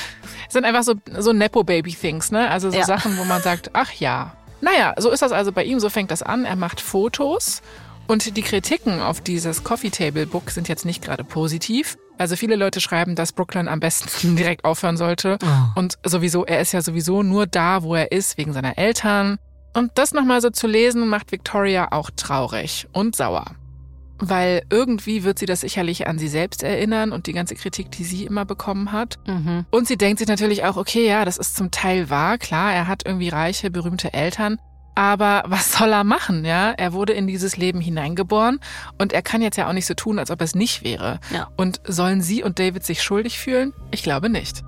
Sind 0.49 0.65
einfach 0.65 0.83
so, 0.83 0.95
so 1.17 1.33
Nepo-Baby-Things, 1.33 2.31
ne? 2.31 2.49
Also 2.49 2.71
so 2.71 2.77
ja. 2.77 2.85
Sachen, 2.85 3.17
wo 3.17 3.25
man 3.25 3.41
sagt, 3.41 3.71
ach 3.73 3.91
ja. 3.93 4.33
Naja, 4.61 4.93
so 4.97 5.09
ist 5.09 5.21
das 5.21 5.31
also 5.31 5.51
bei 5.51 5.63
ihm, 5.63 5.79
so 5.79 5.89
fängt 5.89 6.11
das 6.11 6.21
an. 6.21 6.45
Er 6.45 6.55
macht 6.55 6.79
Fotos 6.79 7.61
und 8.07 8.37
die 8.37 8.41
Kritiken 8.41 9.01
auf 9.01 9.21
dieses 9.21 9.63
Coffee 9.63 9.89
Table 9.89 10.25
Book 10.27 10.51
sind 10.51 10.69
jetzt 10.69 10.85
nicht 10.85 11.03
gerade 11.03 11.23
positiv. 11.23 11.97
Also 12.17 12.35
viele 12.35 12.55
Leute 12.55 12.79
schreiben, 12.79 13.15
dass 13.15 13.33
Brooklyn 13.33 13.67
am 13.67 13.79
besten 13.79 14.35
direkt 14.37 14.63
aufhören 14.63 14.97
sollte. 14.97 15.39
Oh. 15.43 15.79
Und 15.79 15.97
sowieso, 16.05 16.45
er 16.45 16.61
ist 16.61 16.71
ja 16.71 16.81
sowieso 16.81 17.23
nur 17.23 17.47
da, 17.47 17.83
wo 17.83 17.95
er 17.95 18.11
ist, 18.11 18.37
wegen 18.37 18.53
seiner 18.53 18.77
Eltern. 18.77 19.39
Und 19.73 19.91
das 19.95 20.13
nochmal 20.13 20.41
so 20.41 20.49
zu 20.49 20.67
lesen, 20.67 21.07
macht 21.07 21.31
Victoria 21.31 21.91
auch 21.91 22.11
traurig 22.15 22.87
und 22.93 23.15
sauer 23.15 23.45
weil 24.21 24.63
irgendwie 24.69 25.23
wird 25.23 25.39
sie 25.39 25.45
das 25.45 25.61
sicherlich 25.61 26.07
an 26.07 26.17
sie 26.17 26.27
selbst 26.27 26.63
erinnern 26.63 27.11
und 27.11 27.27
die 27.27 27.33
ganze 27.33 27.55
Kritik, 27.55 27.91
die 27.91 28.03
sie 28.03 28.25
immer 28.25 28.45
bekommen 28.45 28.91
hat. 28.91 29.19
Mhm. 29.27 29.65
Und 29.71 29.87
sie 29.87 29.97
denkt 29.97 30.19
sich 30.19 30.27
natürlich 30.27 30.63
auch, 30.63 30.77
okay, 30.77 31.07
ja, 31.07 31.25
das 31.25 31.37
ist 31.37 31.55
zum 31.55 31.71
Teil 31.71 32.09
wahr, 32.09 32.37
klar, 32.37 32.73
er 32.73 32.87
hat 32.87 33.03
irgendwie 33.05 33.29
reiche, 33.29 33.71
berühmte 33.71 34.13
Eltern. 34.13 34.57
Aber 34.93 35.43
was 35.47 35.71
soll 35.73 35.93
er 35.93 36.03
machen, 36.03 36.43
ja? 36.43 36.71
Er 36.71 36.91
wurde 36.91 37.13
in 37.13 37.25
dieses 37.25 37.55
Leben 37.55 37.79
hineingeboren 37.79 38.59
und 38.97 39.13
er 39.13 39.21
kann 39.21 39.41
jetzt 39.41 39.55
ja 39.55 39.69
auch 39.69 39.73
nicht 39.73 39.85
so 39.85 39.93
tun, 39.93 40.19
als 40.19 40.31
ob 40.31 40.41
es 40.41 40.53
nicht 40.53 40.83
wäre. 40.83 41.19
Ja. 41.33 41.47
Und 41.55 41.79
sollen 41.87 42.21
sie 42.21 42.43
und 42.43 42.59
David 42.59 42.83
sich 42.83 43.01
schuldig 43.01 43.39
fühlen? 43.39 43.73
Ich 43.91 44.03
glaube 44.03 44.29
nicht. 44.29 44.63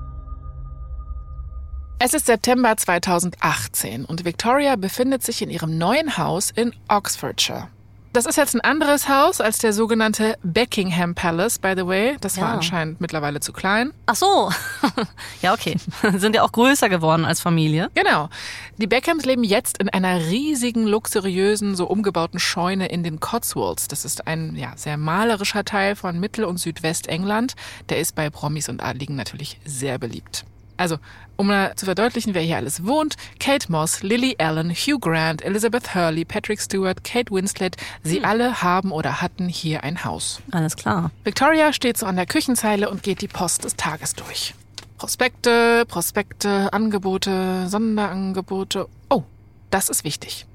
Es 2.00 2.14
ist 2.14 2.26
September 2.26 2.76
2018 2.76 4.06
und 4.06 4.26
Victoria 4.26 4.76
befindet 4.76 5.24
sich 5.24 5.42
in 5.42 5.50
ihrem 5.50 5.78
neuen 5.78 6.18
Haus 6.18 6.52
in 6.52 6.74
Oxfordshire. 6.88 7.68
Das 8.14 8.28
ist 8.28 8.36
jetzt 8.36 8.54
ein 8.54 8.62
anderes 8.62 9.10
Haus 9.10 9.42
als 9.42 9.58
der 9.58 9.74
sogenannte 9.74 10.38
Beckingham 10.44 11.16
Palace, 11.16 11.58
by 11.58 11.74
the 11.76 11.88
way. 11.88 12.16
Das 12.22 12.36
ja. 12.36 12.44
war 12.44 12.50
anscheinend 12.52 13.02
mittlerweile 13.02 13.40
zu 13.40 13.52
klein. 13.52 13.92
Ach 14.06 14.14
so. 14.14 14.52
ja, 15.42 15.52
okay. 15.52 15.78
Sind 16.18 16.36
ja 16.36 16.44
auch 16.44 16.52
größer 16.52 16.90
geworden 16.90 17.26
als 17.26 17.42
Familie. 17.42 17.90
Genau. 17.96 18.30
Die 18.78 18.86
Beckhams 18.86 19.26
leben 19.26 19.44
jetzt 19.44 19.80
in 19.80 19.90
einer 19.90 20.28
riesigen, 20.28 20.86
luxuriösen, 20.86 21.76
so 21.76 21.88
umgebauten 21.88 22.40
Scheune 22.40 22.86
in 22.86 23.02
den 23.02 23.20
Cotswolds. 23.20 23.88
Das 23.88 24.06
ist 24.06 24.28
ein 24.28 24.56
ja, 24.56 24.74
sehr 24.76 24.98
malerischer 24.98 25.66
Teil 25.66 25.96
von 25.96 26.20
Mittel- 26.20 26.46
und 26.46 26.58
Südwestengland. 26.58 27.56
Der 27.90 27.98
ist 27.98 28.14
bei 28.14 28.30
Promis 28.30 28.70
und 28.70 28.84
Adligen 28.84 29.16
natürlich 29.16 29.60
sehr 29.66 29.98
beliebt. 29.98 30.46
Also, 30.84 30.98
um 31.38 31.48
mal 31.48 31.74
zu 31.78 31.86
verdeutlichen, 31.86 32.34
wer 32.34 32.42
hier 32.42 32.58
alles 32.58 32.86
wohnt, 32.86 33.16
Kate 33.40 33.72
Moss, 33.72 34.04
Lily 34.04 34.36
Allen, 34.38 34.70
Hugh 34.72 35.00
Grant, 35.00 35.42
Elizabeth 35.42 35.96
Hurley, 35.96 36.26
Patrick 36.26 36.60
Stewart, 36.60 37.06
Kate 37.06 37.34
Winslet, 37.34 37.78
sie 38.04 38.18
hm. 38.18 38.26
alle 38.26 38.62
haben 38.62 38.92
oder 38.92 39.22
hatten 39.22 39.48
hier 39.48 39.86
ein 39.86 40.04
Haus. 40.04 40.42
Alles 40.52 40.76
klar. 40.76 41.12
Victoria 41.24 41.72
steht 41.72 41.98
so 41.98 42.06
an 42.06 42.18
der 42.18 42.26
Küchenzeile 42.26 42.90
und 42.90 43.02
geht 43.02 43.22
die 43.22 43.30
Post 43.30 43.64
des 43.64 43.78
Tages 43.78 44.14
durch. 44.14 44.56
Prospekte, 44.98 45.86
Prospekte, 45.88 46.74
Angebote, 46.74 47.70
Sonderangebote. 47.70 48.90
Oh, 49.10 49.24
das 49.70 49.88
ist 49.88 50.04
wichtig. 50.04 50.46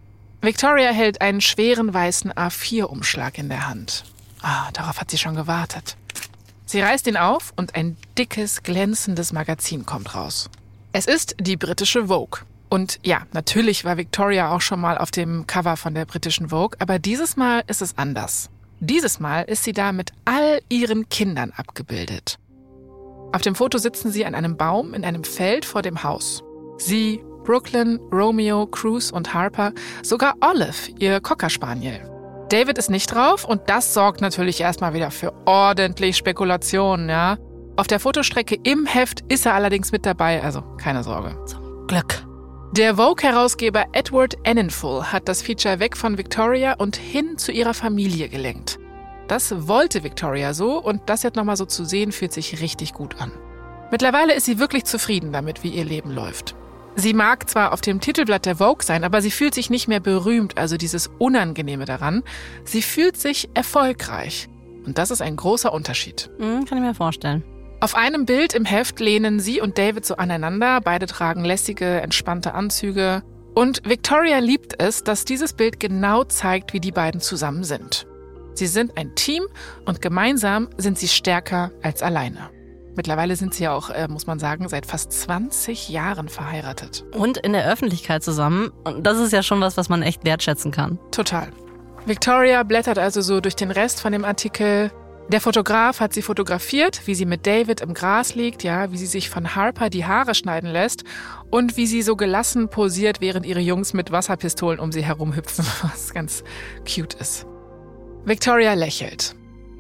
Victoria 0.42 0.90
hält 0.90 1.22
einen 1.22 1.40
schweren 1.40 1.94
weißen 1.94 2.34
A4-Umschlag 2.34 3.38
in 3.38 3.48
der 3.48 3.66
Hand. 3.66 4.04
Ah, 4.42 4.68
darauf 4.74 5.00
hat 5.00 5.10
sie 5.10 5.16
schon 5.16 5.36
gewartet. 5.36 5.96
Sie 6.68 6.82
reißt 6.82 7.06
ihn 7.06 7.16
auf 7.16 7.54
und 7.56 7.74
ein 7.74 7.96
dickes, 8.18 8.62
glänzendes 8.62 9.32
Magazin 9.32 9.86
kommt 9.86 10.14
raus. 10.14 10.50
Es 10.92 11.06
ist 11.06 11.34
die 11.40 11.56
britische 11.56 12.08
Vogue. 12.08 12.42
Und 12.68 13.00
ja, 13.02 13.22
natürlich 13.32 13.86
war 13.86 13.96
Victoria 13.96 14.54
auch 14.54 14.60
schon 14.60 14.78
mal 14.78 14.98
auf 14.98 15.10
dem 15.10 15.46
Cover 15.46 15.78
von 15.78 15.94
der 15.94 16.04
britischen 16.04 16.50
Vogue, 16.50 16.76
aber 16.78 16.98
dieses 16.98 17.38
Mal 17.38 17.62
ist 17.68 17.80
es 17.80 17.96
anders. 17.96 18.50
Dieses 18.80 19.18
Mal 19.18 19.44
ist 19.44 19.64
sie 19.64 19.72
da 19.72 19.92
mit 19.92 20.12
all 20.26 20.60
ihren 20.68 21.08
Kindern 21.08 21.54
abgebildet. 21.56 22.38
Auf 23.32 23.40
dem 23.40 23.54
Foto 23.54 23.78
sitzen 23.78 24.12
sie 24.12 24.26
an 24.26 24.34
einem 24.34 24.58
Baum 24.58 24.92
in 24.92 25.06
einem 25.06 25.24
Feld 25.24 25.64
vor 25.64 25.80
dem 25.80 26.02
Haus. 26.02 26.42
Sie, 26.76 27.22
Brooklyn, 27.44 27.98
Romeo, 28.12 28.66
Cruz 28.66 29.10
und 29.10 29.32
Harper, 29.32 29.72
sogar 30.02 30.34
Olive, 30.42 30.90
ihr 30.98 31.22
Cocker 31.22 31.48
Spaniel. 31.48 32.07
David 32.48 32.78
ist 32.78 32.88
nicht 32.88 33.12
drauf 33.14 33.44
und 33.44 33.62
das 33.66 33.92
sorgt 33.92 34.22
natürlich 34.22 34.60
erstmal 34.60 34.94
wieder 34.94 35.10
für 35.10 35.34
ordentlich 35.44 36.16
Spekulationen, 36.16 37.08
ja. 37.08 37.36
Auf 37.76 37.86
der 37.86 38.00
Fotostrecke 38.00 38.56
im 38.64 38.86
Heft 38.86 39.22
ist 39.28 39.44
er 39.44 39.54
allerdings 39.54 39.92
mit 39.92 40.06
dabei, 40.06 40.42
also 40.42 40.62
keine 40.78 41.04
Sorge. 41.04 41.36
Zum 41.44 41.86
Glück. 41.86 42.26
Der 42.72 42.96
Vogue-Herausgeber 42.96 43.86
Edward 43.92 44.36
Enninful 44.44 45.04
hat 45.04 45.28
das 45.28 45.42
Feature 45.42 45.78
weg 45.78 45.96
von 45.96 46.16
Victoria 46.16 46.74
und 46.74 46.96
hin 46.96 47.36
zu 47.36 47.52
ihrer 47.52 47.74
Familie 47.74 48.28
gelenkt. 48.28 48.78
Das 49.26 49.68
wollte 49.68 50.02
Victoria 50.02 50.54
so 50.54 50.82
und 50.82 51.02
das 51.06 51.22
jetzt 51.22 51.36
nochmal 51.36 51.56
so 51.56 51.66
zu 51.66 51.84
sehen, 51.84 52.12
fühlt 52.12 52.32
sich 52.32 52.62
richtig 52.62 52.94
gut 52.94 53.20
an. 53.20 53.30
Mittlerweile 53.90 54.34
ist 54.34 54.46
sie 54.46 54.58
wirklich 54.58 54.84
zufrieden 54.84 55.32
damit, 55.32 55.62
wie 55.62 55.70
ihr 55.70 55.84
Leben 55.84 56.10
läuft. 56.10 56.56
Sie 57.00 57.14
mag 57.14 57.48
zwar 57.48 57.72
auf 57.72 57.80
dem 57.80 58.00
Titelblatt 58.00 58.44
der 58.44 58.56
Vogue 58.56 58.84
sein, 58.84 59.04
aber 59.04 59.22
sie 59.22 59.30
fühlt 59.30 59.54
sich 59.54 59.70
nicht 59.70 59.86
mehr 59.86 60.00
berühmt, 60.00 60.58
also 60.58 60.76
dieses 60.76 61.08
Unangenehme 61.18 61.84
daran. 61.84 62.24
Sie 62.64 62.82
fühlt 62.82 63.16
sich 63.16 63.48
erfolgreich. 63.54 64.48
Und 64.84 64.98
das 64.98 65.12
ist 65.12 65.22
ein 65.22 65.36
großer 65.36 65.72
Unterschied. 65.72 66.28
Mhm, 66.40 66.64
kann 66.64 66.78
ich 66.78 66.84
mir 66.84 66.94
vorstellen. 66.94 67.44
Auf 67.78 67.94
einem 67.94 68.26
Bild 68.26 68.52
im 68.52 68.64
Heft 68.64 68.98
lehnen 68.98 69.38
sie 69.38 69.60
und 69.60 69.78
David 69.78 70.06
so 70.06 70.16
aneinander. 70.16 70.80
Beide 70.80 71.06
tragen 71.06 71.44
lässige, 71.44 72.00
entspannte 72.00 72.54
Anzüge. 72.54 73.22
Und 73.54 73.88
Victoria 73.88 74.40
liebt 74.40 74.82
es, 74.82 75.04
dass 75.04 75.24
dieses 75.24 75.52
Bild 75.52 75.78
genau 75.78 76.24
zeigt, 76.24 76.72
wie 76.72 76.80
die 76.80 76.90
beiden 76.90 77.20
zusammen 77.20 77.62
sind. 77.62 78.08
Sie 78.54 78.66
sind 78.66 78.98
ein 78.98 79.14
Team 79.14 79.44
und 79.84 80.02
gemeinsam 80.02 80.68
sind 80.78 80.98
sie 80.98 81.06
stärker 81.06 81.70
als 81.80 82.02
alleine. 82.02 82.50
Mittlerweile 82.98 83.36
sind 83.36 83.54
sie 83.54 83.62
ja 83.62 83.74
auch, 83.74 83.90
äh, 83.90 84.08
muss 84.08 84.26
man 84.26 84.40
sagen, 84.40 84.68
seit 84.68 84.84
fast 84.84 85.12
20 85.12 85.88
Jahren 85.88 86.28
verheiratet. 86.28 87.04
Und 87.16 87.36
in 87.36 87.52
der 87.52 87.64
Öffentlichkeit 87.70 88.24
zusammen. 88.24 88.72
Und 88.82 89.06
das 89.06 89.18
ist 89.18 89.32
ja 89.32 89.44
schon 89.44 89.60
was, 89.60 89.76
was 89.76 89.88
man 89.88 90.02
echt 90.02 90.24
wertschätzen 90.24 90.72
kann. 90.72 90.98
Total. 91.12 91.52
Victoria 92.06 92.64
blättert 92.64 92.98
also 92.98 93.20
so 93.20 93.40
durch 93.40 93.54
den 93.54 93.70
Rest 93.70 94.00
von 94.00 94.10
dem 94.10 94.24
Artikel. 94.24 94.90
Der 95.28 95.40
Fotograf 95.40 96.00
hat 96.00 96.12
sie 96.12 96.22
fotografiert, 96.22 97.02
wie 97.06 97.14
sie 97.14 97.24
mit 97.24 97.46
David 97.46 97.82
im 97.82 97.94
Gras 97.94 98.34
liegt, 98.34 98.64
ja, 98.64 98.90
wie 98.90 98.98
sie 98.98 99.06
sich 99.06 99.30
von 99.30 99.54
Harper 99.54 99.90
die 99.90 100.04
Haare 100.04 100.34
schneiden 100.34 100.68
lässt 100.68 101.04
und 101.52 101.76
wie 101.76 101.86
sie 101.86 102.02
so 102.02 102.16
gelassen 102.16 102.68
posiert, 102.68 103.20
während 103.20 103.46
ihre 103.46 103.60
Jungs 103.60 103.94
mit 103.94 104.10
Wasserpistolen 104.10 104.80
um 104.80 104.90
sie 104.90 105.04
herum 105.04 105.36
hüpfen, 105.36 105.64
was 105.82 106.12
ganz 106.12 106.42
cute 106.84 107.14
ist. 107.14 107.46
Victoria 108.24 108.74
lächelt. 108.74 109.36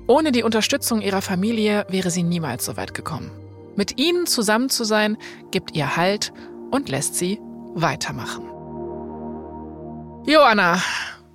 Ohne 0.08 0.32
die 0.32 0.42
Unterstützung 0.42 1.02
ihrer 1.02 1.20
Familie 1.20 1.84
wäre 1.90 2.10
sie 2.10 2.22
niemals 2.22 2.64
so 2.64 2.78
weit 2.78 2.94
gekommen. 2.94 3.30
Mit 3.76 4.00
ihnen 4.00 4.26
zusammen 4.26 4.70
zu 4.70 4.84
sein, 4.84 5.18
gibt 5.50 5.76
ihr 5.76 5.96
Halt 5.96 6.32
und 6.70 6.88
lässt 6.88 7.14
sie 7.14 7.38
weitermachen. 7.74 8.44
Joanna, 10.26 10.80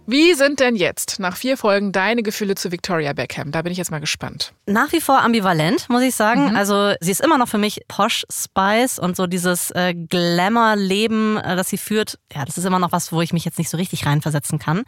wie 0.07 0.33
sind 0.33 0.59
denn 0.59 0.75
jetzt 0.75 1.19
nach 1.19 1.37
vier 1.37 1.55
Folgen 1.55 1.91
deine 1.91 2.23
Gefühle 2.23 2.55
zu 2.55 2.71
Victoria 2.71 3.13
Beckham? 3.13 3.51
Da 3.51 3.61
bin 3.61 3.71
ich 3.71 3.77
jetzt 3.77 3.91
mal 3.91 4.01
gespannt. 4.01 4.53
Nach 4.65 4.91
wie 4.91 5.01
vor 5.01 5.21
ambivalent, 5.21 5.87
muss 5.89 6.01
ich 6.01 6.15
sagen. 6.15 6.49
Mhm. 6.49 6.55
Also 6.55 6.95
sie 6.99 7.11
ist 7.11 7.21
immer 7.21 7.37
noch 7.37 7.47
für 7.47 7.59
mich 7.59 7.81
Posh 7.87 8.25
Spice 8.29 8.97
und 8.97 9.15
so 9.15 9.27
dieses 9.27 9.69
äh, 9.71 9.93
Glamour-Leben, 9.93 11.37
äh, 11.37 11.55
das 11.55 11.69
sie 11.69 11.77
führt. 11.77 12.17
Ja, 12.33 12.43
das 12.43 12.57
ist 12.57 12.65
immer 12.65 12.79
noch 12.79 12.91
was, 12.91 13.11
wo 13.11 13.21
ich 13.21 13.33
mich 13.33 13.45
jetzt 13.45 13.59
nicht 13.59 13.69
so 13.69 13.77
richtig 13.77 14.05
reinversetzen 14.07 14.57
kann. 14.57 14.83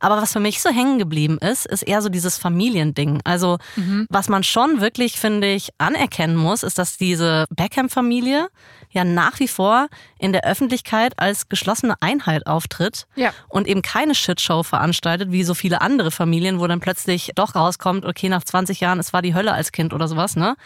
Aber 0.00 0.16
was 0.16 0.32
für 0.32 0.40
mich 0.40 0.60
so 0.60 0.70
hängen 0.70 0.98
geblieben 0.98 1.38
ist, 1.38 1.66
ist 1.66 1.82
eher 1.82 2.02
so 2.02 2.08
dieses 2.08 2.38
Familiending. 2.38 3.20
Also 3.24 3.58
mhm. 3.76 4.06
was 4.10 4.28
man 4.28 4.42
schon 4.42 4.80
wirklich, 4.80 5.20
finde 5.20 5.52
ich, 5.52 5.70
anerkennen 5.78 6.36
muss, 6.36 6.62
ist, 6.62 6.78
dass 6.78 6.96
diese 6.96 7.46
Beckham-Familie 7.50 8.48
ja 8.90 9.04
nach 9.04 9.38
wie 9.38 9.48
vor 9.48 9.88
in 10.18 10.32
der 10.32 10.44
Öffentlichkeit 10.44 11.18
als 11.18 11.48
geschlossene 11.48 11.94
Einheit 12.00 12.46
auftritt 12.46 13.06
ja. 13.14 13.32
und 13.48 13.68
eben 13.68 13.82
keine 13.82 14.14
Shitshow 14.14 14.62
veranstaltet, 14.62 15.30
wie 15.30 15.44
so 15.44 15.54
viele 15.54 15.80
andere 15.80 16.10
Familien, 16.10 16.58
wo 16.60 16.66
dann 16.66 16.80
plötzlich 16.80 17.32
doch 17.34 17.54
rauskommt, 17.54 18.04
okay, 18.04 18.28
nach 18.28 18.42
20 18.42 18.80
Jahren, 18.80 18.98
es 18.98 19.12
war 19.12 19.22
die 19.22 19.34
Hölle 19.34 19.52
als 19.52 19.70
Kind 19.70 19.92
oder 19.92 20.08
sowas, 20.08 20.34
ne? 20.34 20.56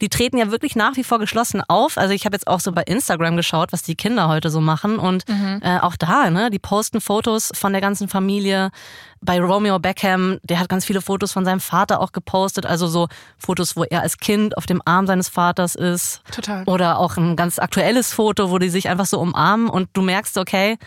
Die 0.00 0.08
treten 0.08 0.38
ja 0.38 0.50
wirklich 0.50 0.76
nach 0.76 0.96
wie 0.96 1.04
vor 1.04 1.18
geschlossen 1.18 1.62
auf. 1.68 1.98
Also 1.98 2.14
ich 2.14 2.24
habe 2.24 2.34
jetzt 2.34 2.46
auch 2.46 2.60
so 2.60 2.72
bei 2.72 2.82
Instagram 2.82 3.36
geschaut, 3.36 3.72
was 3.72 3.82
die 3.82 3.94
Kinder 3.94 4.28
heute 4.28 4.50
so 4.50 4.60
machen. 4.60 4.98
Und 4.98 5.28
mhm. 5.28 5.60
äh, 5.62 5.78
auch 5.78 5.96
da, 5.96 6.30
ne, 6.30 6.50
die 6.50 6.58
posten 6.58 7.00
Fotos 7.00 7.50
von 7.54 7.72
der 7.72 7.80
ganzen 7.80 8.08
Familie. 8.08 8.70
Bei 9.22 9.38
Romeo 9.38 9.78
Beckham, 9.78 10.38
der 10.42 10.58
hat 10.58 10.70
ganz 10.70 10.86
viele 10.86 11.02
Fotos 11.02 11.32
von 11.32 11.44
seinem 11.44 11.60
Vater 11.60 12.00
auch 12.00 12.12
gepostet. 12.12 12.64
Also 12.64 12.86
so 12.86 13.08
Fotos, 13.36 13.76
wo 13.76 13.84
er 13.84 14.00
als 14.00 14.16
Kind 14.16 14.56
auf 14.56 14.64
dem 14.64 14.80
Arm 14.86 15.06
seines 15.06 15.28
Vaters 15.28 15.74
ist. 15.74 16.22
Total. 16.32 16.64
Oder 16.64 16.98
auch 16.98 17.18
ein 17.18 17.36
ganz 17.36 17.58
aktuelles 17.58 18.14
Foto, 18.14 18.50
wo 18.50 18.58
die 18.58 18.70
sich 18.70 18.88
einfach 18.88 19.06
so 19.06 19.20
umarmen 19.20 19.68
und 19.68 19.90
du 19.92 20.00
merkst, 20.00 20.38
okay, 20.38 20.78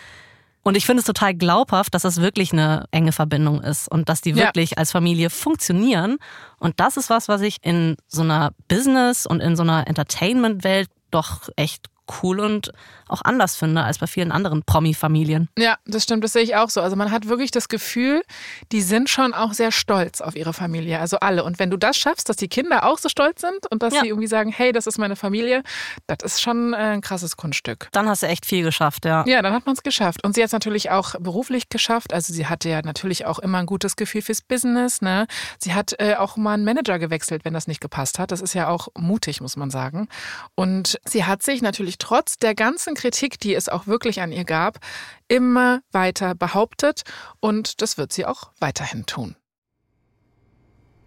und 0.64 0.76
ich 0.76 0.86
finde 0.86 1.02
es 1.02 1.06
total 1.06 1.34
glaubhaft, 1.34 1.94
dass 1.94 2.04
das 2.04 2.22
wirklich 2.22 2.54
eine 2.54 2.86
enge 2.92 3.12
Verbindung 3.12 3.62
ist 3.62 3.90
und 3.90 4.08
dass 4.08 4.22
die 4.22 4.36
wirklich 4.36 4.72
ja. 4.72 4.78
als 4.78 4.94
Familie 4.94 5.30
funktionieren. 5.30 6.18
Und 6.58 6.80
das 6.80 6.96
ist 6.96 7.10
was, 7.10 7.28
was 7.28 7.42
ich 7.42 7.58
in 7.62 7.98
so 8.08 8.22
einer 8.22 8.52
Business- 8.70 9.26
und 9.26 9.42
in 9.42 9.58
so 9.58 9.64
einer 9.64 9.88
Entertainment-Welt 9.88 10.90
doch 11.12 11.50
echt 11.58 11.88
cool 12.22 12.40
und 12.40 12.72
auch 13.08 13.22
anders 13.24 13.56
finde 13.56 13.84
als 13.84 14.00
bei 14.00 14.08
vielen 14.08 14.32
anderen 14.32 14.64
Promi-Familien. 14.64 15.50
Ja, 15.58 15.78
das 15.86 16.04
stimmt, 16.04 16.24
das 16.24 16.34
sehe 16.34 16.42
ich 16.42 16.56
auch 16.56 16.70
so. 16.70 16.82
Also 16.82 16.96
man 16.96 17.12
hat 17.12 17.28
wirklich 17.28 17.52
das 17.52 17.70
Gefühl, 17.70 18.24
die 18.72 18.82
sind 18.82 19.10
schon 19.10 19.34
auch 19.34 19.54
sehr 19.54 19.72
stolz 19.72 20.22
auf 20.22 20.36
ihre 20.36 20.54
Familie, 20.54 21.00
also 21.00 21.20
alle. 21.20 21.44
Und 21.44 21.60
wenn 21.60 21.70
du 21.70 21.78
das 21.78 21.98
schaffst, 21.98 22.30
dass 22.30 22.38
die 22.38 22.48
Kinder 22.48 22.86
auch 22.86 22.98
so 22.98 23.10
stolz 23.10 23.42
sind 23.42 23.70
und 23.70 23.84
dass 23.84 23.94
ja. 23.94 24.02
sie 24.02 24.08
irgendwie 24.08 24.28
sagen, 24.28 24.52
hey, 24.52 24.72
das 24.72 24.88
ist 24.88 24.98
meine 24.98 25.16
Familie, 25.16 25.64
das 26.08 26.18
ist 26.24 26.42
schon 26.42 26.74
äh, 26.74 26.78
ein 26.78 27.02
krasses 27.02 27.38
Kunststück. 27.38 27.90
Dann 27.92 28.08
hast 28.08 28.24
du 28.24 28.28
echt 28.28 28.46
viel 28.46 28.64
geschafft, 28.64 29.06
ja. 29.06 29.24
Ja, 29.28 29.42
dann 29.42 29.54
hat 29.54 29.66
man 29.66 29.76
es 29.76 29.84
geschafft. 29.84 30.24
Und 30.26 30.36
sie 30.36 30.42
hat 30.42 30.48
es 30.48 30.54
natürlich 30.54 30.90
auch 30.90 31.16
beruflich 31.20 31.70
geschafft. 31.70 32.14
Also 32.14 32.34
sie 32.34 32.48
hatte 32.48 32.70
ja 32.70 32.82
natürlich 32.82 33.26
auch 33.26 33.40
immer 33.40 33.60
ein 33.60 33.66
gutes 33.66 33.96
Gefühl 33.96 34.22
fürs 34.22 34.42
Business. 34.42 35.02
Ne? 35.02 35.28
Sie 35.60 35.74
hat 35.74 35.96
äh, 36.00 36.16
auch 36.16 36.38
mal 36.38 36.54
einen 36.54 36.66
Manager 36.66 37.00
gewechselt, 37.00 37.46
wenn 37.46 37.54
das 37.54 37.68
nicht 37.68 37.82
gepasst 37.82 38.20
hat. 38.20 38.32
Das 38.32 38.42
ist 38.42 38.54
ja 38.54 38.68
auch 38.68 38.88
mutig, 38.98 39.42
muss 39.42 39.56
man 39.56 39.70
sagen. 39.70 40.08
Und 40.56 41.00
sie 41.06 41.26
hat 41.26 41.44
sich 41.44 41.62
natürlich 41.62 41.93
trotz 41.98 42.38
der 42.38 42.56
ganzen 42.56 42.96
Kritik, 42.96 43.40
die 43.40 43.56
es 43.56 43.70
auch 43.70 43.88
wirklich 43.88 44.22
an 44.22 44.32
ihr 44.32 44.46
gab, 44.46 44.80
immer 45.28 45.82
weiter 45.92 46.36
behauptet 46.36 47.04
und 47.40 47.82
das 47.82 47.98
wird 47.98 48.14
sie 48.14 48.26
auch 48.26 48.52
weiterhin 48.60 49.06
tun. 49.06 49.36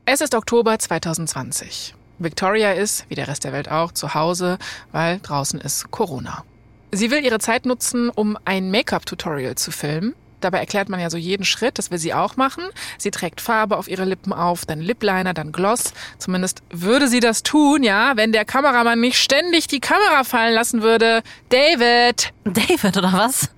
Es 0.05 0.21
ist 0.21 0.35
Oktober 0.35 0.79
2020. 0.79 1.95
Victoria 2.19 2.73
ist, 2.73 3.05
wie 3.09 3.15
der 3.15 3.29
Rest 3.29 3.45
der 3.45 3.53
Welt 3.53 3.71
auch, 3.71 3.93
zu 3.93 4.15
Hause, 4.15 4.59
weil 4.93 5.19
draußen 5.21 5.61
ist 5.61 5.91
Corona. 5.91 6.45
Sie 6.93 7.11
will 7.11 7.25
ihre 7.25 7.41
Zeit 7.41 7.67
nutzen, 7.67 8.09
um 8.09 8.39
ein 8.45 8.71
Make-up-Tutorial 8.71 9.57
zu 9.57 9.71
filmen 9.71 10.15
Dabei 10.47 10.61
erklärt 10.61 10.89
man 10.89 11.01
ja 11.01 11.11
so 11.11 11.17
jeden 11.17 11.45
Schritt, 11.45 11.77
das 11.77 11.91
will 11.91 11.99
sie 11.99 12.15
auch 12.15 12.37
machen. 12.37 12.63
Sie 12.99 13.11
trägt 13.11 13.41
Farbe 13.41 13.77
auf 13.77 13.89
ihre 13.89 14.05
Lippen 14.05 14.33
auf, 14.33 14.65
dann 14.65 14.81
Lipliner, 14.81 15.35
dann 15.35 15.51
Gloss. 15.51 15.93
Zumindest 16.19 16.63
würde 16.71 17.09
sie 17.09 17.19
das 17.19 17.43
tun, 17.43 17.83
ja, 17.83 18.13
wenn 18.17 18.31
der 18.31 18.45
Kameramann 18.45 19.01
nicht 19.01 19.19
ständig 19.19 19.67
die 19.67 19.81
Kamera 19.81 20.23
fallen 20.23 20.55
lassen 20.55 20.83
würde. 20.83 21.25
David! 21.49 22.33
David, 22.45 22.97
oder 22.97 23.13
was? 23.13 23.51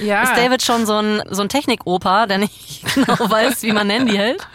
Ja. 0.00 0.24
Ist 0.24 0.36
David 0.36 0.60
schon 0.60 0.84
so 0.84 0.98
ein, 0.98 1.22
so 1.30 1.40
ein 1.40 1.48
Technikoper, 1.48 2.26
der 2.26 2.36
nicht 2.36 2.82
genau 2.94 3.30
weiß, 3.30 3.62
wie 3.62 3.72
man 3.72 3.88
Handy 3.88 4.14
hält? 4.14 4.46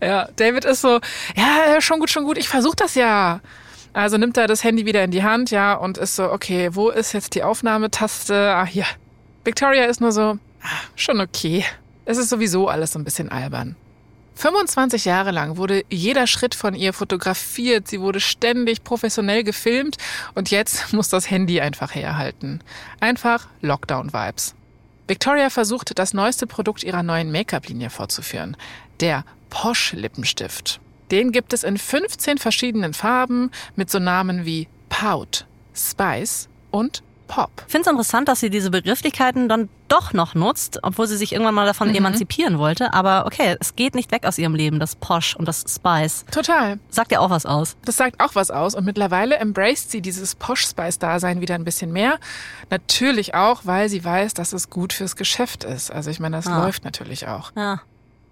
Ja, 0.00 0.30
David 0.36 0.64
ist 0.64 0.80
so, 0.80 1.00
ja, 1.36 1.82
schon 1.82 2.00
gut, 2.00 2.08
schon 2.08 2.24
gut, 2.24 2.38
ich 2.38 2.48
versuche 2.48 2.76
das 2.76 2.94
ja. 2.94 3.40
Also 3.92 4.16
nimmt 4.16 4.38
er 4.38 4.46
das 4.46 4.64
Handy 4.64 4.86
wieder 4.86 5.04
in 5.04 5.10
die 5.10 5.22
Hand, 5.22 5.50
ja, 5.50 5.74
und 5.74 5.98
ist 5.98 6.16
so, 6.16 6.32
okay, 6.32 6.70
wo 6.72 6.88
ist 6.88 7.12
jetzt 7.12 7.34
die 7.34 7.42
Aufnahmetaste? 7.42 8.54
Ah, 8.54 8.64
hier. 8.64 8.86
Victoria 9.44 9.84
ist 9.84 10.00
nur 10.00 10.12
so, 10.12 10.38
Schon 10.94 11.20
okay. 11.20 11.64
Es 12.04 12.18
ist 12.18 12.28
sowieso 12.28 12.68
alles 12.68 12.92
so 12.92 12.98
ein 12.98 13.04
bisschen 13.04 13.30
albern. 13.30 13.76
25 14.36 15.06
Jahre 15.06 15.30
lang 15.30 15.56
wurde 15.56 15.84
jeder 15.88 16.26
Schritt 16.26 16.54
von 16.54 16.74
ihr 16.74 16.92
fotografiert, 16.92 17.88
sie 17.88 18.00
wurde 18.00 18.20
ständig 18.20 18.84
professionell 18.84 19.42
gefilmt 19.44 19.96
und 20.34 20.50
jetzt 20.50 20.92
muss 20.92 21.08
das 21.08 21.30
Handy 21.30 21.60
einfach 21.60 21.94
herhalten. 21.94 22.60
Einfach 23.00 23.48
Lockdown-Vibes. 23.62 24.54
Victoria 25.08 25.50
versucht, 25.50 25.98
das 25.98 26.12
neueste 26.14 26.46
Produkt 26.46 26.82
ihrer 26.82 27.02
neuen 27.02 27.32
Make-up-Linie 27.32 27.90
vorzuführen. 27.90 28.56
Der 29.00 29.24
Posh-Lippenstift. 29.50 30.80
Den 31.10 31.32
gibt 31.32 31.52
es 31.52 31.62
in 31.62 31.78
15 31.78 32.38
verschiedenen 32.38 32.92
Farben 32.92 33.50
mit 33.74 33.90
so 33.90 33.98
Namen 33.98 34.44
wie 34.44 34.68
Pout, 34.88 35.46
Spice 35.74 36.48
und 36.70 37.02
Pop. 37.26 37.50
Ich 37.66 37.72
finde 37.72 37.88
es 37.88 37.90
interessant, 37.90 38.28
dass 38.28 38.40
sie 38.40 38.50
diese 38.50 38.70
Begrifflichkeiten 38.70 39.48
dann 39.48 39.68
doch 39.88 40.12
noch 40.12 40.34
nutzt, 40.34 40.80
obwohl 40.82 41.06
sie 41.06 41.16
sich 41.16 41.32
irgendwann 41.32 41.54
mal 41.54 41.66
davon 41.66 41.88
mhm. 41.88 41.96
emanzipieren 41.96 42.58
wollte. 42.58 42.92
Aber 42.92 43.26
okay, 43.26 43.56
es 43.60 43.76
geht 43.76 43.94
nicht 43.94 44.10
weg 44.10 44.24
aus 44.26 44.38
ihrem 44.38 44.54
Leben, 44.54 44.80
das 44.80 44.96
Posh 44.96 45.36
und 45.36 45.46
das 45.46 45.64
Spice. 45.68 46.24
Total. 46.30 46.78
Sagt 46.88 47.12
ja 47.12 47.20
auch 47.20 47.30
was 47.30 47.46
aus. 47.46 47.76
Das 47.84 47.96
sagt 47.96 48.20
auch 48.20 48.34
was 48.34 48.50
aus. 48.50 48.74
Und 48.74 48.84
mittlerweile 48.84 49.36
embraced 49.36 49.90
sie 49.90 50.00
dieses 50.00 50.34
Posh-Spice-Dasein 50.34 51.40
wieder 51.40 51.54
ein 51.54 51.64
bisschen 51.64 51.92
mehr. 51.92 52.18
Natürlich 52.70 53.34
auch, 53.34 53.62
weil 53.64 53.88
sie 53.88 54.04
weiß, 54.04 54.34
dass 54.34 54.52
es 54.52 54.70
gut 54.70 54.92
fürs 54.92 55.16
Geschäft 55.16 55.64
ist. 55.64 55.90
Also 55.90 56.10
ich 56.10 56.20
meine, 56.20 56.36
das 56.36 56.46
ah. 56.46 56.64
läuft 56.64 56.84
natürlich 56.84 57.28
auch. 57.28 57.52
Ja. 57.56 57.80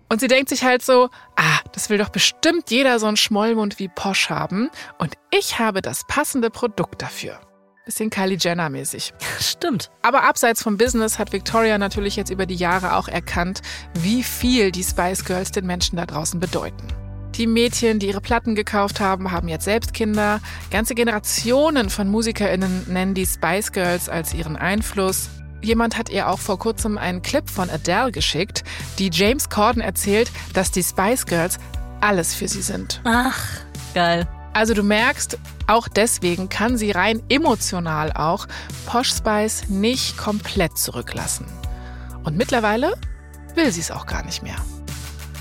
Und 0.08 0.20
sie 0.20 0.28
denkt 0.28 0.48
sich 0.48 0.64
halt 0.64 0.82
so, 0.82 1.08
ah, 1.36 1.58
das 1.72 1.90
will 1.90 1.98
doch 1.98 2.10
bestimmt 2.10 2.70
jeder 2.70 2.98
so 2.98 3.06
einen 3.06 3.16
Schmollmund 3.16 3.78
wie 3.78 3.88
Posh 3.88 4.30
haben. 4.30 4.70
Und 4.98 5.14
ich 5.30 5.58
habe 5.58 5.82
das 5.82 6.04
passende 6.06 6.50
Produkt 6.50 7.02
dafür. 7.02 7.40
Bisschen 7.84 8.08
Kylie 8.08 8.38
Jenner 8.40 8.70
mäßig. 8.70 9.12
Stimmt. 9.40 9.90
Aber 10.00 10.24
abseits 10.24 10.62
vom 10.62 10.78
Business 10.78 11.18
hat 11.18 11.32
Victoria 11.32 11.76
natürlich 11.76 12.16
jetzt 12.16 12.30
über 12.30 12.46
die 12.46 12.54
Jahre 12.54 12.96
auch 12.96 13.08
erkannt, 13.08 13.60
wie 13.94 14.22
viel 14.22 14.72
die 14.72 14.82
Spice 14.82 15.24
Girls 15.24 15.50
den 15.50 15.66
Menschen 15.66 15.96
da 15.96 16.06
draußen 16.06 16.40
bedeuten. 16.40 16.88
Die 17.34 17.46
Mädchen, 17.46 17.98
die 17.98 18.06
ihre 18.06 18.20
Platten 18.20 18.54
gekauft 18.54 19.00
haben, 19.00 19.32
haben 19.32 19.48
jetzt 19.48 19.64
selbst 19.64 19.92
Kinder. 19.92 20.40
Ganze 20.70 20.94
Generationen 20.94 21.90
von 21.90 22.08
MusikerInnen 22.08 22.86
nennen 22.88 23.12
die 23.12 23.26
Spice 23.26 23.72
Girls 23.72 24.08
als 24.08 24.32
ihren 24.32 24.56
Einfluss. 24.56 25.28
Jemand 25.60 25.98
hat 25.98 26.10
ihr 26.10 26.28
auch 26.28 26.38
vor 26.38 26.58
kurzem 26.58 26.96
einen 26.96 27.22
Clip 27.22 27.50
von 27.50 27.68
Adele 27.68 28.12
geschickt, 28.12 28.64
die 28.98 29.10
James 29.12 29.50
Corden 29.50 29.82
erzählt, 29.82 30.30
dass 30.52 30.70
die 30.70 30.82
Spice 30.82 31.26
Girls 31.26 31.58
alles 32.00 32.34
für 32.34 32.48
sie 32.48 32.62
sind. 32.62 33.00
Ach, 33.04 33.38
geil. 33.94 34.28
Also 34.54 34.72
du 34.72 34.84
merkst, 34.84 35.36
auch 35.66 35.88
deswegen 35.88 36.48
kann 36.48 36.78
sie 36.78 36.92
rein 36.92 37.22
emotional 37.28 38.12
auch 38.12 38.46
Posh 38.86 39.12
Spice 39.12 39.68
nicht 39.68 40.16
komplett 40.16 40.78
zurücklassen. 40.78 41.46
Und 42.22 42.36
mittlerweile 42.36 42.94
will 43.56 43.72
sie 43.72 43.80
es 43.80 43.90
auch 43.90 44.06
gar 44.06 44.24
nicht 44.24 44.44
mehr. 44.44 44.56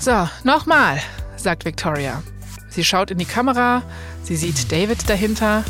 So, 0.00 0.28
nochmal, 0.42 1.00
sagt 1.36 1.64
Victoria. 1.64 2.22
Sie 2.68 2.84
schaut 2.84 3.12
in 3.12 3.18
die 3.18 3.24
Kamera, 3.24 3.82
sie 4.24 4.36
sieht 4.36 4.72
David 4.72 5.08
dahinter 5.08 5.62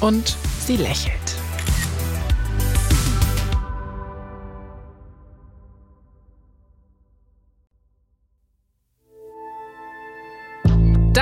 und 0.00 0.36
sie 0.66 0.76
lächelt. 0.76 1.14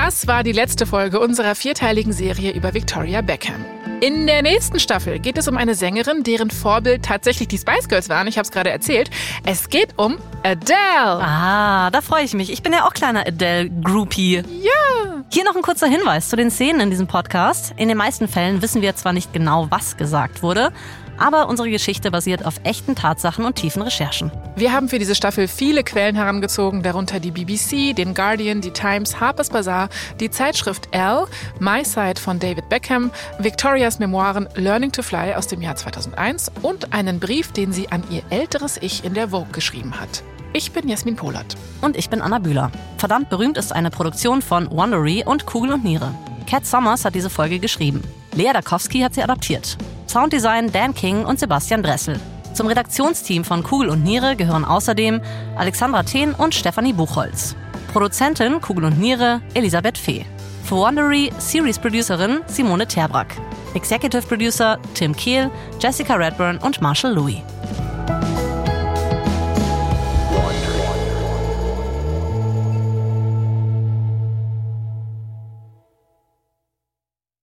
Das 0.07 0.25
war 0.25 0.41
die 0.41 0.53
letzte 0.53 0.85
Folge 0.85 1.19
unserer 1.19 1.53
vierteiligen 1.53 2.13
Serie 2.13 2.53
über 2.53 2.73
Victoria 2.73 3.19
Beckham. 3.21 3.65
In 3.99 4.25
der 4.25 4.41
nächsten 4.41 4.79
Staffel 4.79 5.19
geht 5.19 5.37
es 5.37 5.49
um 5.49 5.57
eine 5.57 5.75
Sängerin, 5.75 6.23
deren 6.23 6.49
Vorbild 6.49 7.03
tatsächlich 7.03 7.49
die 7.49 7.57
Spice 7.57 7.89
Girls 7.89 8.07
waren. 8.07 8.25
Ich 8.25 8.37
habe 8.37 8.45
es 8.45 8.51
gerade 8.53 8.69
erzählt. 8.69 9.09
Es 9.45 9.67
geht 9.67 9.89
um 9.97 10.17
Adele. 10.43 10.77
Ah, 11.21 11.91
da 11.91 11.99
freue 11.99 12.23
ich 12.23 12.33
mich. 12.33 12.53
Ich 12.53 12.63
bin 12.63 12.71
ja 12.71 12.85
auch 12.85 12.93
kleiner 12.93 13.27
Adele-Groupie. 13.27 14.43
Ja. 14.61 15.23
Hier 15.29 15.43
noch 15.43 15.57
ein 15.57 15.61
kurzer 15.61 15.87
Hinweis 15.87 16.29
zu 16.29 16.37
den 16.37 16.51
Szenen 16.51 16.79
in 16.79 16.89
diesem 16.89 17.07
Podcast. 17.07 17.73
In 17.75 17.89
den 17.89 17.97
meisten 17.97 18.29
Fällen 18.29 18.61
wissen 18.61 18.81
wir 18.81 18.95
zwar 18.95 19.11
nicht 19.11 19.33
genau, 19.33 19.67
was 19.71 19.97
gesagt 19.97 20.41
wurde, 20.41 20.71
aber 21.17 21.49
unsere 21.49 21.69
Geschichte 21.69 22.11
basiert 22.11 22.45
auf 22.45 22.55
echten 22.63 22.95
Tatsachen 22.95 23.45
und 23.45 23.55
tiefen 23.55 23.81
Recherchen. 23.81 24.31
Wir 24.55 24.73
haben 24.73 24.89
für 24.89 24.99
diese 24.99 25.15
Staffel 25.15 25.47
viele 25.47 25.83
Quellen 25.83 26.15
herangezogen, 26.15 26.83
darunter 26.83 27.19
die 27.19 27.31
BBC, 27.31 27.95
den 27.95 28.13
Guardian, 28.13 28.61
die 28.61 28.71
Times, 28.71 29.19
Harper's 29.19 29.49
Bazaar, 29.49 29.89
die 30.19 30.29
Zeitschrift 30.29 30.89
Elle, 30.91 31.27
My 31.59 31.83
Side 31.83 32.19
von 32.19 32.39
David 32.39 32.69
Beckham, 32.69 33.11
Victorias 33.39 33.99
Memoiren 33.99 34.47
Learning 34.55 34.91
to 34.91 35.01
Fly 35.01 35.33
aus 35.35 35.47
dem 35.47 35.61
Jahr 35.61 35.75
2001 35.75 36.51
und 36.61 36.93
einen 36.93 37.19
Brief, 37.19 37.51
den 37.51 37.71
sie 37.71 37.91
an 37.91 38.03
ihr 38.09 38.23
älteres 38.29 38.77
Ich 38.81 39.03
in 39.03 39.13
der 39.13 39.29
Vogue 39.29 39.51
geschrieben 39.51 39.99
hat. 39.99 40.23
Ich 40.53 40.71
bin 40.71 40.87
Jasmin 40.87 41.15
Polat. 41.15 41.55
Und 41.81 41.95
ich 41.97 42.09
bin 42.09 42.21
Anna 42.21 42.39
Bühler. 42.39 42.71
Verdammt 42.97 43.29
berühmt 43.29 43.57
ist 43.57 43.71
eine 43.71 43.91
Produktion 43.91 44.41
von 44.41 44.71
Wondery 44.71 45.23
und 45.25 45.45
Kugel 45.45 45.73
und 45.73 45.83
Niere. 45.83 46.11
Cat 46.47 46.65
Summers 46.65 47.05
hat 47.05 47.13
diese 47.13 47.29
Folge 47.29 47.59
geschrieben. 47.59 48.01
Lea 48.33 48.51
Dakowski 48.53 49.01
hat 49.01 49.13
sie 49.13 49.21
adaptiert. 49.21 49.77
Sounddesign 50.07 50.71
Dan 50.71 50.95
King 50.95 51.25
und 51.25 51.39
Sebastian 51.39 51.83
Dressel. 51.83 52.19
Zum 52.53 52.67
Redaktionsteam 52.67 53.43
von 53.43 53.61
Kugel 53.61 53.89
und 53.89 54.03
Niere 54.03 54.35
gehören 54.35 54.65
außerdem 54.65 55.21
Alexandra 55.57 56.03
Thehn 56.03 56.33
und 56.33 56.55
Stefanie 56.55 56.93
Buchholz. 56.93 57.55
Produzentin 57.91 58.61
Kugel 58.61 58.85
und 58.85 58.99
Niere 58.99 59.41
Elisabeth 59.53 59.97
Fee. 59.97 60.25
Für 60.63 60.77
Wondery 60.77 61.31
Series 61.37 61.77
Producerin 61.77 62.39
Simone 62.47 62.87
Terbrack. 62.87 63.35
Executive 63.73 64.23
Producer 64.23 64.79
Tim 64.93 65.15
Kehl, 65.15 65.51
Jessica 65.79 66.15
Redburn 66.15 66.57
und 66.57 66.81
Marshall 66.81 67.13
Louis. 67.13 67.41